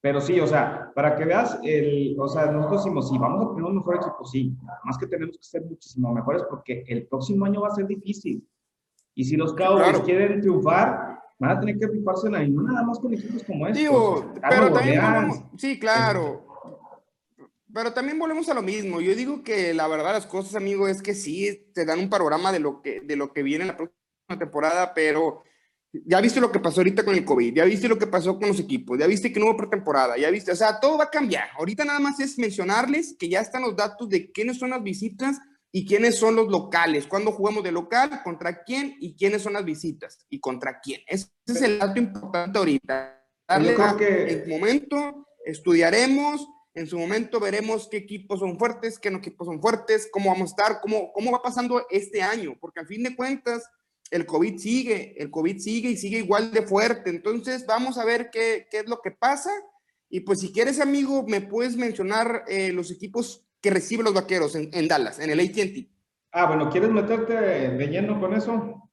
pero 0.00 0.20
sí, 0.20 0.40
o 0.40 0.46
sea, 0.46 0.90
para 0.94 1.14
que 1.14 1.24
veas, 1.24 1.58
el, 1.62 2.16
o 2.18 2.28
sea, 2.28 2.46
nosotros 2.46 2.84
decimos, 2.84 3.08
sí, 3.08 3.18
vamos 3.18 3.44
a 3.44 3.54
tener 3.54 3.64
un 3.64 3.76
mejor 3.76 3.96
equipo, 3.96 4.24
sí, 4.24 4.56
más 4.84 4.96
que 4.96 5.06
tenemos 5.06 5.36
que 5.36 5.44
ser 5.44 5.62
muchísimo 5.64 6.12
mejores 6.12 6.42
porque 6.48 6.84
el 6.86 7.06
próximo 7.06 7.44
año 7.44 7.60
va 7.60 7.68
a 7.68 7.74
ser 7.74 7.86
difícil. 7.86 8.46
Y 9.14 9.24
si 9.24 9.36
los 9.36 9.52
Cowboys 9.54 10.00
quieren 10.00 10.40
triunfar, 10.40 11.20
van 11.38 11.50
a 11.50 11.60
tener 11.60 11.78
que 11.78 11.86
la 12.30 12.42
y 12.42 12.50
no 12.50 12.62
nada 12.62 12.82
más 12.82 12.98
con 12.98 13.12
equipos 13.12 13.42
como 13.44 13.66
este. 13.66 13.80
Digo, 13.80 14.32
pero 14.48 14.72
también 14.72 15.00
sí, 15.56 15.78
claro. 15.78 16.46
Pero 17.72 17.92
también 17.92 18.18
volvemos 18.18 18.48
a 18.48 18.54
lo 18.54 18.62
mismo. 18.62 19.00
Yo 19.00 19.14
digo 19.14 19.42
que 19.42 19.72
la 19.74 19.86
verdad 19.86 20.12
las 20.12 20.26
cosas, 20.26 20.54
amigo, 20.54 20.88
es 20.88 21.02
que 21.02 21.14
sí 21.14 21.70
te 21.72 21.84
dan 21.84 22.00
un 22.00 22.10
panorama 22.10 22.52
de 22.52 22.58
lo 22.58 22.82
que, 22.82 23.00
de 23.00 23.16
lo 23.16 23.32
que 23.32 23.42
viene 23.42 23.62
en 23.62 23.68
la 23.68 23.76
próxima 23.76 23.99
temporada, 24.38 24.92
pero 24.94 25.42
ya 25.92 26.20
viste 26.20 26.40
lo 26.40 26.52
que 26.52 26.60
pasó 26.60 26.80
ahorita 26.80 27.04
con 27.04 27.14
el 27.14 27.24
COVID, 27.24 27.54
ya 27.54 27.64
viste 27.64 27.88
lo 27.88 27.98
que 27.98 28.06
pasó 28.06 28.38
con 28.38 28.48
los 28.48 28.60
equipos, 28.60 28.98
ya 28.98 29.06
viste 29.06 29.32
que 29.32 29.40
no 29.40 29.46
hubo 29.46 29.56
pretemporada, 29.56 30.16
ya 30.16 30.30
viste, 30.30 30.52
o 30.52 30.56
sea, 30.56 30.78
todo 30.78 30.98
va 30.98 31.04
a 31.04 31.10
cambiar. 31.10 31.48
Ahorita 31.58 31.84
nada 31.84 31.98
más 31.98 32.20
es 32.20 32.38
mencionarles 32.38 33.16
que 33.18 33.28
ya 33.28 33.40
están 33.40 33.62
los 33.62 33.76
datos 33.76 34.08
de 34.08 34.30
quiénes 34.30 34.58
son 34.58 34.70
las 34.70 34.82
visitas 34.82 35.38
y 35.72 35.86
quiénes 35.86 36.16
son 36.16 36.36
los 36.36 36.48
locales, 36.48 37.06
cuándo 37.06 37.32
jugamos 37.32 37.64
de 37.64 37.72
local, 37.72 38.22
contra 38.22 38.62
quién 38.62 38.96
y 39.00 39.14
quiénes 39.14 39.42
son 39.42 39.54
las 39.54 39.64
visitas 39.64 40.26
y 40.28 40.40
contra 40.40 40.80
quién. 40.80 41.00
Ese 41.06 41.28
es 41.46 41.62
el 41.62 41.78
dato 41.78 41.98
importante 41.98 42.58
ahorita. 42.58 43.24
Darle 43.48 43.76
que... 43.98 44.32
En 44.32 44.44
su 44.44 44.50
momento 44.50 45.26
estudiaremos, 45.44 46.46
en 46.74 46.86
su 46.86 46.98
momento 46.98 47.40
veremos 47.40 47.88
qué 47.90 47.96
equipos 47.96 48.40
son 48.40 48.58
fuertes, 48.58 48.98
qué 48.98 49.10
no 49.10 49.18
equipos 49.18 49.46
son 49.46 49.60
fuertes, 49.60 50.08
cómo 50.12 50.30
vamos 50.30 50.50
a 50.50 50.54
estar, 50.54 50.80
cómo, 50.80 51.12
cómo 51.12 51.32
va 51.32 51.42
pasando 51.42 51.84
este 51.90 52.22
año, 52.22 52.56
porque 52.60 52.80
al 52.80 52.86
fin 52.86 53.02
de 53.02 53.16
cuentas 53.16 53.68
el 54.10 54.26
COVID 54.26 54.58
sigue, 54.58 55.14
el 55.22 55.30
COVID 55.30 55.58
sigue 55.58 55.90
y 55.90 55.96
sigue 55.96 56.18
igual 56.18 56.50
de 56.50 56.62
fuerte. 56.62 57.10
Entonces 57.10 57.64
vamos 57.66 57.96
a 57.96 58.04
ver 58.04 58.30
qué, 58.30 58.66
qué 58.70 58.80
es 58.80 58.88
lo 58.88 59.00
que 59.00 59.12
pasa 59.12 59.50
Y 60.08 60.20
pues 60.20 60.40
si 60.40 60.52
quieres, 60.52 60.80
amigo, 60.80 61.24
me 61.26 61.40
puedes 61.40 61.76
mencionar 61.76 62.44
eh, 62.48 62.72
los 62.72 62.90
equipos 62.90 63.46
que 63.60 63.70
reciben 63.70 64.04
los 64.04 64.14
vaqueros 64.14 64.56
en, 64.56 64.88
Dallas, 64.88 65.18
en 65.20 65.30
el 65.30 65.40
ATT. 65.40 65.88
Ah, 66.32 66.46
bueno, 66.46 66.70
¿quieres 66.70 66.90
meterte 66.90 67.34
de 67.34 67.86
lleno 67.86 68.18
con 68.18 68.34
eso? 68.34 68.90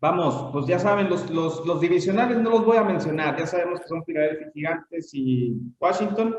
Vamos, 0.00 0.50
pues 0.52 0.66
ya 0.66 0.78
saben, 0.78 1.08
los, 1.08 1.30
los, 1.30 1.64
los, 1.64 1.80
divisionales 1.80 2.36
no 2.38 2.50
los 2.50 2.64
voy 2.64 2.76
a 2.76 2.84
mencionar, 2.84 3.38
ya 3.38 3.46
sabemos 3.46 3.80
que 3.80 3.88
son 3.88 4.04
Philadelphia 4.04 4.50
Gigantes 4.52 5.10
y 5.14 5.56
Washington. 5.80 6.36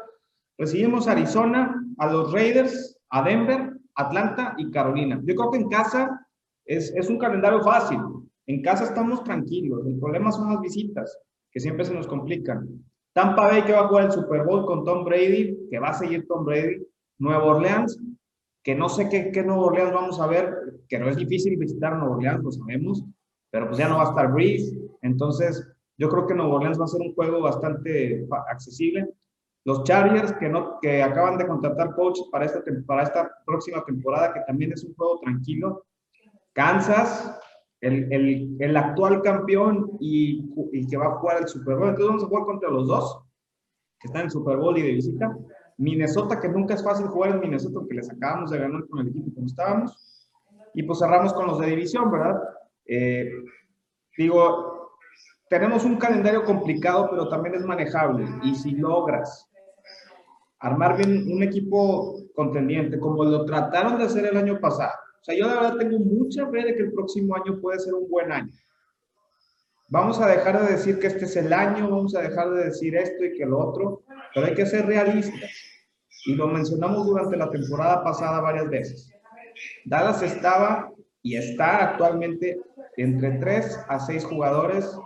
Recibimos 0.58 1.08
Arizona, 1.08 1.76
a 1.98 2.08
los 2.08 2.32
Raiders, 2.32 2.98
a 3.10 3.24
Denver, 3.24 3.74
Atlanta 3.96 4.54
y 4.58 4.70
Carolina. 4.70 5.20
Yo 5.24 5.36
creo 5.36 5.52
que 5.52 5.58
en 5.58 5.70
casa 5.70 6.25
es, 6.66 6.94
es 6.96 7.10
un 7.10 7.18
calendario 7.18 7.62
fácil. 7.62 8.00
En 8.48 8.62
casa 8.62 8.84
estamos 8.84 9.24
tranquilos. 9.24 9.86
El 9.88 10.00
problema 10.00 10.32
son 10.32 10.50
las 10.50 10.62
visitas, 10.62 11.18
que 11.52 11.60
siempre 11.60 11.86
se 11.86 11.94
nos 11.94 12.08
complican. 12.08 12.68
Tampa 13.14 13.48
Bay 13.48 13.64
que 13.64 13.72
va 13.72 13.82
a 13.82 13.88
jugar 13.88 14.06
el 14.06 14.12
Super 14.12 14.44
Bowl 14.44 14.66
con 14.66 14.84
Tom 14.84 15.06
Brady, 15.06 15.68
que 15.70 15.80
va 15.80 15.90
a 15.90 15.94
seguir 15.94 16.28
Tom 16.28 16.46
Brady. 16.46 16.86
Nueva 17.18 17.46
Orleans, 17.46 17.98
que 18.64 18.76
no 18.76 18.90
sé 18.90 19.08
qué, 19.10 19.32
qué 19.32 19.44
Nueva 19.44 19.66
Orleans 19.68 19.94
vamos 19.94 20.20
a 20.20 20.28
ver, 20.28 20.54
que 20.90 21.00
no 21.00 21.08
es 21.08 21.16
difícil 21.16 21.58
visitar 21.58 21.96
Nueva 21.96 22.16
Orleans, 22.16 22.44
lo 22.44 22.52
sabemos, 22.52 23.04
pero 23.52 23.68
pues 23.68 23.78
ya 23.78 23.88
no 23.88 23.98
va 23.98 24.04
a 24.04 24.10
estar 24.10 24.34
Breeze. 24.34 24.78
Entonces, 25.02 25.66
yo 25.98 26.10
creo 26.10 26.28
que 26.28 26.34
Nueva 26.34 26.56
Orleans 26.56 26.80
va 26.80 26.86
a 26.86 26.90
ser 26.90 27.02
un 27.02 27.14
juego 27.14 27.42
bastante 27.42 28.28
accesible. 28.50 29.08
Los 29.64 29.84
Chargers, 29.84 30.34
que, 30.34 30.50
no, 30.50 30.80
que 30.82 31.02
acaban 31.02 31.38
de 31.38 31.48
contratar 31.48 31.96
coach 31.96 32.20
para 32.32 32.46
esta, 32.46 32.62
para 32.86 33.04
esta 33.04 33.32
próxima 33.46 33.84
temporada, 33.84 34.34
que 34.34 34.42
también 34.42 34.74
es 34.74 34.84
un 34.84 34.94
juego 34.96 35.20
tranquilo. 35.20 35.86
Kansas, 36.56 37.38
el, 37.82 38.12
el, 38.12 38.56
el 38.60 38.78
actual 38.78 39.22
campeón 39.22 39.92
y, 40.00 40.50
que 40.90 40.98
va 40.98 41.08
a 41.08 41.18
jugar 41.18 41.42
el 41.42 41.48
Super 41.48 41.76
Bowl. 41.76 41.90
Entonces 41.90 42.08
vamos 42.08 42.24
a 42.24 42.28
jugar 42.28 42.46
contra 42.46 42.70
los 42.70 42.88
dos, 42.88 43.24
que 44.00 44.08
están 44.08 44.24
en 44.24 44.32
Super 44.32 44.58
Bowl 44.58 44.78
y 44.78 44.82
de 44.82 44.94
visita. 44.94 45.38
Minnesota, 45.78 46.40
que 46.40 46.48
nunca 46.48 46.74
es 46.74 46.84
fácil 46.84 47.08
jugar 47.08 47.32
en 47.32 47.42
Minnesota, 47.42 47.76
porque 47.80 47.96
les 47.96 48.10
acabamos 48.10 48.50
de 48.52 48.60
ganar 48.60 48.88
con 48.88 49.02
el 49.02 49.10
equipo 49.10 49.34
como 49.36 49.46
estábamos. 49.46 50.32
Y 50.74 50.84
pues 50.84 51.00
cerramos 51.00 51.34
con 51.34 51.48
los 51.48 51.60
de 51.60 51.68
división, 51.68 52.10
¿verdad? 52.10 52.42
Eh, 52.86 53.30
digo, 54.18 54.92
tenemos 55.50 55.84
un 55.84 55.98
calendario 55.98 56.46
complicado, 56.46 57.10
pero 57.10 57.28
también 57.28 57.56
es 57.56 57.66
manejable. 57.66 58.26
Y 58.44 58.56
si 58.56 58.72
logras 58.72 59.52
armar 60.60 60.96
bien 60.96 61.30
un 61.32 61.44
equipo 61.44 62.16
contendiente, 62.34 62.98
como 62.98 63.26
lo 63.26 63.44
trataron 63.44 63.98
de 63.98 64.06
hacer 64.06 64.26
el 64.26 64.38
año 64.38 64.60
pasado, 64.62 64.94
sea, 65.26 65.36
yo 65.36 65.48
de 65.48 65.56
verdad 65.56 65.78
tengo 65.78 66.00
mucha 66.00 66.48
fe 66.50 66.64
de 66.64 66.76
que 66.76 66.84
el 66.84 66.94
próximo 66.94 67.36
año 67.36 67.60
puede 67.60 67.80
ser 67.80 67.94
un 67.94 68.08
buen 68.10 68.32
año. 68.32 68.52
Vamos 69.90 70.20
a 70.20 70.28
dejar 70.28 70.62
de 70.62 70.74
decir 70.74 71.00
que 71.00 71.08
este 71.08 71.26
es 71.26 71.36
el 71.36 71.52
año, 71.52 71.90
vamos 71.90 72.16
a 72.16 72.22
dejar 72.22 72.52
de 72.52 72.66
decir 72.66 72.96
esto 72.96 73.24
y 73.24 73.34
que 73.34 73.46
lo 73.46 73.60
otro, 73.60 74.04
pero 74.34 74.48
hay 74.48 74.54
que 74.54 74.66
ser 74.66 74.86
realistas. 74.86 75.52
Y 76.26 76.36
lo 76.36 76.48
mencionamos 76.48 77.06
durante 77.06 77.38
la 77.38 77.50
temporada 77.50 78.04
pasada 78.04 78.42
varias 78.42 78.70
veces. 78.70 79.12
Dallas 79.86 80.22
estaba 80.24 80.92
y 81.22 81.36
está 81.38 81.92
actualmente 81.92 82.60
entre 82.98 83.32
3 83.40 83.80
a 83.88 84.00
6 84.00 84.26
jugadores 84.26 84.98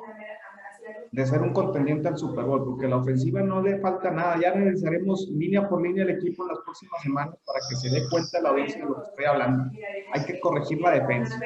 de 1.12 1.26
ser 1.26 1.42
un 1.42 1.54
contendiente 1.54 2.08
al 2.08 2.18
Super 2.18 2.46
Bowl, 2.46 2.64
porque 2.64 2.88
la 2.88 2.98
ofensiva 2.98 3.42
no 3.42 3.62
le 3.62 3.80
falta 3.80 4.12
nada. 4.12 4.40
Ya 4.40 4.52
realizaremos 4.52 5.28
línea 5.32 5.68
por 5.68 5.82
línea 5.82 6.04
el 6.04 6.12
equipo 6.12 6.44
en 6.44 6.50
las 6.50 6.60
próximas 6.60 7.02
semanas 7.02 7.36
para 7.46 7.60
que 7.70 7.76
se 7.76 7.90
dé 7.90 8.08
cuenta 8.10 8.42
la 8.42 8.50
audiencia 8.50 8.84
de 8.84 8.90
lo 8.90 8.96
que 8.96 9.10
estoy 9.10 9.26
hablando. 9.26 9.72
Hay 10.14 10.26
que 10.26 10.40
corregir 10.40 10.82
la 10.82 10.92
defensa. 10.92 11.40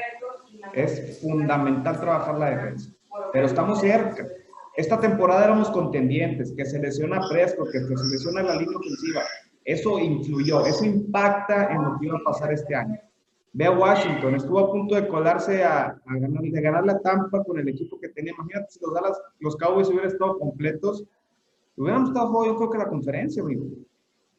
Es 0.74 1.22
fundamental 1.22 2.00
trabajar 2.00 2.38
la 2.38 2.50
defensa. 2.50 2.92
Pero 3.32 3.46
estamos 3.46 3.80
cerca. 3.80 4.28
Esta 4.76 5.00
temporada 5.00 5.46
éramos 5.46 5.70
contendientes, 5.70 6.54
que 6.58 6.66
se 6.66 6.80
lesiona 6.80 7.22
Presco, 7.30 7.66
que 7.66 7.80
se 7.80 8.08
lesiona 8.12 8.42
la 8.42 8.56
línea 8.56 8.78
ofensiva. 8.78 9.22
Eso 9.64 10.00
influyó, 10.00 10.66
eso 10.66 10.84
impacta 10.84 11.72
en 11.72 11.84
lo 11.84 11.98
que 12.00 12.08
iba 12.08 12.18
a 12.18 12.24
pasar 12.24 12.52
este 12.52 12.76
año. 12.76 13.00
Ve 13.56 13.66
a 13.66 13.72
Washington, 13.72 14.36
estuvo 14.36 14.60
a 14.60 14.72
punto 14.72 14.96
de 14.96 15.08
colarse 15.08 15.64
a, 15.64 15.96
ganar, 16.06 16.42
de 16.42 16.62
ganar 16.62 16.86
la 16.86 17.00
Tampa 17.00 17.44
con 17.44 17.60
el 17.60 17.70
equipo 17.70 18.00
que 18.00 18.10
tenía. 18.10 18.34
Imagínate 18.34 18.72
si 18.72 18.80
los, 18.82 18.92
Dallas, 18.96 19.22
los 19.40 19.56
Cowboys 19.58 19.90
hubieran 19.90 20.08
estado 20.08 20.40
completos, 20.40 21.04
hubiéramos 21.78 22.10
estado 22.10 22.46
yo 22.48 22.58
creo 22.58 22.72
que 22.72 22.78
la 22.80 22.88
conferencia, 22.88 23.44
amigo. 23.44 23.66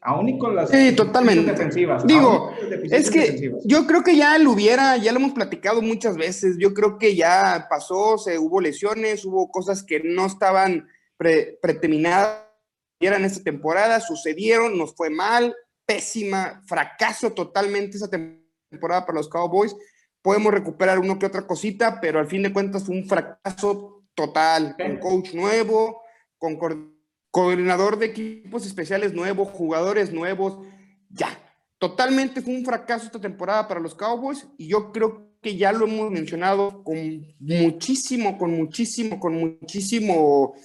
Aún 0.01 0.29
y 0.29 0.37
con 0.37 0.53
las 0.53 0.69
sí, 0.69 0.93
totalmente. 0.93 1.49
defensivas. 1.49 2.05
Digo, 2.05 2.51
es 2.91 3.09
que 3.09 3.53
yo 3.63 3.87
creo 3.87 4.03
que 4.03 4.17
ya 4.17 4.37
lo 4.37 4.51
hubiera, 4.51 4.97
ya 4.97 5.13
lo 5.13 5.19
hemos 5.19 5.31
platicado 5.31 5.81
muchas 5.81 6.17
veces. 6.17 6.57
Yo 6.59 6.73
creo 6.73 6.99
que 6.99 7.15
ya 7.15 7.67
pasó, 7.69 8.17
se 8.17 8.37
hubo 8.37 8.59
lesiones, 8.59 9.25
hubo 9.25 9.49
cosas 9.49 9.81
que 9.81 10.01
no 10.03 10.25
estaban 10.25 10.87
pre, 11.17 11.57
preterminadas 11.61 12.43
en 12.99 13.25
esta 13.25 13.43
temporada, 13.43 13.99
sucedieron, 13.99 14.77
nos 14.77 14.93
fue 14.95 15.09
mal, 15.09 15.55
pésima, 15.85 16.61
fracaso 16.65 17.31
totalmente 17.31 17.97
esa 17.97 18.09
temporada 18.09 18.44
temporada 18.75 19.05
para 19.05 19.17
los 19.17 19.29
Cowboys. 19.29 19.75
Podemos 20.21 20.53
recuperar 20.53 20.99
uno 20.99 21.17
que 21.17 21.25
otra 21.25 21.47
cosita, 21.47 21.99
pero 21.99 22.19
al 22.19 22.27
fin 22.27 22.43
de 22.43 22.53
cuentas 22.53 22.83
fue 22.83 22.95
un 22.95 23.07
fracaso 23.07 24.03
total, 24.13 24.75
con 24.77 24.97
coach 24.97 25.33
nuevo, 25.33 26.01
con 26.37 26.57
coordinador 27.31 27.97
de 27.97 28.07
equipos 28.07 28.65
especiales 28.65 29.13
nuevos, 29.13 29.49
jugadores 29.49 30.11
nuevos, 30.11 30.59
ya. 31.09 31.29
Totalmente 31.77 32.41
fue 32.41 32.55
un 32.55 32.65
fracaso 32.65 33.05
esta 33.05 33.19
temporada 33.19 33.67
para 33.67 33.81
los 33.81 33.93
Cowboys 33.93 34.47
y 34.57 34.69
yo 34.69 34.91
creo 34.91 35.35
que 35.41 35.57
ya 35.57 35.71
lo 35.71 35.85
hemos 35.85 36.09
mencionado 36.09 36.83
con 36.83 36.97
muchísimo, 37.39 38.37
con 38.37 38.51
muchísimo, 38.51 39.19
con 39.19 39.35
muchísimo 39.35 40.55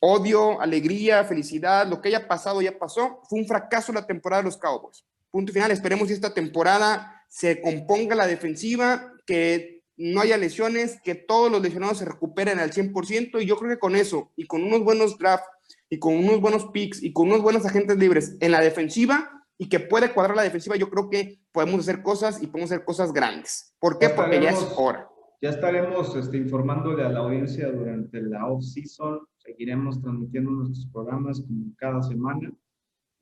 odio, 0.00 0.60
alegría, 0.60 1.24
felicidad, 1.24 1.86
lo 1.86 2.02
que 2.02 2.08
haya 2.08 2.26
pasado 2.26 2.60
ya 2.60 2.76
pasó. 2.76 3.20
Fue 3.30 3.38
un 3.38 3.46
fracaso 3.46 3.92
la 3.92 4.06
temporada 4.06 4.42
de 4.42 4.46
los 4.46 4.58
Cowboys. 4.58 5.04
Punto 5.30 5.52
final, 5.52 5.70
esperemos 5.70 6.08
que 6.08 6.14
esta 6.14 6.34
temporada 6.34 7.21
se 7.32 7.62
componga 7.62 8.14
la 8.14 8.26
defensiva, 8.26 9.10
que 9.24 9.80
no 9.96 10.20
haya 10.20 10.36
lesiones, 10.36 11.00
que 11.02 11.14
todos 11.14 11.50
los 11.50 11.62
lesionados 11.62 11.96
se 11.96 12.04
recuperen 12.04 12.58
al 12.58 12.72
100%, 12.72 13.42
y 13.42 13.46
yo 13.46 13.56
creo 13.56 13.70
que 13.70 13.78
con 13.78 13.96
eso, 13.96 14.32
y 14.36 14.46
con 14.46 14.62
unos 14.62 14.84
buenos 14.84 15.16
drafts, 15.16 15.48
y 15.88 15.98
con 15.98 16.14
unos 16.14 16.42
buenos 16.42 16.66
picks, 16.66 17.02
y 17.02 17.14
con 17.14 17.28
unos 17.28 17.40
buenos 17.40 17.64
agentes 17.64 17.96
libres 17.96 18.36
en 18.40 18.50
la 18.50 18.60
defensiva, 18.60 19.46
y 19.56 19.70
que 19.70 19.80
puede 19.80 20.12
cuadrar 20.12 20.36
la 20.36 20.42
defensiva, 20.42 20.76
yo 20.76 20.90
creo 20.90 21.08
que 21.08 21.40
podemos 21.52 21.80
hacer 21.80 22.02
cosas 22.02 22.42
y 22.42 22.48
podemos 22.48 22.70
hacer 22.70 22.84
cosas 22.84 23.14
grandes. 23.14 23.74
¿Por 23.80 23.98
qué? 23.98 24.10
Porque 24.10 24.38
ya 24.38 24.50
es 24.50 24.68
hora. 24.76 25.08
Ya 25.40 25.48
estaremos 25.48 26.14
este, 26.14 26.36
informándole 26.36 27.02
a 27.02 27.08
la 27.08 27.20
audiencia 27.20 27.72
durante 27.72 28.20
la 28.20 28.46
off-season, 28.46 29.20
seguiremos 29.38 30.02
transmitiendo 30.02 30.50
nuestros 30.50 30.86
programas 30.92 31.40
como 31.40 31.74
cada 31.78 32.02
semana 32.02 32.52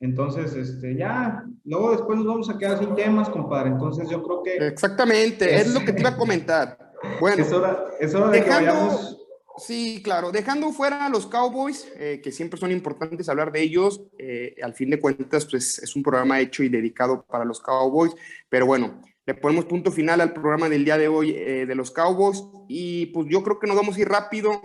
entonces, 0.01 0.55
este, 0.55 0.95
ya, 0.95 1.45
luego 1.63 1.91
después 1.91 2.17
nos 2.17 2.27
vamos 2.27 2.49
a 2.49 2.57
quedar 2.57 2.79
sin 2.79 2.95
temas, 2.95 3.29
compadre. 3.29 3.69
Entonces, 3.69 4.09
yo 4.09 4.23
creo 4.23 4.41
que. 4.41 4.67
Exactamente, 4.67 5.55
es, 5.55 5.73
lo 5.73 5.81
que 5.81 5.93
te 5.93 6.01
iba 6.01 6.09
a 6.09 6.17
comentar. 6.17 6.77
Bueno, 7.19 7.43
es 7.43 7.51
hora, 7.53 7.85
es 7.99 8.13
hora 8.15 8.31
de 8.31 8.39
dejando, 8.39 8.59
que 8.59 8.77
vayamos. 8.77 9.17
Sí, 9.57 10.01
claro, 10.03 10.31
dejando 10.31 10.71
fuera 10.71 11.05
a 11.05 11.09
los 11.09 11.27
Cowboys, 11.27 11.87
eh, 11.97 12.19
que 12.23 12.31
siempre 12.31 12.59
son 12.59 12.71
importantes 12.71 13.29
hablar 13.29 13.51
de 13.51 13.61
ellos, 13.61 14.01
eh, 14.17 14.55
al 14.63 14.73
fin 14.73 14.89
de 14.89 14.99
cuentas, 14.99 15.45
pues 15.45 15.77
es 15.77 15.95
un 15.95 16.01
programa 16.01 16.39
hecho 16.39 16.63
y 16.63 16.69
dedicado 16.69 17.23
para 17.29 17.45
los 17.45 17.59
Cowboys, 17.61 18.15
pero 18.49 18.65
bueno, 18.65 19.01
le 19.25 19.35
ponemos 19.35 19.65
punto 19.65 19.91
final 19.91 20.19
al 20.19 20.33
programa 20.33 20.67
del 20.67 20.83
día 20.83 20.97
de 20.97 21.07
hoy 21.09 21.31
eh, 21.31 21.67
de 21.67 21.75
los 21.75 21.91
Cowboys 21.91 22.43
y 22.67 23.07
pues 23.07 23.27
yo 23.29 23.43
creo 23.43 23.59
que 23.59 23.67
nos 23.67 23.75
vamos 23.75 23.97
a 23.97 23.99
ir 23.99 24.09
rápido. 24.09 24.59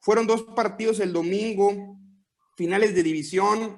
Fueron 0.00 0.26
dos 0.26 0.42
partidos 0.56 0.98
el 0.98 1.12
domingo, 1.12 1.96
finales 2.56 2.96
de 2.96 3.04
división, 3.04 3.76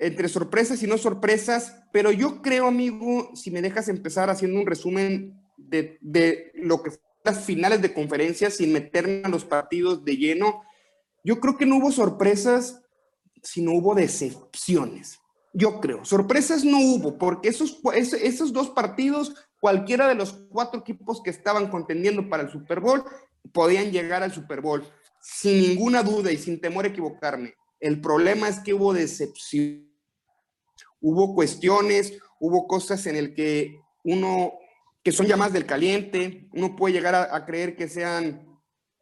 entre 0.00 0.28
sorpresas 0.28 0.82
y 0.82 0.86
no 0.86 0.96
sorpresas, 0.96 1.76
pero 1.92 2.10
yo 2.10 2.40
creo, 2.40 2.66
amigo, 2.66 3.30
si 3.34 3.50
me 3.50 3.60
dejas 3.60 3.88
empezar 3.88 4.30
haciendo 4.30 4.58
un 4.58 4.66
resumen 4.66 5.38
de, 5.58 5.98
de 6.00 6.52
lo 6.54 6.82
que 6.82 6.90
fueron 6.90 7.10
las 7.22 7.44
finales 7.44 7.82
de 7.82 7.92
conferencia 7.92 8.50
sin 8.50 8.72
meterme 8.72 9.20
a 9.24 9.28
los 9.28 9.44
partidos 9.44 10.02
de 10.02 10.16
lleno, 10.16 10.62
yo 11.22 11.38
creo 11.38 11.58
que 11.58 11.66
no 11.66 11.76
hubo 11.76 11.92
sorpresas, 11.92 12.80
sino 13.42 13.72
hubo 13.72 13.94
decepciones. 13.94 15.18
Yo 15.52 15.80
creo, 15.80 16.04
sorpresas 16.06 16.64
no 16.64 16.80
hubo, 16.80 17.18
porque 17.18 17.50
esos, 17.50 17.78
esos 17.94 18.54
dos 18.54 18.70
partidos, 18.70 19.34
cualquiera 19.60 20.08
de 20.08 20.14
los 20.14 20.32
cuatro 20.48 20.80
equipos 20.80 21.20
que 21.22 21.28
estaban 21.28 21.68
contendiendo 21.68 22.30
para 22.30 22.44
el 22.44 22.50
Super 22.50 22.80
Bowl, 22.80 23.04
podían 23.52 23.90
llegar 23.90 24.22
al 24.22 24.32
Super 24.32 24.62
Bowl, 24.62 24.82
sin 25.20 25.60
ninguna 25.60 26.02
duda 26.02 26.32
y 26.32 26.38
sin 26.38 26.58
temor 26.58 26.86
a 26.86 26.88
equivocarme. 26.88 27.54
El 27.80 28.00
problema 28.00 28.48
es 28.48 28.60
que 28.60 28.72
hubo 28.72 28.94
decepción 28.94 29.89
hubo 31.00 31.34
cuestiones, 31.34 32.18
hubo 32.38 32.66
cosas 32.66 33.06
en 33.06 33.16
el 33.16 33.34
que 33.34 33.80
uno, 34.04 34.54
que 35.02 35.12
son 35.12 35.26
llamadas 35.26 35.52
del 35.52 35.66
caliente, 35.66 36.48
uno 36.52 36.76
puede 36.76 36.94
llegar 36.94 37.14
a, 37.14 37.46
creer 37.46 37.76
que 37.76 37.88
sean 37.88 38.58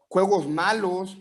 juegos 0.09 0.49
malos 0.49 1.18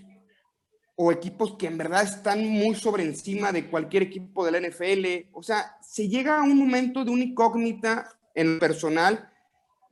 o 0.96 1.12
equipos 1.12 1.56
que 1.58 1.68
en 1.68 1.78
verdad 1.78 2.04
están 2.04 2.48
muy 2.48 2.76
sobre 2.76 3.04
encima 3.04 3.52
de 3.52 3.70
cualquier 3.70 4.04
equipo 4.04 4.46
de 4.46 4.52
la 4.52 4.60
NFL. 4.60 5.30
O 5.34 5.44
sea, 5.44 5.78
se 5.82 6.08
llega 6.08 6.40
a 6.40 6.44
un 6.44 6.58
momento 6.58 7.06
de 7.06 7.12
una 7.12 7.24
incógnita 7.24 8.10
en 8.34 8.60
personal, 8.60 9.32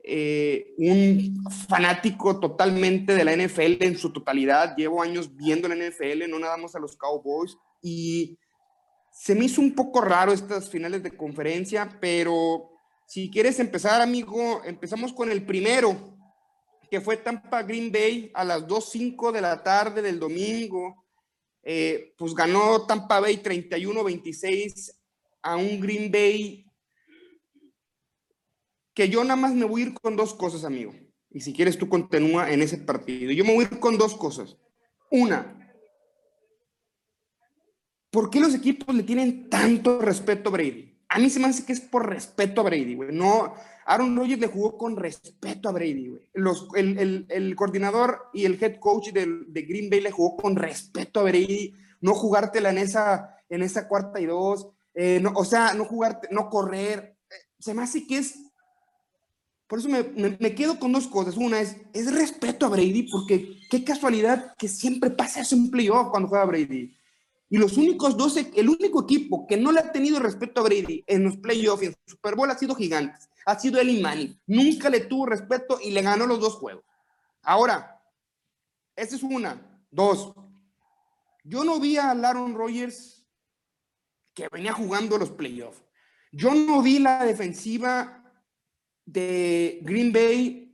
eh, 0.02 0.74
un 0.78 1.44
fanático 1.68 2.40
totalmente 2.40 3.14
de 3.14 3.24
la 3.24 3.36
NFL 3.36 3.84
en 3.84 3.98
su 3.98 4.12
totalidad. 4.12 4.76
Llevo 4.76 5.00
años 5.00 5.36
viendo 5.36 5.68
la 5.68 5.76
NFL, 5.76 6.28
no 6.28 6.40
nada 6.40 6.56
más 6.56 6.74
a 6.74 6.80
los 6.80 6.96
Cowboys, 6.96 7.56
y 7.82 8.36
se 9.18 9.34
me 9.34 9.46
hizo 9.46 9.62
un 9.62 9.74
poco 9.74 10.02
raro 10.02 10.32
estas 10.32 10.68
finales 10.68 11.02
de 11.02 11.16
conferencia, 11.16 11.98
pero 12.00 12.70
si 13.06 13.30
quieres 13.30 13.58
empezar, 13.58 14.02
amigo, 14.02 14.62
empezamos 14.64 15.12
con 15.14 15.32
el 15.32 15.44
primero, 15.46 16.18
que 16.90 17.00
fue 17.00 17.16
Tampa 17.16 17.62
Green 17.62 17.90
Bay 17.90 18.30
a 18.34 18.44
las 18.44 18.66
2.05 18.66 19.32
de 19.32 19.40
la 19.40 19.62
tarde 19.62 20.02
del 20.02 20.20
domingo. 20.20 21.06
Eh, 21.62 22.14
pues 22.18 22.34
ganó 22.34 22.86
Tampa 22.86 23.18
Bay 23.18 23.38
31-26 23.38 24.92
a 25.42 25.56
un 25.56 25.80
Green 25.80 26.12
Bay 26.12 26.66
que 28.94 29.08
yo 29.08 29.24
nada 29.24 29.36
más 29.36 29.54
me 29.54 29.64
voy 29.64 29.82
a 29.82 29.86
ir 29.86 29.94
con 29.94 30.14
dos 30.14 30.34
cosas, 30.34 30.64
amigo. 30.64 30.94
Y 31.30 31.40
si 31.40 31.54
quieres, 31.54 31.78
tú 31.78 31.88
continúa 31.88 32.52
en 32.52 32.60
ese 32.60 32.78
partido. 32.78 33.32
Yo 33.32 33.44
me 33.44 33.54
voy 33.54 33.64
a 33.64 33.74
ir 33.74 33.80
con 33.80 33.98
dos 33.98 34.14
cosas. 34.14 34.56
Una, 35.10 35.65
¿por 38.16 38.30
qué 38.30 38.40
los 38.40 38.54
equipos 38.54 38.94
le 38.94 39.02
tienen 39.02 39.50
tanto 39.50 40.00
respeto 40.00 40.48
a 40.48 40.52
Brady? 40.52 40.90
A 41.10 41.18
mí 41.18 41.28
se 41.28 41.38
me 41.38 41.48
hace 41.48 41.66
que 41.66 41.74
es 41.74 41.82
por 41.82 42.08
respeto 42.08 42.62
a 42.62 42.64
Brady, 42.64 42.94
güey. 42.94 43.10
No, 43.12 43.52
Aaron 43.84 44.16
Rodgers 44.16 44.40
le 44.40 44.46
jugó 44.46 44.78
con 44.78 44.96
respeto 44.96 45.68
a 45.68 45.72
Brady, 45.72 46.08
güey. 46.08 46.22
Los, 46.32 46.66
el, 46.74 47.54
coordinador 47.54 48.30
y 48.32 48.46
el 48.46 48.56
head 48.58 48.78
coach 48.78 49.10
de, 49.10 49.26
de, 49.48 49.62
Green 49.62 49.90
Bay 49.90 50.00
le 50.00 50.12
jugó 50.12 50.34
con 50.38 50.56
respeto 50.56 51.20
a 51.20 51.24
Brady. 51.24 51.74
No 52.00 52.14
jugártela 52.14 52.70
en 52.70 52.78
esa, 52.78 53.36
en 53.50 53.60
esa 53.60 53.86
cuarta 53.86 54.18
y 54.18 54.24
dos. 54.24 54.66
Eh, 54.94 55.20
no, 55.20 55.32
o 55.34 55.44
sea, 55.44 55.74
no 55.74 55.84
jugarte, 55.84 56.28
no 56.30 56.48
correr. 56.48 57.18
Se 57.58 57.74
me 57.74 57.82
hace 57.82 58.06
que 58.06 58.16
es 58.16 58.38
por 59.66 59.80
eso 59.80 59.90
me, 59.90 60.54
quedo 60.54 60.78
con 60.78 60.92
dos 60.92 61.06
cosas. 61.06 61.36
Una 61.36 61.60
es, 61.60 61.76
es 61.92 62.14
respeto 62.14 62.64
a 62.64 62.70
Brady, 62.70 63.10
porque 63.10 63.58
qué 63.68 63.84
casualidad 63.84 64.54
que 64.56 64.68
siempre 64.68 65.10
pasa 65.10 65.40
eso 65.40 65.54
en 65.54 65.70
playoff 65.70 66.08
cuando 66.10 66.30
juega 66.30 66.46
Brady. 66.46 66.95
Y 67.48 67.58
los 67.58 67.76
únicos 67.76 68.16
dos, 68.16 68.36
el 68.36 68.68
único 68.68 69.02
equipo 69.02 69.46
que 69.46 69.56
no 69.56 69.70
le 69.70 69.80
ha 69.80 69.92
tenido 69.92 70.18
respeto 70.18 70.60
a 70.60 70.64
Brady 70.64 71.04
en 71.06 71.24
los 71.24 71.36
playoffs 71.36 71.82
y 71.82 71.86
en 71.86 71.94
Super 72.06 72.34
Bowl 72.34 72.50
ha 72.50 72.58
sido 72.58 72.74
Gigantes. 72.74 73.28
Ha 73.46 73.58
sido 73.58 73.80
Eli 73.80 74.00
Manning. 74.00 74.40
Nunca 74.46 74.90
le 74.90 75.00
tuvo 75.00 75.26
respeto 75.26 75.78
y 75.80 75.90
le 75.92 76.02
ganó 76.02 76.26
los 76.26 76.40
dos 76.40 76.54
juegos. 76.54 76.84
Ahora, 77.42 78.02
esa 78.96 79.14
es 79.14 79.22
una. 79.22 79.62
Dos, 79.90 80.34
yo 81.44 81.64
no 81.64 81.78
vi 81.78 81.96
a 81.96 82.10
Aaron 82.10 82.54
Rodgers 82.54 83.24
que 84.34 84.48
venía 84.48 84.72
jugando 84.72 85.16
los 85.16 85.30
playoffs. 85.30 85.82
Yo 86.32 86.52
no 86.54 86.82
vi 86.82 86.98
la 86.98 87.24
defensiva 87.24 88.24
de 89.04 89.78
Green 89.82 90.12
Bay 90.12 90.66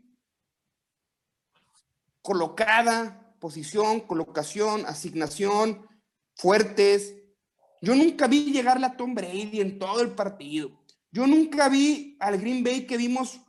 colocada, 2.22 3.36
posición, 3.38 4.00
colocación, 4.00 4.86
asignación, 4.86 5.86
fuertes. 6.36 7.14
Yo 7.80 7.94
nunca 7.94 8.26
vi 8.26 8.52
llegarle 8.52 8.86
a 8.86 8.96
Tom 8.96 9.14
Brady 9.14 9.60
en 9.60 9.78
todo 9.78 10.00
el 10.00 10.10
partido. 10.10 10.70
Yo 11.10 11.26
nunca 11.26 11.68
vi 11.68 12.16
al 12.20 12.38
Green 12.38 12.64
Bay 12.64 12.86
que 12.86 12.96
vimos, 12.96 13.40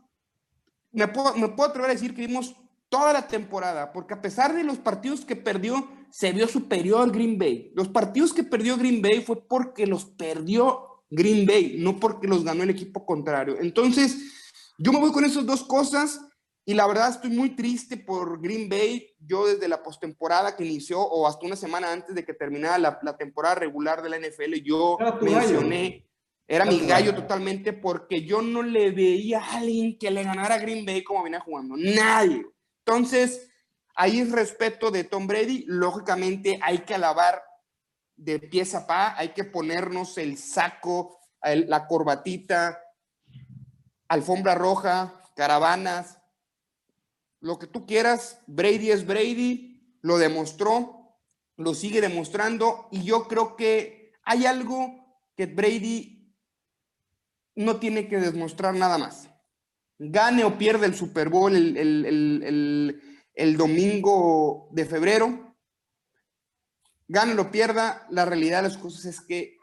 me 0.91 1.07
puedo, 1.07 1.35
me 1.35 1.49
puedo 1.49 1.69
atrever 1.69 1.91
a 1.91 1.93
decir 1.93 2.13
que 2.13 2.27
vimos 2.27 2.55
toda 2.89 3.13
la 3.13 3.27
temporada, 3.27 3.91
porque 3.91 4.13
a 4.13 4.21
pesar 4.21 4.53
de 4.53 4.63
los 4.63 4.77
partidos 4.77 5.25
que 5.25 5.35
perdió, 5.35 5.87
se 6.11 6.31
vio 6.31 6.47
superior 6.47 7.01
al 7.01 7.11
Green 7.11 7.39
Bay. 7.39 7.71
Los 7.73 7.87
partidos 7.87 8.33
que 8.33 8.43
perdió 8.43 8.77
Green 8.77 9.01
Bay 9.01 9.21
fue 9.21 9.47
porque 9.47 9.87
los 9.87 10.05
perdió 10.05 11.03
Green 11.09 11.45
Bay, 11.45 11.77
no 11.79 11.99
porque 11.99 12.27
los 12.27 12.43
ganó 12.43 12.63
el 12.63 12.69
equipo 12.69 13.05
contrario. 13.05 13.57
Entonces, 13.59 14.17
yo 14.77 14.91
me 14.91 14.99
voy 14.99 15.11
con 15.11 15.25
esas 15.25 15.45
dos 15.45 15.63
cosas 15.63 16.19
y 16.65 16.73
la 16.73 16.87
verdad 16.87 17.09
estoy 17.09 17.29
muy 17.29 17.55
triste 17.55 17.97
por 17.97 18.41
Green 18.41 18.69
Bay. 18.69 19.13
Yo 19.19 19.47
desde 19.47 19.67
la 19.67 19.83
postemporada 19.83 20.55
que 20.55 20.63
inició 20.63 21.01
o 21.01 21.27
hasta 21.27 21.45
una 21.45 21.57
semana 21.57 21.91
antes 21.91 22.15
de 22.15 22.23
que 22.23 22.33
terminara 22.33 22.77
la, 22.77 23.17
temporada 23.17 23.55
regular 23.55 24.01
de 24.01 24.09
la 24.09 24.17
NFL, 24.17 24.53
yo 24.63 24.97
mencioné, 25.21 26.07
era, 26.47 26.63
mi 26.63 26.79
gallo 26.85 27.13
totalmente 27.15 27.73
porque 27.73 28.23
yo 28.23 28.41
no 28.41 28.63
le 28.63 28.91
veía 28.91 29.39
a 29.39 29.57
alguien 29.57 29.97
que 29.97 30.09
le 30.09 30.23
ganara 30.23 30.55
a 30.55 30.59
Green 30.59 30.85
Bay 30.85 31.03
como 31.03 31.23
venía 31.23 31.41
jugando. 31.41 31.75
Nadie. 31.77 32.45
Entonces, 32.85 33.49
ahí 33.95 34.21
es 34.21 34.31
respeto 34.31 34.89
de 34.89 35.03
Tom 35.03 35.27
Brady. 35.27 35.65
Lógicamente 35.67 36.59
hay 36.61 36.79
que 36.79 36.95
alabar 36.95 37.43
de 38.15 38.39
pieza 38.39 38.79
a 38.79 38.87
pa, 38.87 39.17
hay 39.17 39.29
que 39.29 39.43
ponernos 39.43 40.17
el 40.17 40.37
saco, 40.37 41.19
la 41.41 41.87
corbatita, 41.87 42.79
alfombra 44.07 44.55
roja, 44.55 45.13
caravanas, 45.35 46.19
lo 47.43 47.59
que 47.59 47.67
tú 47.67 47.85
quieras. 47.85 48.39
Brady 48.47 48.91
es 48.91 49.05
Brady, 49.05 49.97
lo 50.01 50.17
demostró, 50.17 51.17
lo 51.57 51.75
sigue 51.75 51.99
demostrando 51.99 52.87
y 52.89 53.03
yo 53.03 53.27
creo 53.27 53.57
que 53.57 54.13
hay 54.23 54.45
algo 54.45 55.19
que 55.35 55.45
Brady 55.45 56.33
no 57.55 57.79
tiene 57.79 58.07
que 58.07 58.17
demostrar 58.17 58.73
nada 58.73 58.97
más. 58.97 59.29
Gane 59.99 60.45
o 60.45 60.57
pierde 60.57 60.85
el 60.85 60.95
Super 60.95 61.27
Bowl 61.29 61.53
el, 61.55 63.01
el 63.35 63.57
domingo 63.57 64.69
de 64.71 64.85
febrero, 64.85 65.55
gane 67.09 67.37
o 67.39 67.51
pierda, 67.51 68.07
la 68.09 68.23
realidad 68.23 68.63
de 68.63 68.69
las 68.69 68.77
cosas 68.77 69.05
es 69.05 69.21
que 69.21 69.57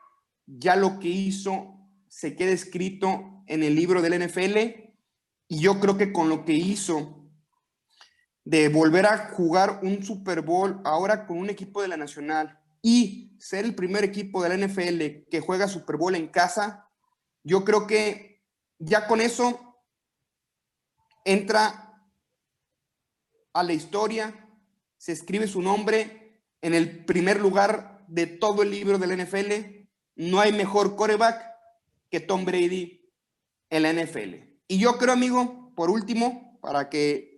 ya 0.47 0.77
lo 0.77 1.01
que 1.01 1.09
hizo 1.09 1.79
se 2.09 2.37
queda 2.37 2.51
escrito 2.51 3.43
en 3.47 3.63
el 3.63 3.75
libro 3.75 4.03
del 4.03 4.27
NFL 4.27 4.59
y 5.49 5.61
yo 5.61 5.81
creo 5.81 5.97
que 5.97 6.13
con 6.13 6.29
lo 6.29 6.45
que 6.45 6.53
hizo 6.53 7.20
de 8.45 8.69
volver 8.69 9.07
a 9.07 9.31
jugar 9.31 9.81
un 9.83 10.03
Super 10.03 10.41
Bowl 10.41 10.81
ahora 10.85 11.27
con 11.27 11.39
un 11.39 11.51
equipo 11.51 11.83
de 11.83 11.89
la 11.89 11.97
Nacional 11.97 12.59
y 12.83 13.37
ser 13.39 13.65
el 13.65 13.75
primer 13.75 14.05
equipo 14.05 14.43
de 14.43 14.49
la 14.49 14.67
NFL 14.67 15.29
que 15.31 15.41
juega 15.41 15.69
Super 15.69 15.97
Bowl 15.97 16.15
en 16.15 16.29
casa, 16.29 16.89
yo 17.43 17.65
creo 17.65 17.87
que 17.87 18.43
ya 18.79 19.07
con 19.07 19.21
eso 19.21 19.77
entra 21.25 22.09
a 23.53 23.63
la 23.63 23.73
historia, 23.73 24.49
se 24.97 25.13
escribe 25.13 25.47
su 25.47 25.63
nombre 25.63 26.43
en 26.63 26.75
el 26.75 27.05
primer 27.05 27.41
lugar 27.41 28.05
de 28.09 28.27
todo 28.27 28.63
el 28.63 28.71
libro 28.71 28.99
del 28.99 29.25
NFL. 29.25 29.87
No 30.17 30.41
hay 30.41 30.53
mejor 30.53 30.97
coreback 30.97 31.43
que 32.11 32.21
Tom 32.21 32.45
Brady 32.45 33.13
en 33.71 33.83
la 33.83 33.93
NFL. 33.93 34.35
Y 34.69 34.79
yo 34.79 34.99
creo, 34.99 35.13
amigo, 35.13 35.73
por 35.75 35.91
último, 35.91 36.59
para 36.61 36.91
que, 36.91 37.30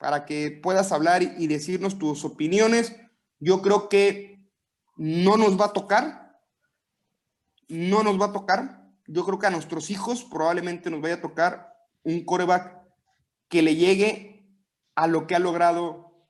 para 0.00 0.24
que 0.24 0.50
puedas 0.50 0.92
hablar 0.92 1.22
y 1.22 1.46
decirnos 1.46 1.98
tus 1.98 2.24
opiniones, 2.24 2.96
yo 3.38 3.60
creo 3.60 3.90
que 3.90 4.40
no 4.96 5.36
nos 5.36 5.60
va 5.60 5.66
a 5.66 5.72
tocar, 5.74 6.40
no 7.68 8.02
nos 8.02 8.18
va 8.18 8.26
a 8.26 8.32
tocar. 8.32 8.82
Yo 9.06 9.26
creo 9.26 9.38
que 9.38 9.46
a 9.46 9.50
nuestros 9.50 9.90
hijos 9.90 10.24
probablemente 10.24 10.90
nos 10.90 11.02
vaya 11.02 11.16
a 11.16 11.20
tocar 11.20 11.74
un 12.02 12.24
coreback 12.24 12.78
que 13.50 13.60
le 13.60 13.76
llegue 13.76 14.48
a 14.94 15.06
lo 15.06 15.26
que 15.26 15.34
ha 15.34 15.38
logrado 15.38 16.26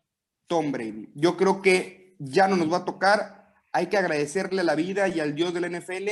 Tom 0.49 0.73
Brady. 0.73 1.09
Yo 1.15 1.37
creo 1.37 1.63
que 1.63 2.17
ya 2.19 2.49
no 2.49 2.57
nos 2.57 2.73
va 2.73 2.79
a 2.79 2.85
tocar. 2.85 3.55
Hay 3.73 3.87
que 3.87 3.99
agradecerle 3.99 4.63
a 4.63 4.65
la 4.65 4.75
vida 4.75 5.07
y 5.07 5.21
al 5.21 5.37
Dios 5.37 5.55
de 5.55 5.61
la 5.61 5.69
NFL 5.69 6.09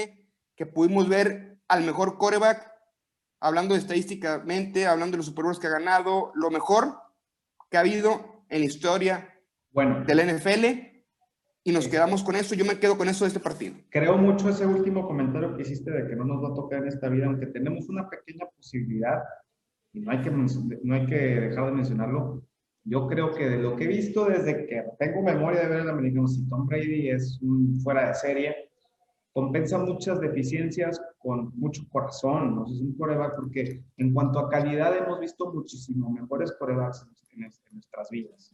que 0.55 0.67
pudimos 0.67 1.09
ver 1.09 1.59
al 1.67 1.83
mejor 1.83 2.19
coreback 2.19 2.71
hablando 3.41 3.75
estadísticamente, 3.75 4.87
hablando 4.87 5.13
de 5.13 5.19
los 5.19 5.27
Super 5.27 5.45
Bowls 5.45 5.59
que 5.59 5.67
ha 5.67 5.71
ganado, 5.71 6.31
lo 6.35 6.51
mejor 6.51 7.08
que 7.71 7.77
ha 7.77 7.81
habido 7.81 8.45
en 8.49 8.61
la 8.61 8.67
historia 8.67 9.35
bueno, 9.71 10.05
del 10.05 10.37
NFL. 10.37 10.89
Y 11.65 11.73
nos 11.73 11.87
quedamos 11.87 12.23
con 12.23 12.35
eso. 12.35 12.55
Yo 12.55 12.65
me 12.65 12.79
quedo 12.79 12.97
con 12.97 13.09
eso 13.09 13.25
de 13.25 13.29
este 13.29 13.41
partido. 13.41 13.75
Creo 13.91 14.17
mucho 14.17 14.49
ese 14.49 14.65
último 14.65 15.07
comentario 15.07 15.55
que 15.55 15.63
hiciste 15.63 15.91
de 15.91 16.09
que 16.09 16.17
no 16.17 16.25
nos 16.25 16.43
va 16.43 16.49
a 16.49 16.55
tocar 16.55 16.83
en 16.83 16.89
esta 16.89 17.09
vida, 17.09 17.27
aunque 17.27 17.47
tenemos 17.47 17.89
una 17.91 18.09
pequeña 18.09 18.47
posibilidad, 18.57 19.23
y 19.93 20.01
no 20.01 20.11
hay 20.11 20.23
que, 20.23 20.31
no 20.31 20.95
hay 20.95 21.07
que 21.07 21.17
dejar 21.17 21.67
de 21.67 21.73
mencionarlo. 21.73 22.43
Yo 22.85 23.07
creo 23.07 23.35
que 23.35 23.51
de 23.51 23.59
lo 23.59 23.77
que 23.77 23.85
he 23.85 23.89
visto 23.89 24.25
desde 24.25 24.67
que 24.67 24.83
tengo 24.99 25.23
memoria 25.23 25.61
de 25.61 25.69
ver 25.69 25.81
el 25.81 25.91
americano, 25.91 26.27
si 26.27 26.49
Tom 26.49 26.67
Brady 26.67 27.11
es 27.11 27.39
un 27.43 27.79
fuera 27.83 28.09
de 28.09 28.15
serie, 28.15 28.71
compensa 29.33 29.79
muchas 29.79 30.21
deficiencias 30.21 30.99
con 31.19 31.53
mucho 31.59 31.83
corazón, 31.91 32.55
¿no? 32.55 32.67
Es 32.67 32.81
un 32.81 32.97
coreback 32.97 33.37
porque 33.37 33.83
en 33.97 34.15
cuanto 34.15 34.39
a 34.39 34.49
calidad 34.49 34.97
hemos 34.97 35.21
visto 35.21 35.53
muchísimo 35.53 36.11
mejores 36.11 36.53
corebacks 36.59 37.07
en, 37.33 37.41
nuestras 37.73 38.11
vidas. 38.11 38.53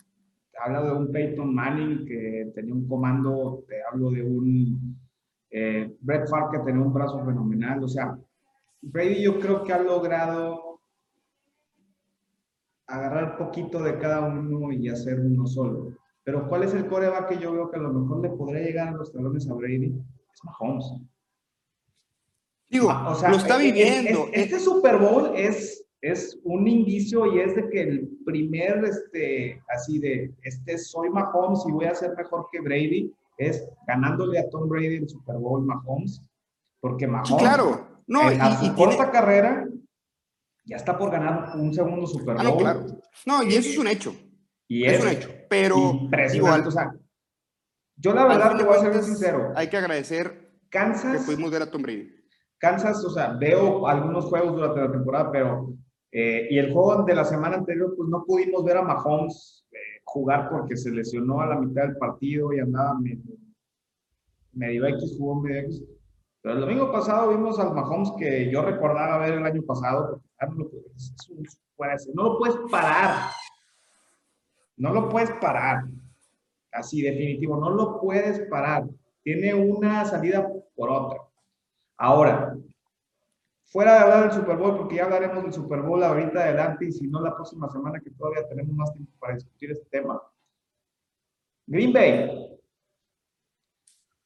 Te 0.51 0.59
hablo 0.59 0.85
de 0.85 0.93
un 0.93 1.13
Peyton 1.13 1.55
Manning 1.55 2.07
que 2.07 2.53
tenía 2.55 2.75
un 2.75 2.89
comando, 2.89 3.65
te 3.69 3.77
hablo 3.83 4.11
de 4.11 4.23
un 4.23 4.99
eh, 5.51 5.95
Brett 6.01 6.29
Favre 6.29 6.59
que 6.59 6.65
tenía 6.65 6.83
un 6.83 6.93
brazo 6.93 7.25
fenomenal, 7.25 7.83
o 7.83 7.89
sea, 7.89 8.19
Brady 8.83 9.23
yo 9.23 9.39
creo 9.39 9.65
que 9.65 9.73
ha 9.73 9.83
logrado 9.83 10.81
agarrar 12.87 13.39
poquito 13.39 13.83
de 13.83 13.99
cada 13.99 14.21
uno 14.27 14.73
y 14.73 14.89
hacer 14.89 15.21
uno 15.21 15.47
solo. 15.47 15.97
Pero 16.23 16.49
¿cuál 16.49 16.65
es 16.65 16.75
el 16.75 16.87
coreback 16.87 17.29
que 17.29 17.39
yo 17.39 17.53
veo 17.53 17.71
que 17.71 17.77
a 17.77 17.83
lo 17.83 17.93
mejor 17.93 18.21
le 18.23 18.31
podría 18.31 18.65
llegar 18.65 18.89
a 18.89 18.93
los 18.93 19.13
talones 19.13 19.49
a 19.49 19.55
Brady? 19.55 19.95
es 20.33 20.45
Mahomes. 20.45 20.85
Digo, 22.75 22.91
ah, 22.91 23.11
o 23.11 23.15
sea, 23.15 23.31
lo 23.31 23.37
está 23.37 23.57
viviendo. 23.57 24.29
este 24.33 24.59
Super 24.59 24.99
Bowl 24.99 25.31
es, 25.37 25.87
es 26.01 26.41
un 26.43 26.67
indicio 26.67 27.33
y 27.33 27.39
es 27.39 27.55
de 27.55 27.71
que 27.71 27.83
el 27.83 28.09
primer, 28.27 28.85
este, 28.85 29.63
así 29.69 30.01
de, 30.01 30.35
este, 30.43 30.77
soy 30.79 31.09
Mahomes 31.09 31.61
y 31.69 31.71
voy 31.71 31.85
a 31.85 31.95
ser 31.95 32.17
mejor 32.17 32.49
que 32.51 32.61
Brady. 32.61 33.15
es 33.39 33.65
ganándole 33.87 34.41
a 34.41 34.51
Tom 34.51 34.69
Brady 34.69 34.97
el 34.97 35.09
Super 35.09 35.37
Bowl 35.37 35.65
Mahomes, 35.65 36.21
porque 36.81 37.07
Mahomes, 37.07 37.37
claro. 37.39 38.03
no, 38.09 38.29
en 38.29 38.41
y, 38.43 38.67
su 38.67 38.75
corta 38.75 39.09
carrera, 39.09 39.69
ya 40.65 40.75
está 40.75 40.99
por 40.99 41.13
ganar 41.13 41.57
un 41.57 41.73
segundo 41.73 42.09
Super 42.09 42.35
Bowl. 42.35 42.41
Ah, 42.41 42.43
no, 42.43 42.57
claro. 42.57 42.87
No, 43.25 43.45
y 43.45 43.55
eso 43.55 43.69
es 43.69 43.79
un 43.79 43.87
hecho. 43.87 44.17
Y 44.67 44.85
es, 44.85 45.01
un 45.01 45.11
hecho. 45.11 45.31
Pero 45.49 46.09
igual, 46.33 46.67
o 46.67 46.73
sea, 46.73 46.93
yo 47.95 48.13
la 48.13 48.25
verdad 48.25 48.57
te 48.57 48.65
voy 48.65 48.77
a 48.77 48.81
ser 48.81 49.01
sincero. 49.05 49.53
Hay 49.55 49.69
que 49.69 49.77
agradecer 49.77 50.59
Kansas, 50.71 51.21
que 51.21 51.25
pudimos 51.25 51.53
ver 51.53 51.63
a 51.63 51.71
Tom 51.71 51.81
Brady. 51.81 52.24
Kansas, 52.65 53.05
o 53.05 53.11
sea, 53.11 53.37
veo 53.39 53.87
algunos 53.87 54.25
juegos 54.25 54.55
durante 54.55 54.81
la 54.81 54.91
temporada, 54.91 55.31
pero 55.31 55.75
eh, 56.11 56.49
y 56.49 56.57
el 56.59 56.73
juego 56.73 57.03
de 57.03 57.15
la 57.15 57.25
semana 57.27 57.57
anterior, 57.57 57.93
pues 57.95 58.09
no 58.09 58.25
pudimos 58.25 58.65
ver 58.65 58.79
a 58.79 58.83
Mahomes 58.83 59.67
eh, 59.71 60.01
jugar 60.03 60.49
porque 60.49 60.75
se 60.75 60.91
lesionó 60.91 61.43
a 61.43 61.47
la 61.47 61.61
mitad 61.61 61.83
del 61.83 61.99
partido 61.99 62.55
y 62.55 62.61
andaba 62.61 62.99
medio, 62.99 63.37
medio 64.55 64.87
X, 64.87 65.15
jugó 65.19 65.43
medio 65.43 65.61
X. 65.61 65.85
Pero 66.41 66.55
el 66.55 66.61
domingo 66.63 66.91
pasado 66.91 67.29
vimos 67.29 67.59
al 67.59 67.75
Mahomes 67.75 68.13
que 68.19 68.51
yo 68.51 68.63
recordaba 68.63 69.19
ver 69.19 69.35
el 69.35 69.45
año 69.45 69.63
pasado, 69.63 70.23
ah, 70.39 70.47
no, 70.47 70.65
lo 70.65 70.71
puedes, 71.77 72.09
no 72.15 72.23
lo 72.23 72.39
puedes 72.39 72.57
parar. 72.71 73.31
No 74.79 74.95
lo 74.95 75.11
puedes 75.11 75.31
parar. 75.33 75.85
Así, 76.73 77.03
definitivo, 77.03 77.59
no 77.59 77.69
lo 77.69 78.01
puedes 78.01 78.41
parar. 78.49 78.85
Tiene 79.23 79.53
una 79.53 80.07
salida 80.07 80.49
por 80.75 80.89
otra. 80.89 81.21
Ahora, 81.97 82.54
fuera 83.75 83.95
de 83.95 84.01
hablar 84.03 84.23
del 84.23 84.41
Super 84.41 84.57
Bowl, 84.57 84.77
porque 84.77 84.95
ya 84.95 85.05
hablaremos 85.05 85.43
del 85.43 85.53
Super 85.53 85.83
Bowl 85.83 86.01
ahorita 86.01 86.45
adelante 86.45 86.85
y 86.85 86.93
si 86.93 87.09
no 87.09 87.21
la 87.21 87.35
próxima 87.35 87.69
semana 87.69 87.99
que 87.99 88.11
todavía 88.11 88.47
tenemos 88.47 88.73
más 88.73 88.93
tiempo 88.93 89.11
para 89.19 89.35
discutir 89.35 89.73
este 89.73 89.85
tema. 89.91 90.23
Green 91.67 91.93
Bay. 91.93 92.57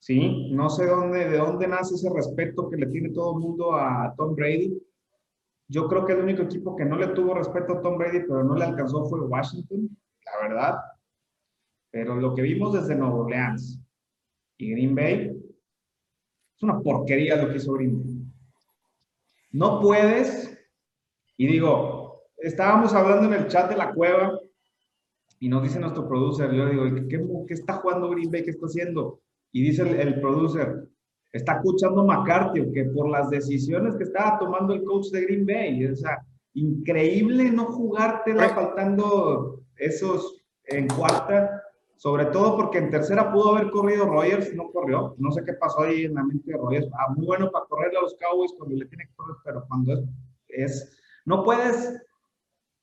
Sí, 0.01 0.51
no 0.53 0.69
sé 0.69 0.85
de 0.85 1.39
dónde 1.39 1.67
nace 1.67 1.95
ese 1.95 2.11
respeto 2.11 2.69
que 2.69 2.77
le 2.77 2.89
tiene 2.89 3.09
todo 3.09 3.39
el 3.39 3.41
mundo 3.43 3.75
a 3.75 4.13
Tom 4.19 4.35
Brady. 4.35 4.83
Yo 5.69 5.89
creo 5.89 6.05
que 6.05 6.13
el 6.13 6.25
único 6.25 6.43
equipo 6.43 6.77
que 6.77 6.85
no 6.85 6.97
le 6.99 7.07
tuvo 7.09 7.33
respeto 7.33 7.73
a 7.73 7.81
Tom 7.81 7.97
Brady, 7.97 8.21
pero 8.29 8.45
no 8.45 8.55
le 8.55 8.67
alcanzó 8.67 9.07
fue 9.07 9.19
Washington, 9.19 9.89
la 10.27 10.47
verdad. 10.47 10.75
Pero 11.91 12.17
lo 12.17 12.35
que 12.35 12.43
vimos 12.43 12.75
desde 12.75 12.95
Nueva 12.95 13.15
Orleans 13.15 13.81
y 14.59 14.73
Green 14.73 14.95
Bay 14.95 15.43
es 16.55 16.63
una 16.63 16.79
porquería 16.81 17.43
lo 17.43 17.49
que 17.49 17.57
hizo 17.57 17.73
Green 17.73 17.99
Bay. 17.99 18.18
No 19.51 19.81
puedes, 19.81 20.59
y 21.37 21.47
digo, 21.47 22.25
estábamos 22.37 22.93
hablando 22.95 23.27
en 23.27 23.43
el 23.43 23.49
chat 23.49 23.71
de 23.71 23.77
la 23.77 23.93
cueva 23.93 24.39
y 25.41 25.49
nos 25.49 25.63
dice 25.63 25.81
nuestro 25.81 26.07
producer, 26.09 26.53
yo 26.53 26.69
digo, 26.69 26.85
¿qué, 27.09 27.25
qué 27.47 27.55
está 27.55 27.75
jugando 27.75 28.11
Green 28.11 28.31
Bay? 28.31 28.45
¿Qué 28.45 28.51
está 28.51 28.67
haciendo? 28.67 29.21
Y 29.53 29.63
dice 29.63 29.83
el, 29.83 30.01
el 30.01 30.21
producer, 30.21 30.89
está 31.33 31.55
escuchando 31.55 32.05
McCarthy, 32.05 32.73
que 32.73 32.85
por 32.85 33.09
las 33.09 33.31
decisiones 33.31 33.97
que 33.97 34.05
estaba 34.05 34.39
tomando 34.39 34.75
el 34.75 34.85
coach 34.85 35.09
de 35.09 35.23
Green 35.23 35.47
Bay, 35.47 35.87
o 35.87 35.97
sea, 35.97 36.19
increíble 36.55 37.51
no 37.51 37.67
jugártela 37.67 38.49
faltando 38.51 39.63
esos 39.77 40.43
en 40.65 40.89
cuarta, 40.89 41.63
sobre 41.99 42.27
todo 42.27 42.57
porque 42.57 42.79
en 42.79 42.91
tercera 42.91 43.33
pudo 43.33 43.57
haber 43.57 43.73
corrido 43.73 44.07
Rogers, 44.07 44.55
no 44.55 44.71
corrió. 44.71 45.17
No 45.19 45.33
sé 45.33 45.45
qué 45.45 45.55
pasó 45.55 45.83
ahí 45.83 46.05
en 46.05 46.15
la 46.15 46.23
mente 46.23 46.53
de 46.53 46.57
Rogers. 46.57 46.89
Ah, 46.93 47.13
muy 47.13 47.27
bueno 47.27 47.51
para 47.51 47.67
correrle 47.67 47.99
a 47.99 48.03
los 48.03 48.17
Cowboys 48.17 48.53
cuando 48.57 48.77
le 48.77 48.87
tiene 48.87 49.09
que 49.09 49.15
correr, 49.17 49.37
pero 49.45 49.65
cuando 49.67 49.95
es, 49.95 50.05
es 50.47 50.97
no 51.25 51.43
puedes 51.43 52.01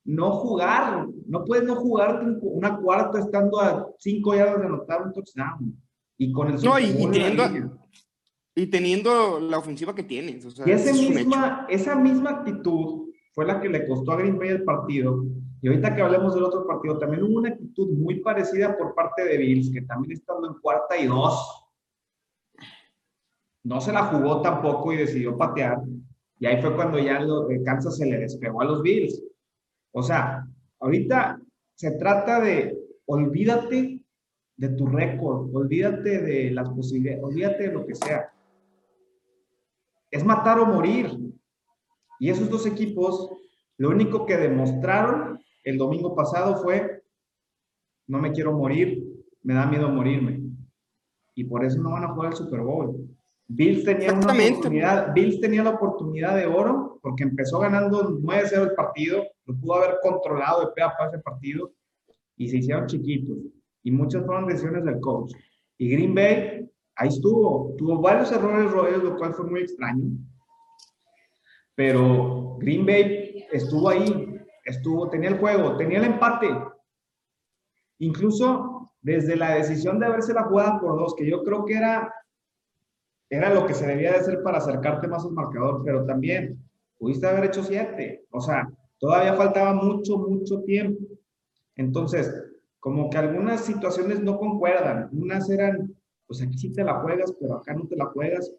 no 0.04 0.32
jugar, 0.34 1.08
no 1.28 1.46
puedes 1.46 1.64
no 1.64 1.76
jugar 1.78 2.26
una 2.42 2.78
cuarta 2.78 3.20
estando 3.20 3.62
a 3.62 3.88
cinco 4.00 4.36
yardas 4.36 4.60
de 4.60 4.68
anotar 4.68 5.02
un 5.02 5.14
touchdown. 5.14 5.82
Y 6.18 6.32
con 6.34 6.50
el 6.50 6.62
no, 6.62 6.78
y, 6.78 6.94
teniendo, 7.10 7.44
y 8.54 8.68
teniendo 8.68 9.40
la 9.40 9.60
ofensiva 9.60 9.96
que 9.96 10.04
tienes. 10.04 10.46
y 10.66 10.72
esa 10.72 10.92
misma, 10.92 11.68
esa 11.70 11.96
misma 11.96 12.32
actitud 12.32 13.06
fue 13.32 13.46
la 13.46 13.62
que 13.62 13.70
le 13.70 13.88
costó 13.88 14.12
a 14.12 14.18
Green 14.18 14.38
Bay 14.38 14.50
el 14.50 14.64
partido 14.66 15.24
y 15.66 15.68
ahorita 15.68 15.96
que 15.96 16.02
hablemos 16.04 16.36
del 16.36 16.44
otro 16.44 16.68
partido, 16.68 17.00
también 17.00 17.24
hubo 17.24 17.40
una 17.40 17.50
actitud 17.50 17.90
muy 17.98 18.20
parecida 18.20 18.78
por 18.78 18.94
parte 18.94 19.26
de 19.26 19.36
Bills, 19.36 19.72
que 19.74 19.82
también 19.82 20.12
estando 20.12 20.48
en 20.48 20.54
cuarta 20.62 20.96
y 20.96 21.08
dos, 21.08 21.66
no 23.64 23.82
se 23.82 23.92
la 23.92 24.04
jugó 24.04 24.44
tampoco 24.44 24.94
y 24.94 24.98
decidió 24.98 25.36
patear. 25.36 25.82
Y 26.38 26.46
ahí 26.46 26.62
fue 26.62 26.76
cuando 26.76 27.00
ya 27.00 27.20
Kansas 27.66 27.98
se 27.98 28.06
le 28.06 28.20
despegó 28.20 28.62
a 28.62 28.66
los 28.66 28.84
Bills. 28.84 29.24
O 29.92 30.04
sea, 30.04 30.46
ahorita 30.82 31.42
se 31.74 31.94
trata 31.94 32.40
de 32.42 32.78
olvídate 33.08 34.02
de 34.58 34.70
tu 34.70 34.86
récord, 34.86 35.50
olvídate 35.52 36.22
de 36.22 36.52
las 36.52 36.70
posibilidades, 36.70 37.24
olvídate 37.24 37.70
de 37.70 37.74
lo 37.74 37.88
que 37.88 37.96
sea. 37.96 38.32
Es 40.12 40.24
matar 40.24 40.60
o 40.60 40.68
morir. 40.68 41.10
Y 42.20 42.30
esos 42.30 42.52
dos 42.52 42.68
equipos, 42.68 43.32
lo 43.78 43.90
único 43.90 44.28
que 44.28 44.38
demostraron 44.38 45.44
el 45.66 45.78
domingo 45.78 46.16
pasado 46.16 46.58
fue, 46.58 47.04
no 48.08 48.20
me 48.20 48.32
quiero 48.32 48.54
morir, 48.54 49.04
me 49.42 49.56
da 49.56 49.66
miedo 49.66 49.90
morirme. 49.90 50.42
Y 51.34 51.44
por 51.44 51.66
eso 51.66 51.82
no 51.82 51.92
van 51.92 52.06
a 52.06 52.14
jugar 52.14 52.32
el 52.32 52.38
Super 52.38 52.62
Bowl. 52.62 53.10
Bills 53.48 53.84
tenía, 53.84 54.14
una 54.14 54.34
oportunidad, 54.34 55.14
Bills 55.14 55.42
tenía 55.42 55.64
la 55.64 55.72
oportunidad 55.72 56.36
de 56.36 56.46
oro 56.46 57.00
porque 57.02 57.24
empezó 57.24 57.60
ganando 57.60 58.18
9-0 58.20 58.70
el 58.70 58.74
partido, 58.74 59.24
lo 59.46 59.56
pudo 59.56 59.76
haber 59.76 59.98
controlado 60.02 60.62
de 60.62 60.72
pe 60.74 60.82
a 60.82 60.94
ese 61.08 61.20
partido 61.20 61.72
y 62.38 62.48
se 62.48 62.58
hicieron 62.58 62.88
chiquitos. 62.88 63.38
Y 63.84 63.92
muchas 63.92 64.26
fueron 64.26 64.48
decisiones 64.48 64.86
del 64.86 65.00
coach. 65.00 65.34
Y 65.78 65.90
Green 65.90 66.16
Bay, 66.16 66.70
ahí 66.96 67.10
estuvo. 67.10 67.76
Tuvo 67.78 68.00
varios 68.00 68.32
errores, 68.32 68.72
Royals, 68.72 69.04
lo 69.04 69.18
cual 69.18 69.34
fue 69.34 69.46
muy 69.46 69.62
extraño. 69.62 70.06
Pero 71.76 72.58
Green 72.60 72.86
Bay 72.86 73.46
estuvo 73.52 73.90
ahí 73.90 74.25
estuvo, 74.66 75.10
tenía 75.10 75.30
el 75.30 75.38
juego, 75.38 75.78
tenía 75.78 76.00
el 76.00 76.06
empate. 76.06 76.50
Incluso 78.00 78.92
desde 79.02 79.36
la 79.36 79.56
decisión 79.56 80.00
de 80.00 80.08
haberse 80.08 80.34
la 80.34 80.44
jugada 80.44 80.80
por 80.80 80.98
dos, 80.98 81.16
que 81.16 81.30
yo 81.30 81.44
creo 81.44 81.64
que 81.64 81.76
era, 81.76 82.12
era 83.30 83.54
lo 83.54 83.66
que 83.66 83.76
se 83.76 83.86
debía 83.86 84.12
de 84.12 84.18
hacer 84.18 84.42
para 84.44 84.58
acercarte 84.58 85.08
más 85.08 85.24
al 85.24 85.32
marcador, 85.32 85.84
pero 85.86 86.06
también 86.06 86.60
pudiste 86.98 87.28
haber 87.28 87.46
hecho 87.46 87.64
siete. 87.64 88.26
O 88.32 88.42
sea, 88.42 88.68
todavía 88.98 89.36
faltaba 89.36 89.74
mucho, 89.74 90.18
mucho 90.18 90.62
tiempo. 90.64 91.06
Entonces, 91.76 92.34
como 92.80 93.10
que 93.10 93.18
algunas 93.18 93.62
situaciones 93.62 94.22
no 94.22 94.38
concuerdan. 94.38 95.10
Unas 95.12 95.50
eran, 95.50 95.96
pues 96.26 96.42
aquí 96.42 96.58
sí 96.58 96.74
te 96.74 96.84
la 96.84 97.00
juegas, 97.02 97.34
pero 97.40 97.58
acá 97.58 97.74
no 97.74 97.88
te 97.88 97.96
la 97.96 98.06
juegas. 98.06 98.52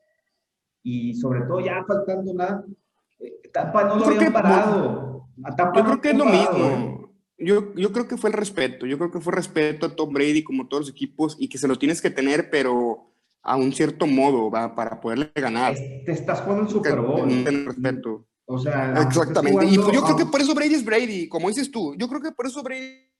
Y 0.82 1.14
sobre 1.14 1.42
todo 1.42 1.60
ya 1.60 1.84
faltando 1.86 2.32
nada, 2.34 2.64
eh, 3.18 3.40
Tampa 3.52 3.84
no 3.84 3.96
lo 3.96 4.06
habían 4.06 4.32
parado. 4.32 5.15
Yo 5.36 5.84
creo 5.84 6.00
que 6.00 6.10
es 6.10 6.16
lo 6.16 6.24
mismo. 6.24 7.12
Yo, 7.38 7.74
yo 7.74 7.92
creo 7.92 8.08
que 8.08 8.16
fue 8.16 8.30
el 8.30 8.36
respeto. 8.36 8.86
Yo 8.86 8.96
creo 8.96 9.10
que 9.10 9.20
fue 9.20 9.32
respeto 9.32 9.86
a 9.86 9.94
Tom 9.94 10.12
Brady 10.12 10.42
como 10.42 10.68
todos 10.68 10.84
los 10.84 10.90
equipos 10.90 11.36
y 11.38 11.48
que 11.48 11.58
se 11.58 11.68
lo 11.68 11.76
tienes 11.76 12.00
que 12.00 12.10
tener, 12.10 12.48
pero 12.50 13.12
a 13.42 13.56
un 13.56 13.72
cierto 13.72 14.06
modo, 14.06 14.50
va, 14.50 14.74
para 14.74 15.00
poderle 15.00 15.30
ganar. 15.34 15.74
Te 15.74 16.12
estás 16.12 16.40
jugando 16.40 16.64
el 16.64 16.70
Super 16.70 17.00
Bowl. 17.00 17.28
respeto. 17.66 18.26
O 18.46 18.58
sea, 18.58 19.02
exactamente. 19.02 19.66
Y 19.66 19.74
yo 19.74 19.86
creo 19.86 20.16
que 20.16 20.26
por 20.26 20.40
eso 20.40 20.54
Brady 20.54 20.74
es 20.74 20.84
Brady, 20.84 21.28
como 21.28 21.48
dices 21.48 21.70
tú. 21.70 21.94
Yo 21.96 22.08
creo 22.08 22.20
que 22.20 22.32
por 22.32 22.46
eso 22.46 22.62
Brady 22.62 23.10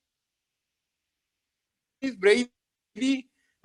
es 2.00 2.18
Brady 2.18 2.50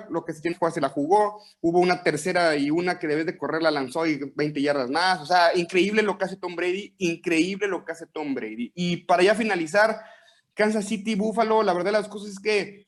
lo 0.09 0.25
que 0.25 0.33
se 0.33 0.41
tiene 0.41 0.55
que 0.55 0.59
jugar 0.59 0.73
se 0.73 0.81
la 0.81 0.89
jugó, 0.89 1.41
hubo 1.61 1.79
una 1.79 2.03
tercera 2.03 2.55
y 2.55 2.71
una 2.71 2.99
que 2.99 3.07
debes 3.07 3.25
de 3.25 3.37
correr 3.37 3.61
la 3.61 3.71
lanzó 3.71 4.05
y 4.05 4.19
20 4.35 4.61
yardas 4.61 4.89
más, 4.89 5.21
o 5.21 5.25
sea, 5.25 5.55
increíble 5.55 6.01
lo 6.01 6.17
que 6.17 6.25
hace 6.25 6.37
Tom 6.37 6.55
Brady, 6.55 6.95
increíble 6.97 7.67
lo 7.67 7.85
que 7.85 7.91
hace 7.91 8.07
Tom 8.07 8.33
Brady. 8.33 8.71
Y 8.75 8.97
para 9.05 9.23
ya 9.23 9.35
finalizar, 9.35 10.01
Kansas 10.53 10.85
City, 10.85 11.15
Buffalo, 11.15 11.63
la 11.63 11.73
verdad 11.73 11.91
las 11.91 12.07
cosas 12.07 12.31
es 12.31 12.39
que 12.39 12.87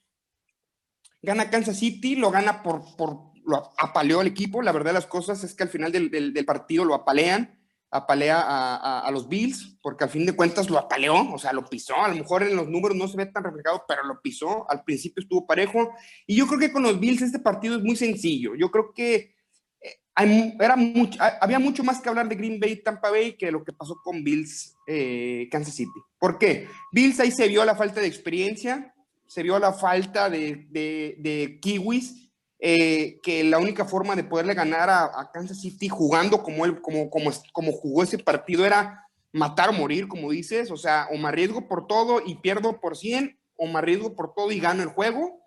gana 1.21 1.49
Kansas 1.49 1.79
City, 1.79 2.15
lo 2.15 2.31
gana 2.31 2.63
por, 2.63 2.95
por 2.97 3.33
lo 3.45 3.73
apaleó 3.77 4.19
al 4.19 4.27
equipo, 4.27 4.61
la 4.61 4.71
verdad 4.71 4.93
las 4.93 5.07
cosas 5.07 5.43
es 5.43 5.53
que 5.53 5.63
al 5.63 5.69
final 5.69 5.91
del, 5.91 6.09
del 6.09 6.45
partido 6.45 6.85
lo 6.85 6.95
apalean, 6.95 7.62
apalea 7.93 8.41
a, 8.41 9.01
a, 9.01 9.11
los 9.11 9.29
Bills, 9.29 9.77
porque 9.81 10.03
al 10.03 10.09
fin 10.09 10.25
de 10.25 10.35
cuentas 10.35 10.69
lo 10.69 10.79
apaleó, 10.79 11.31
o 11.31 11.37
sea, 11.37 11.53
lo 11.53 11.63
pisó. 11.63 11.95
A 11.95 12.07
lo 12.07 12.15
mejor 12.15 12.41
en 12.41 12.55
los 12.55 12.67
números 12.67 12.97
no 12.97 13.07
se 13.07 13.17
ve 13.17 13.27
tan 13.27 13.43
reflejado, 13.43 13.85
pero 13.87 14.03
lo 14.03 14.19
pisó. 14.19 14.69
Al 14.69 14.83
principio 14.83 15.21
estuvo 15.21 15.45
parejo. 15.45 15.91
Y 16.25 16.35
yo 16.35 16.47
creo 16.47 16.59
que 16.59 16.71
con 16.71 16.81
los 16.81 16.99
Bills 16.99 17.21
este 17.21 17.39
partido 17.39 17.77
es 17.77 17.83
muy 17.83 17.95
sencillo. 17.95 18.55
Yo 18.55 18.71
creo 18.71 18.91
que 18.93 19.35
eh, 19.79 20.55
era 20.59 20.75
mucho, 20.75 21.19
había 21.39 21.59
mucho 21.59 21.83
más 21.83 22.01
que 22.01 22.09
hablar 22.09 22.27
de 22.27 22.35
Green 22.35 22.59
Bay 22.59 22.77
Tampa 22.77 23.11
Bay 23.11 23.37
que 23.37 23.51
lo 23.51 23.63
que 23.63 23.73
pasó 23.73 24.01
con 24.03 24.23
Bills 24.23 24.75
eh, 24.87 25.47
Kansas 25.51 25.75
City. 25.75 25.99
¿Por 26.17 26.39
qué? 26.39 26.67
Bills 26.91 27.19
ahí 27.19 27.31
se 27.31 27.47
vio 27.47 27.63
la 27.63 27.75
falta 27.75 28.01
de 28.01 28.07
experiencia, 28.07 28.95
se 29.27 29.43
vio 29.43 29.59
la 29.59 29.71
falta 29.71 30.31
de, 30.31 30.65
de, 30.71 31.15
de 31.19 31.59
kiwis 31.61 32.22
eh, 32.65 33.19
que 33.21 33.43
la 33.43 33.59
única 33.59 33.83
forma 33.83 34.15
de 34.15 34.23
poderle 34.23 34.53
ganar 34.53 34.89
a, 34.89 35.29
Kansas 35.33 35.59
City 35.59 35.89
jugando 35.89 36.41
como, 36.41 36.63
él, 36.63 36.79
como, 36.79 37.09
como, 37.09 37.29
como 37.51 37.73
jugó 37.73 38.03
ese 38.03 38.17
partido 38.17 38.65
era 38.65 39.05
matar 39.33 39.67
o 39.67 39.73
morir, 39.73 40.07
como 40.07 40.31
dices, 40.31 40.71
o 40.71 40.77
sea, 40.77 41.09
o 41.11 41.17
me 41.17 41.27
arriesgo 41.27 41.67
por 41.67 41.87
todo 41.87 42.21
y 42.25 42.35
pierdo 42.35 42.79
por 42.79 42.95
100, 42.95 43.37
o 43.57 43.67
me 43.67 43.79
arriesgo 43.79 44.15
por 44.15 44.33
todo 44.33 44.49
y 44.49 44.61
gano 44.61 44.81
el 44.81 44.87
juego. 44.87 45.41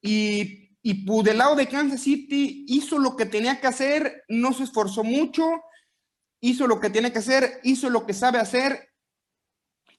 Y, 0.00 0.70
y 0.80 1.04
pues, 1.04 1.22
del 1.24 1.36
lado 1.36 1.54
de 1.54 1.68
Kansas 1.68 2.00
City 2.00 2.64
hizo 2.66 2.98
lo 2.98 3.14
que 3.14 3.26
tenía 3.26 3.60
que 3.60 3.66
hacer, 3.66 4.24
no 4.30 4.54
se 4.54 4.62
esforzó 4.62 5.04
mucho, 5.04 5.44
hizo 6.40 6.66
lo 6.66 6.80
que 6.80 6.88
tiene 6.88 7.12
que 7.12 7.18
hacer, 7.18 7.60
hizo 7.62 7.90
lo 7.90 8.06
que 8.06 8.14
sabe 8.14 8.38
hacer. 8.38 8.88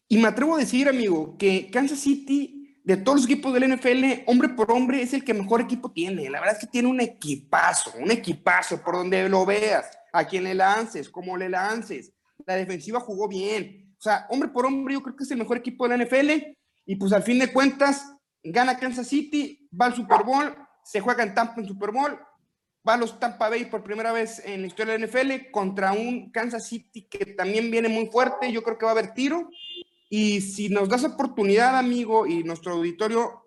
Y 0.07 0.17
me 0.17 0.29
atrevo 0.29 0.55
a 0.55 0.59
decir, 0.59 0.89
amigo, 0.89 1.37
que 1.37 1.69
Kansas 1.69 1.99
City, 1.99 2.58
de 2.89 2.97
todos 2.97 3.19
los 3.19 3.25
equipos 3.25 3.53
del 3.53 3.71
NFL, 3.71 4.23
hombre 4.25 4.49
por 4.49 4.71
hombre, 4.71 5.03
es 5.03 5.13
el 5.13 5.23
que 5.23 5.31
mejor 5.31 5.61
equipo 5.61 5.91
tiene. 5.91 6.27
La 6.27 6.39
verdad 6.39 6.55
es 6.55 6.61
que 6.61 6.71
tiene 6.71 6.87
un 6.87 6.99
equipazo, 6.99 7.93
un 7.99 8.09
equipazo 8.09 8.81
por 8.81 8.95
donde 8.95 9.29
lo 9.29 9.45
veas, 9.45 9.85
a 10.11 10.25
quien 10.25 10.43
le 10.43 10.55
lances, 10.55 11.07
cómo 11.07 11.37
le 11.37 11.49
lances. 11.49 12.11
La 12.47 12.55
defensiva 12.55 12.99
jugó 12.99 13.27
bien. 13.27 13.93
O 13.95 14.01
sea, 14.01 14.25
hombre 14.31 14.49
por 14.49 14.65
hombre, 14.65 14.95
yo 14.95 15.03
creo 15.03 15.15
que 15.15 15.23
es 15.23 15.29
el 15.29 15.37
mejor 15.37 15.57
equipo 15.57 15.87
de 15.87 15.95
la 15.95 16.03
NFL. 16.03 16.31
Y 16.87 16.95
pues 16.95 17.13
al 17.13 17.21
fin 17.21 17.37
de 17.37 17.53
cuentas, 17.53 18.11
gana 18.43 18.79
Kansas 18.79 19.05
City, 19.05 19.69
va 19.79 19.85
al 19.85 19.93
Super 19.93 20.23
Bowl, 20.23 20.57
se 20.83 20.99
juega 20.99 21.21
en 21.21 21.35
Tampa 21.35 21.61
en 21.61 21.67
Super 21.67 21.91
Bowl, 21.91 22.19
va 22.87 22.95
a 22.95 22.97
los 22.97 23.19
Tampa 23.19 23.49
Bay 23.49 23.65
por 23.65 23.83
primera 23.83 24.11
vez 24.11 24.41
en 24.43 24.61
la 24.61 24.67
historia 24.67 24.93
de 24.93 24.99
la 24.99 25.05
NFL 25.05 25.51
contra 25.51 25.91
un 25.91 26.31
Kansas 26.31 26.67
City 26.67 27.03
que 27.03 27.23
también 27.35 27.69
viene 27.69 27.87
muy 27.87 28.07
fuerte. 28.07 28.51
Yo 28.51 28.63
creo 28.63 28.79
que 28.79 28.85
va 28.85 28.93
a 28.93 28.97
haber 28.97 29.13
tiro. 29.13 29.47
Y 30.09 30.41
si 30.41 30.69
nos 30.69 30.89
das 30.89 31.03
oportunidad, 31.03 31.77
amigo, 31.77 32.25
y 32.25 32.43
nuestro 32.43 32.73
auditorio, 32.73 33.45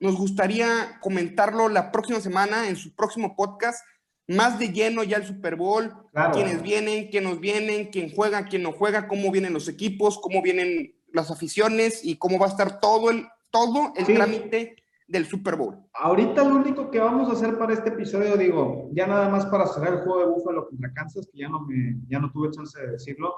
nos 0.00 0.16
gustaría 0.16 0.98
comentarlo 1.00 1.68
la 1.68 1.92
próxima 1.92 2.20
semana 2.20 2.68
en 2.68 2.76
su 2.76 2.94
próximo 2.94 3.36
podcast, 3.36 3.84
más 4.26 4.58
de 4.58 4.72
lleno 4.72 5.02
ya 5.02 5.18
el 5.18 5.26
Super 5.26 5.56
Bowl, 5.56 5.92
quiénes 6.32 6.62
vienen, 6.62 7.08
quiénes 7.08 7.40
vienen, 7.40 7.86
quién 7.90 8.10
juega, 8.14 8.46
quién 8.46 8.62
no 8.62 8.72
juega, 8.72 9.08
cómo 9.08 9.30
vienen 9.30 9.52
los 9.52 9.68
equipos, 9.68 10.18
cómo 10.18 10.42
vienen 10.42 10.94
las 11.12 11.30
aficiones 11.30 12.04
y 12.04 12.16
cómo 12.16 12.38
va 12.38 12.46
a 12.46 12.50
estar 12.50 12.80
todo 12.80 13.10
el, 13.10 13.26
todo 13.50 13.92
el 13.96 14.04
trámite 14.06 14.76
del 15.06 15.26
Super 15.26 15.56
Bowl. 15.56 15.78
Ahorita 15.94 16.44
lo 16.44 16.56
único 16.56 16.90
que 16.90 16.98
vamos 16.98 17.28
a 17.30 17.32
hacer 17.32 17.58
para 17.58 17.72
este 17.72 17.88
episodio, 17.88 18.36
digo, 18.36 18.90
ya 18.92 19.06
nada 19.06 19.28
más 19.28 19.46
para 19.46 19.66
cerrar 19.66 19.94
el 19.94 20.00
juego 20.00 20.20
de 20.20 20.26
Buffalo 20.26 20.68
contra 20.68 20.92
Kansas, 20.92 21.28
que 21.32 21.38
ya 21.38 21.48
no, 21.48 21.60
me, 21.60 21.96
ya 22.08 22.18
no 22.18 22.30
tuve 22.30 22.50
chance 22.50 22.78
de 22.78 22.92
decirlo, 22.92 23.34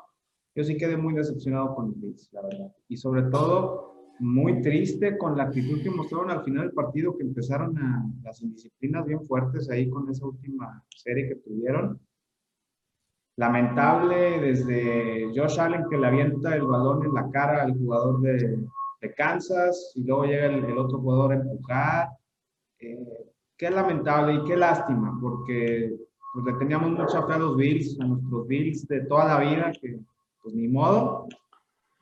yo 0.55 0.65
sí 0.65 0.77
quedé 0.77 0.97
muy 0.97 1.15
decepcionado 1.15 1.75
con 1.75 1.89
los 1.89 2.01
Bills, 2.01 2.29
la 2.33 2.43
verdad. 2.43 2.73
Y 2.89 2.97
sobre 2.97 3.23
todo, 3.23 3.91
muy 4.21 4.61
triste 4.61 5.17
con 5.17 5.37
la 5.37 5.45
actitud 5.45 5.83
que 5.83 5.91
mostraron 5.91 6.31
al 6.31 6.45
final 6.45 6.67
del 6.67 6.75
partido, 6.75 7.17
que 7.17 7.23
empezaron 7.23 7.77
a 7.79 8.05
las 8.23 8.43
indisciplinas 8.43 9.07
bien 9.07 9.25
fuertes 9.25 9.71
ahí 9.71 9.89
con 9.89 10.09
esa 10.11 10.27
última 10.27 10.85
serie 10.89 11.29
que 11.29 11.37
tuvieron. 11.37 11.99
Lamentable 13.37 14.41
desde 14.41 15.33
Josh 15.35 15.59
Allen 15.59 15.87
que 15.89 15.97
le 15.97 16.07
avienta 16.07 16.55
el 16.55 16.67
balón 16.67 17.05
en 17.05 17.15
la 17.15 17.31
cara 17.31 17.63
al 17.63 17.73
jugador 17.79 18.21
de, 18.21 18.59
de 19.01 19.15
Kansas 19.15 19.93
y 19.95 20.05
luego 20.05 20.25
llega 20.25 20.47
el, 20.47 20.77
otro 20.77 20.99
jugador 20.99 21.33
a 21.33 21.37
empujar. 21.37 22.09
Eh, 22.79 22.99
qué 23.57 23.71
lamentable 23.71 24.35
y 24.35 24.45
qué 24.45 24.57
lástima, 24.57 25.19
porque 25.21 25.97
pues, 26.35 26.45
le 26.45 26.53
teníamos 26.55 26.91
mucha 26.91 27.27
fe 27.27 27.33
a 27.33 27.39
los 27.39 27.57
Bills, 27.57 27.99
a 28.01 28.05
nuestros 28.05 28.47
Bills 28.47 28.87
de 28.87 29.01
toda 29.07 29.25
la 29.27 29.41
vida, 29.41 29.73
que 29.81 29.99
pues 30.43 30.55
ni 30.55 30.69
modo. 30.69 31.27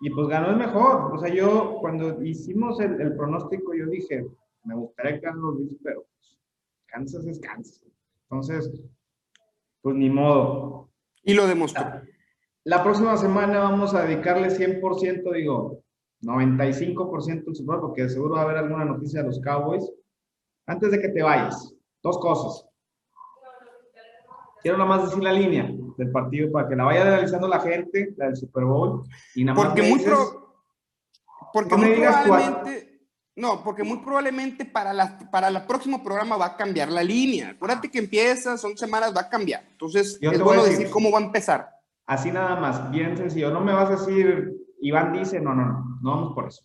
Y 0.01 0.11
pues 0.11 0.28
ganó 0.28 0.51
el 0.51 0.57
mejor. 0.57 1.14
O 1.14 1.18
sea, 1.18 1.32
yo 1.32 1.78
cuando 1.80 2.22
hicimos 2.22 2.80
el, 2.80 3.01
el 3.01 3.16
pronóstico, 3.16 3.74
yo 3.74 3.86
dije, 3.86 4.26
me 4.64 4.74
gustaría 4.74 5.20
que 5.20 5.26
los 5.26 5.59
Bills, 5.59 5.78
pero 5.82 6.07
pues, 6.14 6.39
Kansas 6.86 7.26
es 7.26 7.41
Kansas. 7.41 7.82
Entonces, 8.24 8.70
pues 9.82 9.97
ni 9.97 10.11
modo. 10.11 10.91
Y 11.22 11.34
lo 11.34 11.47
demostró. 11.47 11.82
La, 11.82 12.03
la 12.64 12.82
próxima 12.82 13.16
semana 13.16 13.61
vamos 13.61 13.95
a 13.95 14.03
dedicarle 14.03 14.49
100%, 14.49 15.32
digo, 15.32 15.82
95% 16.22 17.45
del 17.45 17.57
Super 17.57 17.76
Bowl, 17.76 17.89
porque 17.89 18.09
seguro 18.09 18.34
va 18.34 18.41
a 18.41 18.45
haber 18.45 18.59
alguna 18.59 18.84
noticia 18.84 19.22
de 19.22 19.28
los 19.28 19.41
Cowboys. 19.41 19.91
Antes 20.66 20.91
de 20.91 21.01
que 21.01 21.09
te 21.09 21.22
vayas, 21.22 21.74
dos 22.03 22.18
cosas. 22.18 22.67
Quiero 24.62 24.76
nada 24.76 24.88
más 24.88 25.04
decir 25.04 25.22
la 25.22 25.32
línea 25.32 25.70
del 25.96 26.11
partido 26.11 26.50
para 26.50 26.68
que 26.68 26.76
la 26.76 26.84
vaya 26.84 27.02
analizando 27.02 27.48
la 27.48 27.61
gente, 27.61 28.14
la 28.16 28.26
del 28.26 28.36
Super 28.36 28.64
Bowl. 28.64 29.02
Y 29.34 29.44
nada 29.44 29.56
porque 29.56 29.82
muy 29.82 30.04
porque 31.52 31.76
muy 31.76 31.94
probablemente, 31.94 33.00
no, 33.36 33.62
porque 33.64 33.82
muy 33.82 33.98
probablemente 33.98 34.64
para, 34.64 34.92
la, 34.92 35.18
para 35.30 35.48
el 35.48 35.62
próximo 35.62 36.02
programa 36.02 36.36
va 36.36 36.46
a 36.46 36.56
cambiar 36.56 36.90
la 36.90 37.02
línea. 37.02 37.50
Acuérdate 37.50 37.90
que 37.90 37.98
empieza, 37.98 38.59
son 38.59 38.76
semanas, 38.76 39.14
va 39.16 39.22
a 39.22 39.28
cambiar. 39.28 39.64
Entonces, 39.70 40.18
Yo 40.20 40.30
es 40.30 40.40
bueno 40.42 40.62
decir, 40.62 40.78
decir 40.78 40.92
cómo 40.92 41.11
va 41.11 41.18
a 41.18 41.24
empezar. 41.24 41.70
Así 42.06 42.30
nada 42.30 42.56
más, 42.56 42.90
bien 42.90 43.16
sencillo. 43.16 43.50
No 43.50 43.61
me 43.61 43.72
vas 43.72 43.88
a 43.88 43.96
decir 43.96 44.52
Iván 44.80 45.12
dice, 45.12 45.40
no, 45.40 45.54
no, 45.54 45.64
no, 45.64 45.98
no 46.02 46.11
vamos 46.11 46.34
por 46.34 46.48
eso. 46.48 46.64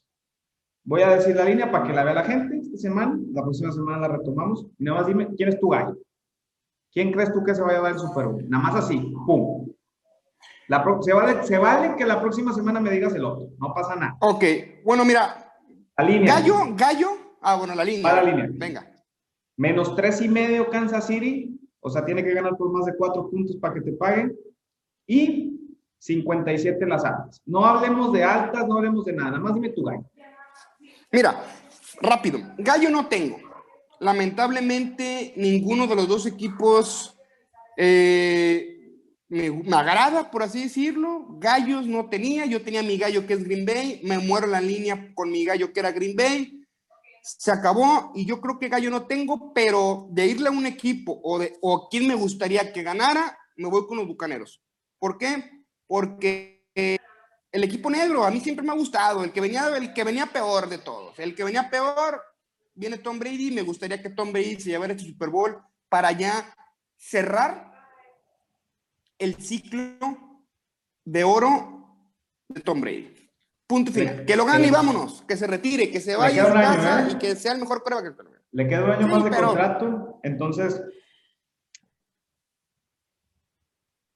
Voy 0.85 1.01
a 1.01 1.15
decir 1.15 1.35
la 1.35 1.45
línea 1.45 1.71
para 1.71 1.85
que 1.85 1.93
la 1.93 2.03
vea 2.03 2.13
la 2.13 2.25
gente 2.25 2.57
esta 2.57 2.77
semana, 2.77 3.17
la 3.33 3.41
próxima 3.41 3.71
semana 3.71 3.99
la 3.99 4.17
retomamos. 4.17 4.67
Y 4.77 4.83
nada 4.83 4.99
más 4.99 5.07
dime, 5.07 5.27
¿quién 5.35 5.49
es 5.49 5.59
tu 5.59 5.69
gallo? 5.69 5.97
¿Quién 6.93 7.11
crees 7.11 7.33
tú 7.33 7.43
que 7.43 7.55
se 7.55 7.61
va 7.61 7.69
a 7.69 7.73
llevar 7.73 7.93
el 7.93 7.99
Super 7.99 8.25
Bowl? 8.25 8.49
Nada 8.49 8.63
más 8.63 8.75
así, 8.75 8.97
pum. 9.25 9.67
La 10.67 10.83
se, 11.01 11.13
vale, 11.13 11.43
se 11.43 11.57
vale 11.57 11.95
que 11.97 12.05
la 12.05 12.21
próxima 12.21 12.53
semana 12.53 12.79
me 12.79 12.91
digas 12.91 13.13
el 13.15 13.25
otro, 13.25 13.49
no 13.59 13.73
pasa 13.73 13.95
nada. 13.95 14.15
Ok, 14.21 14.43
bueno, 14.85 15.03
mira. 15.03 15.51
La 15.97 16.03
línea. 16.03 16.35
Gallo, 16.35 16.55
gallo. 16.75 17.09
Ah, 17.41 17.55
bueno, 17.55 17.75
la 17.75 17.83
línea. 17.83 18.03
Va 18.03 18.21
la 18.21 18.23
línea. 18.23 18.47
Venga. 18.51 18.89
Menos 19.57 19.95
tres 19.95 20.21
y 20.21 20.29
medio 20.29 20.69
Kansas 20.69 21.07
City, 21.07 21.59
o 21.79 21.89
sea, 21.89 22.05
tiene 22.05 22.23
que 22.23 22.33
ganar 22.33 22.55
por 22.55 22.71
más 22.71 22.85
de 22.85 22.95
cuatro 22.95 23.29
puntos 23.29 23.57
para 23.57 23.73
que 23.73 23.81
te 23.81 23.91
paguen. 23.91 24.35
Y 25.05 25.59
57 25.99 26.85
las 26.85 27.03
altas. 27.03 27.41
No 27.45 27.65
hablemos 27.65 28.11
de 28.13 28.23
altas, 28.23 28.67
no 28.67 28.77
hablemos 28.77 29.05
de 29.05 29.13
nada, 29.13 29.31
nada 29.31 29.43
más 29.43 29.53
dime 29.53 29.69
tu 29.69 29.83
gallo. 29.83 30.05
Mira, 31.11 31.43
rápido, 32.01 32.39
gallo 32.57 32.89
no 32.89 33.07
tengo. 33.07 33.37
Lamentablemente, 34.03 35.33
ninguno 35.37 35.87
de 35.87 35.95
los 35.95 36.07
dos 36.07 36.25
equipos 36.25 37.17
eh, 37.77 38.99
me, 39.29 39.49
me, 39.49 39.75
agrada, 39.75 40.29
por 40.29 40.43
así 40.43 40.63
decirlo. 40.63 41.25
Gallos 41.39 41.87
no 41.87 42.09
tenía, 42.09 42.45
yo 42.45 42.61
tenía 42.61 42.83
mi 42.83 42.97
gallo 42.97 43.25
que 43.25 43.33
es 43.33 43.43
Green 43.43 43.65
Bay, 43.65 44.01
me 44.03 44.19
muero 44.19 44.47
la 44.47 44.61
línea 44.61 45.13
con 45.15 45.31
mi 45.31 45.45
gallo 45.45 45.73
que 45.73 45.79
era 45.79 45.91
Green 45.91 46.15
Bay. 46.15 46.59
Se 47.21 47.51
acabó 47.51 48.11
y 48.13 48.25
yo 48.25 48.41
creo 48.41 48.59
que 48.59 48.69
gallo 48.69 48.89
no 48.91 49.07
tengo, 49.07 49.53
pero 49.53 50.07
de 50.11 50.27
irle 50.27 50.49
a 50.49 50.51
un 50.51 50.65
equipo 50.65 51.19
o, 51.23 51.39
de, 51.39 51.57
o 51.61 51.87
quién 51.89 52.07
me 52.07 52.15
gustaría 52.15 52.73
que 52.73 52.83
ganara, 52.83 53.37
me 53.55 53.69
voy 53.69 53.87
con 53.87 53.97
los 53.97 54.07
Bucaneros. 54.07 54.61
¿Por 54.99 55.17
qué? 55.17 55.63
porque 55.87 56.65
el 56.73 57.63
equipo 57.63 57.87
negro 57.87 58.23
a 58.23 58.31
mí 58.31 58.39
siempre 58.39 58.65
me 58.65 58.71
ha 58.71 58.75
gustado, 58.75 59.23
el 59.23 59.31
que 59.31 59.41
venía, 59.41 59.67
el 59.77 59.93
que 59.93 60.03
venía 60.03 60.25
peor 60.25 60.67
de 60.67 60.79
todos, 60.79 61.19
el 61.19 61.35
que 61.35 61.43
venía 61.43 61.69
peor 61.69 62.19
viene 62.75 62.97
Tom 62.97 63.19
Brady, 63.19 63.51
me 63.51 63.61
gustaría 63.61 64.01
que 64.01 64.09
Tom 64.09 64.31
Brady 64.31 64.59
se 64.59 64.69
llevara 64.69 64.93
este 64.93 65.05
Super 65.05 65.29
Bowl 65.29 65.57
para 65.89 66.11
ya 66.11 66.53
cerrar 66.97 67.71
el 69.17 69.35
ciclo 69.35 70.43
de 71.05 71.23
oro 71.23 71.97
de 72.47 72.61
Tom 72.61 72.81
Brady. 72.81 73.13
Punto 73.65 73.91
final. 73.91 74.25
que 74.25 74.35
lo 74.35 74.45
gane 74.45 74.67
y 74.67 74.71
vámonos, 74.71 75.23
que 75.27 75.37
se 75.37 75.47
retire, 75.47 75.89
que 75.89 76.01
se 76.01 76.15
vaya 76.15 76.43
a 76.43 76.47
su 76.47 76.53
casa 76.53 77.07
¿eh? 77.07 77.11
y 77.11 77.15
que 77.17 77.35
sea 77.35 77.53
el 77.53 77.59
mejor 77.59 77.83
prueba 77.83 78.03
que 78.03 78.09
el 78.09 78.15
Le 78.51 78.67
queda 78.67 78.83
un 78.83 78.91
año 78.91 79.07
más 79.07 79.23
de 79.23 79.29
contrato, 79.31 80.19
entonces 80.23 80.81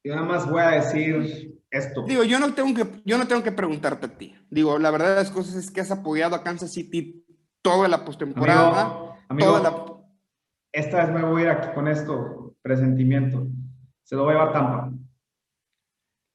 yo 0.04 0.16
nada 0.16 0.28
más 0.28 0.50
voy 0.50 0.62
a 0.62 0.72
decir 0.72 1.62
esto. 1.70 2.04
Digo, 2.04 2.24
yo 2.24 2.40
no 2.40 2.54
tengo 2.54 2.74
que, 2.74 3.02
yo 3.04 3.18
no 3.18 3.28
tengo 3.28 3.44
que 3.44 3.52
preguntarte 3.52 4.06
a 4.06 4.18
ti. 4.18 4.36
Digo, 4.50 4.80
la 4.80 4.92
verdad 4.92 5.10
de 5.10 5.16
las 5.16 5.32
cosas 5.32 5.56
es 5.56 5.72
que 5.72 5.82
has 5.82 5.92
apoyado 5.92 6.36
a 6.36 6.44
Kansas 6.44 6.72
City 6.72 7.26
toda 7.62 7.88
la 7.88 8.04
postemporada. 8.04 9.18
Amigo, 9.30 10.04
esta 10.72 11.06
vez 11.06 11.16
me 11.16 11.24
voy 11.24 11.42
a 11.42 11.46
ir 11.46 11.50
aquí 11.52 11.74
con 11.74 11.88
esto, 11.88 12.56
presentimiento. 12.62 13.48
Se 14.04 14.16
lo 14.16 14.24
voy 14.24 14.36
a 14.36 14.38
llevar 14.38 14.54
Tampa. 14.54 14.94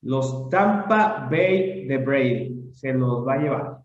Los 0.03 0.49
Tampa 0.51 1.29
Bay 1.31 1.87
de 1.87 1.99
Brady 1.99 2.71
se 2.73 2.93
los 2.93 3.27
va 3.27 3.35
a 3.35 3.39
llevar. 3.39 3.83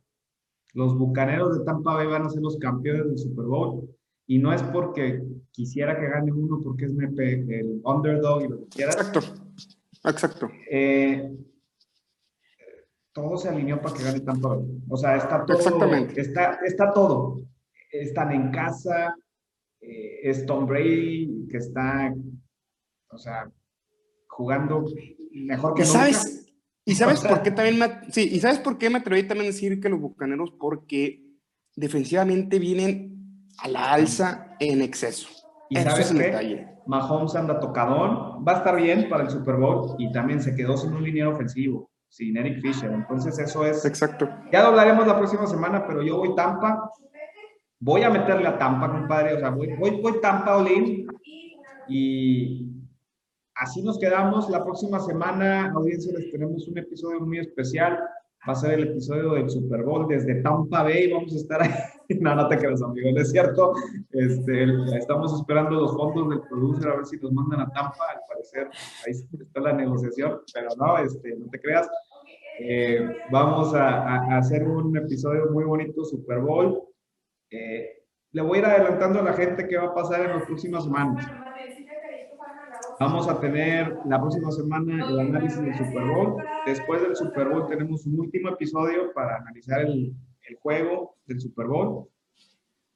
Los 0.74 0.98
Bucaneros 0.98 1.58
de 1.58 1.66
Tampa 1.66 1.94
Bay 1.94 2.08
van 2.08 2.26
a 2.26 2.30
ser 2.30 2.42
los 2.42 2.58
campeones 2.58 3.06
del 3.06 3.18
Super 3.18 3.46
Bowl. 3.46 3.88
Y 4.26 4.40
no 4.40 4.52
es 4.52 4.62
porque 4.64 5.24
quisiera 5.52 5.98
que 5.98 6.10
gane 6.10 6.34
uno, 6.34 6.60
porque 6.62 6.86
es 6.86 6.92
el 6.92 7.82
underdog 7.84 8.44
y 8.44 8.48
lo 8.50 8.60
que 8.60 8.68
quieras. 8.68 8.96
Exacto 8.96 9.48
Exacto. 10.04 10.50
Eh, 10.70 11.36
todo 13.18 13.36
se 13.36 13.49
alineó 13.49 13.82
para 13.82 13.95
que 13.95 14.03
gane 14.03 14.20
Tampa 14.20 14.59
O 14.88 14.95
sea, 14.95 15.18
está 15.18 15.43
todo. 15.43 15.57
Exactamente. 15.57 16.22
Está, 16.22 16.59
está 16.63 16.93
todo. 16.93 17.41
Están 17.91 18.32
en 18.32 18.51
casa. 18.51 19.15
Eh, 19.82 20.20
es 20.30 20.45
Tom 20.45 20.68
Brady 20.68 21.47
que 21.49 21.57
está, 21.57 22.13
o 23.09 23.18
sea, 23.18 23.49
jugando 24.28 24.86
mejor 25.32 25.76
que 25.76 25.84
¿Y 25.84 25.86
sabes, 25.86 26.47
¿Y 26.84 26.95
sabes 26.95 27.22
por 27.22 27.43
qué 27.43 27.51
también 27.51 27.78
me, 27.78 28.11
sí, 28.11 28.28
y 28.32 28.39
sabes 28.39 28.59
por 28.59 28.78
qué 28.78 28.89
me 28.89 28.97
atreví 28.97 29.28
también 29.28 29.49
a 29.49 29.53
decir 29.53 29.80
que 29.80 29.89
los 29.89 29.99
bucaneros? 29.99 30.51
Porque 30.59 31.24
defensivamente 31.76 32.59
vienen 32.59 33.47
a 33.59 33.68
la 33.68 33.93
alza 33.93 34.55
en 34.59 34.82
exceso. 34.82 35.30
¿Y 35.70 35.78
sabes 35.78 36.11
qué? 36.11 36.68
Mahomes 36.88 37.36
anda 37.36 37.59
tocadón, 37.59 38.43
va 38.47 38.53
a 38.53 38.57
estar 38.57 38.76
bien 38.76 39.09
para 39.09 39.24
el 39.24 39.30
Super 39.30 39.55
Bowl 39.55 39.95
y 39.99 40.11
también 40.11 40.41
se 40.41 40.55
quedó 40.55 40.78
sin 40.78 40.93
un 40.93 41.03
liniero 41.03 41.34
ofensivo, 41.34 41.91
sin 42.10 42.38
Eric 42.38 42.62
Fisher. 42.62 42.91
Entonces 42.91 43.38
eso 43.39 43.66
es... 43.66 43.86
Exacto. 43.86 44.30
Ya 44.51 44.62
lo 44.62 44.70
hablaremos 44.70 45.05
la 45.08 45.18
próxima 45.18 45.47
semana, 45.47 45.86
pero 45.86 46.01
yo 46.01 46.18
voy 46.18 46.36
Tampa 46.36 46.91
voy 47.80 48.03
a 48.03 48.10
meterle 48.10 48.47
a 48.47 48.58
Tampa, 48.58 48.91
compadre, 48.91 49.34
o 49.34 49.39
sea, 49.39 49.49
voy, 49.49 49.76
voy, 49.76 50.01
voy 50.01 50.20
Tampa 50.22 50.58
Olin 50.58 51.08
y 51.88 52.66
así 53.55 53.82
nos 53.82 53.99
quedamos. 53.99 54.49
La 54.49 54.64
próxima 54.64 54.99
semana, 54.99 55.72
audiencia, 55.72 56.14
les 56.18 56.32
tenemos 56.32 56.68
un 56.68 56.78
episodio 56.78 57.22
muy 57.22 57.39
especial. 57.39 57.99
Va 58.47 58.53
a 58.53 58.55
ser 58.55 58.74
el 58.74 58.89
episodio 58.89 59.34
del 59.34 59.49
Super 59.49 59.84
Bowl 59.84 60.08
desde 60.08 60.41
Tampa 60.41 60.84
Bay. 60.84 61.12
Vamos 61.12 61.34
a 61.34 61.38
estar 61.38 61.62
ahí. 61.62 61.72
No, 62.22 62.36
no 62.36 62.47
te 62.47 62.58
creas, 62.58 62.82
amigo, 62.82 63.12
no 63.12 63.22
es 63.22 63.32
cierto. 63.32 63.74
Este, 64.12 64.66
estamos 64.97 65.34
esperando 65.34 65.82
los 65.82 65.95
fondos 65.95 66.30
del 66.30 66.41
producer 66.41 66.89
a 66.89 66.95
ver 66.97 67.05
si 67.05 67.18
nos 67.18 67.32
mandan 67.32 67.62
a 67.62 67.72
Tampa. 67.72 68.05
Al 68.14 68.22
parecer, 68.28 68.70
ahí 69.05 69.12
está 69.12 69.60
la 69.60 69.74
negociación, 69.74 70.41
pero 70.53 70.70
no, 70.78 70.97
este, 70.99 71.36
no 71.36 71.49
te 71.49 71.60
creas. 71.60 71.89
Eh, 72.60 73.18
vamos 73.32 73.74
a, 73.76 74.38
hacer 74.38 74.64
un 74.64 74.95
episodio 74.97 75.51
muy 75.51 75.64
bonito, 75.64 76.03
Super 76.03 76.39
Bowl. 76.39 76.82
Eh, 77.51 78.03
le 78.32 78.41
voy 78.41 78.58
a 78.58 78.62
ir 78.62 78.66
adelantando 78.66 79.20
a 79.20 79.24
la 79.24 79.34
gente 79.34 79.68
qué 79.68 79.78
va 79.78 79.88
a 79.88 79.93
pasar 79.93 80.22
en 80.22 80.38
las 80.38 80.45
próximas 80.45 80.84
semanas. 80.84 81.26
Vamos 82.99 83.30
a 83.30 83.39
tener 83.39 83.95
la 84.05 84.20
próxima 84.20 84.51
semana 84.51 85.08
el 85.08 85.20
análisis 85.20 85.62
del 85.62 85.78
Super 85.78 86.03
Bowl. 86.03 86.43
Después 86.66 87.01
del 87.01 87.16
Super 87.16 87.47
Bowl 87.47 87.68
tenemos 87.68 88.08
un 88.08 88.20
último 88.20 88.49
episodio 88.49 89.14
para 89.14 89.38
analizar 89.38 89.82
el, 89.82 90.16
el 90.48 90.56
juego 90.58 91.16
del 91.26 91.39
Super 91.39 91.68
Bowl. 91.68 92.08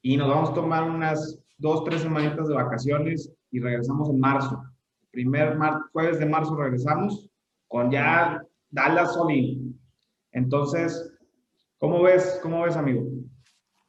Y 0.02 0.18
nos 0.18 0.30
vamos 0.30 0.49
a 0.49 0.54
tomar 0.54 0.89
unas 0.89 1.39
dos, 1.58 1.84
tres 1.84 2.02
semanitas 2.02 2.47
de 2.47 2.56
vacaciones 2.56 3.32
y 3.52 3.60
regresamos 3.60 4.10
en 4.10 4.20
marzo. 4.20 4.64
Primer 5.12 5.58
jueves 5.91 6.20
de 6.20 6.26
marzo 6.26 6.56
regresamos 6.56 7.30
con 7.68 7.91
ya 7.91 8.41
Dallas 8.70 9.14
Solín. 9.14 9.80
Entonces, 10.32 11.14
¿cómo 11.78 12.02
ves, 12.02 12.39
cómo 12.41 12.64
ves, 12.64 12.76
amigo? 12.76 13.04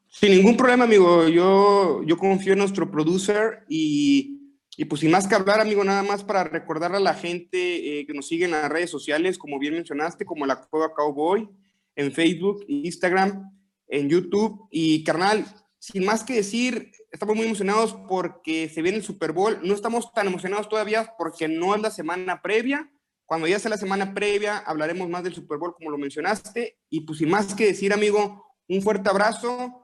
Sin 0.08 0.32
ningún 0.32 0.56
problema, 0.56 0.84
amigo. 0.84 1.28
Yo, 1.28 2.02
yo 2.04 2.18
confío 2.18 2.52
en 2.52 2.58
nuestro 2.58 2.90
producer 2.90 3.64
y 3.68 4.32
y 4.76 4.86
pues 4.86 5.02
sin 5.02 5.10
más 5.10 5.28
que 5.28 5.34
hablar, 5.34 5.60
amigo, 5.60 5.84
nada 5.84 6.02
más 6.02 6.24
para 6.24 6.44
recordarle 6.44 6.96
a 6.96 7.00
la 7.00 7.14
gente 7.14 8.00
eh, 8.00 8.06
que 8.06 8.14
nos 8.14 8.26
sigue 8.26 8.46
en 8.46 8.52
las 8.52 8.70
redes 8.70 8.90
sociales, 8.90 9.36
como 9.36 9.58
bien 9.58 9.74
mencionaste, 9.74 10.24
como 10.24 10.46
la 10.46 10.56
Cueva 10.62 10.94
Cowboy, 10.94 11.48
en 11.97 12.12
Facebook, 12.12 12.64
Instagram, 12.68 13.51
en 13.88 14.09
YouTube. 14.09 14.68
Y 14.70 15.05
carnal, 15.05 15.45
sin 15.78 16.05
más 16.05 16.24
que 16.24 16.34
decir, 16.34 16.93
estamos 17.11 17.36
muy 17.36 17.47
emocionados 17.47 17.95
porque 18.09 18.68
se 18.68 18.82
viene 18.82 18.99
el 18.99 19.05
Super 19.05 19.32
Bowl. 19.32 19.59
No 19.62 19.74
estamos 19.74 20.12
tan 20.12 20.26
emocionados 20.26 20.68
todavía 20.68 21.14
porque 21.18 21.49
no 21.49 21.74
es 21.74 21.82
la 21.82 21.90
semana 21.90 22.43
previa. 22.43 22.90
Cuando 23.26 23.47
ya 23.47 23.59
sea 23.59 23.70
la 23.70 23.78
semana 23.78 24.14
previa, 24.14 24.59
hablaremos 24.59 25.09
más 25.09 25.24
del 25.24 25.34
Super 25.34 25.59
Bowl, 25.59 25.74
como 25.74 25.90
lo 25.90 25.99
mencionaste. 25.99 26.78
Y 26.90 27.01
pues 27.01 27.18
sin 27.18 27.30
más 27.30 27.55
que 27.55 27.66
decir, 27.66 27.93
amigo, 27.93 28.45
un 28.68 28.82
fuerte 28.82 29.09
abrazo 29.09 29.82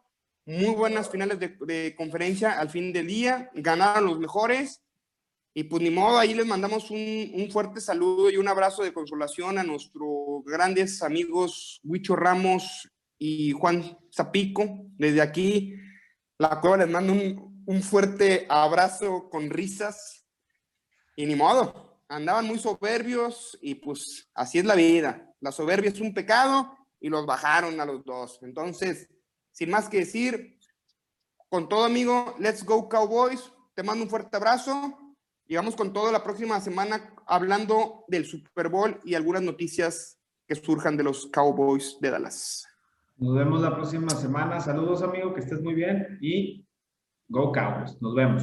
muy 0.49 0.75
buenas 0.75 1.11
finales 1.11 1.39
de, 1.39 1.95
conferencia 1.95 2.59
al 2.59 2.71
fin 2.71 2.91
del 2.91 3.07
día, 3.07 3.51
ganaron 3.53 4.07
los 4.07 4.19
mejores 4.19 4.83
y 5.59 5.65
pues 5.65 5.83
ni 5.83 5.91
modo, 5.91 6.21
ahí 6.21 6.35
les 6.35 6.47
mandamos 6.47 6.89
un, 6.89 7.33
un, 7.35 7.51
fuerte 7.51 7.81
saludo 7.81 8.31
y 8.31 8.37
un 8.37 8.47
abrazo 8.47 8.85
de 8.85 8.93
consolación 8.93 9.59
a 9.59 9.65
nuestros 9.65 10.45
grandes 10.45 11.03
amigos 11.03 11.81
Huicho 11.83 12.15
Ramos 12.15 12.89
y 13.19 13.51
Juan 13.51 13.99
Zapico. 14.15 14.65
Desde 14.97 15.21
aquí, 15.21 15.75
la 16.39 16.61
cueva 16.61 16.77
les 16.77 16.89
mando 16.89 17.13
un, 17.13 17.65
un 17.67 17.83
fuerte 17.83 18.47
abrazo 18.49 19.29
con 19.29 19.51
risas 19.51 20.25
y 21.17 21.27
ni 21.27 21.35
modo, 21.35 22.05
andaban 22.09 22.47
muy 22.47 22.61
soberbios 22.61 23.59
y 23.61 23.75
pues 23.75 24.31
así 24.35 24.61
es 24.61 24.65
la 24.65 24.77
vida. 24.77 25.29
La 25.41 25.51
soberbia 25.51 25.91
es 25.91 25.99
un 25.99 26.15
pecado 26.15 26.73
y 27.01 27.09
los 27.09 27.27
bajaron 27.27 27.81
a 27.81 27.85
los 27.85 28.05
dos. 28.05 28.39
Entonces, 28.43 29.09
sin 29.51 29.71
más 29.71 29.89
que 29.89 29.99
decir, 29.99 30.57
con 31.49 31.69
todo 31.69 31.83
amigo, 31.83 32.37
let's 32.39 32.65
go 32.65 32.89
Cowboys. 32.89 33.53
Te 33.75 33.83
mando 33.83 34.05
un 34.05 34.11
fuerte 34.11 34.37
abrazo 34.37 35.08
y 35.49 35.57
vamos 35.57 35.75
con 35.75 35.95
todo 35.95 36.13
la 36.13 36.23
próxima 36.23 36.61
semana 36.61 37.15
hablando 37.27 38.05
del 38.07 38.27
Super 38.27 38.69
Bowl 38.69 39.01
y 39.03 39.15
algunas 39.15 39.43
noticias 39.43 40.21
que 40.47 40.55
surjan 40.55 40.97
de 40.97 41.05
los 41.05 41.27
Cowboys 41.29 41.97
de 42.01 42.11
Dallas. 42.11 42.67
Nos 43.17 43.35
vemos 43.35 43.63
la 43.63 43.75
próxima 43.75 44.11
semana. 44.11 44.61
Saludos 44.61 45.03
amigo, 45.03 45.33
que 45.33 45.41
estés 45.41 45.63
muy 45.63 45.75
bien 45.75 46.19
y 46.21 46.67
go 47.29 47.51
Cowboys. 47.51 48.01
Nos 48.03 48.15
vemos. 48.15 48.43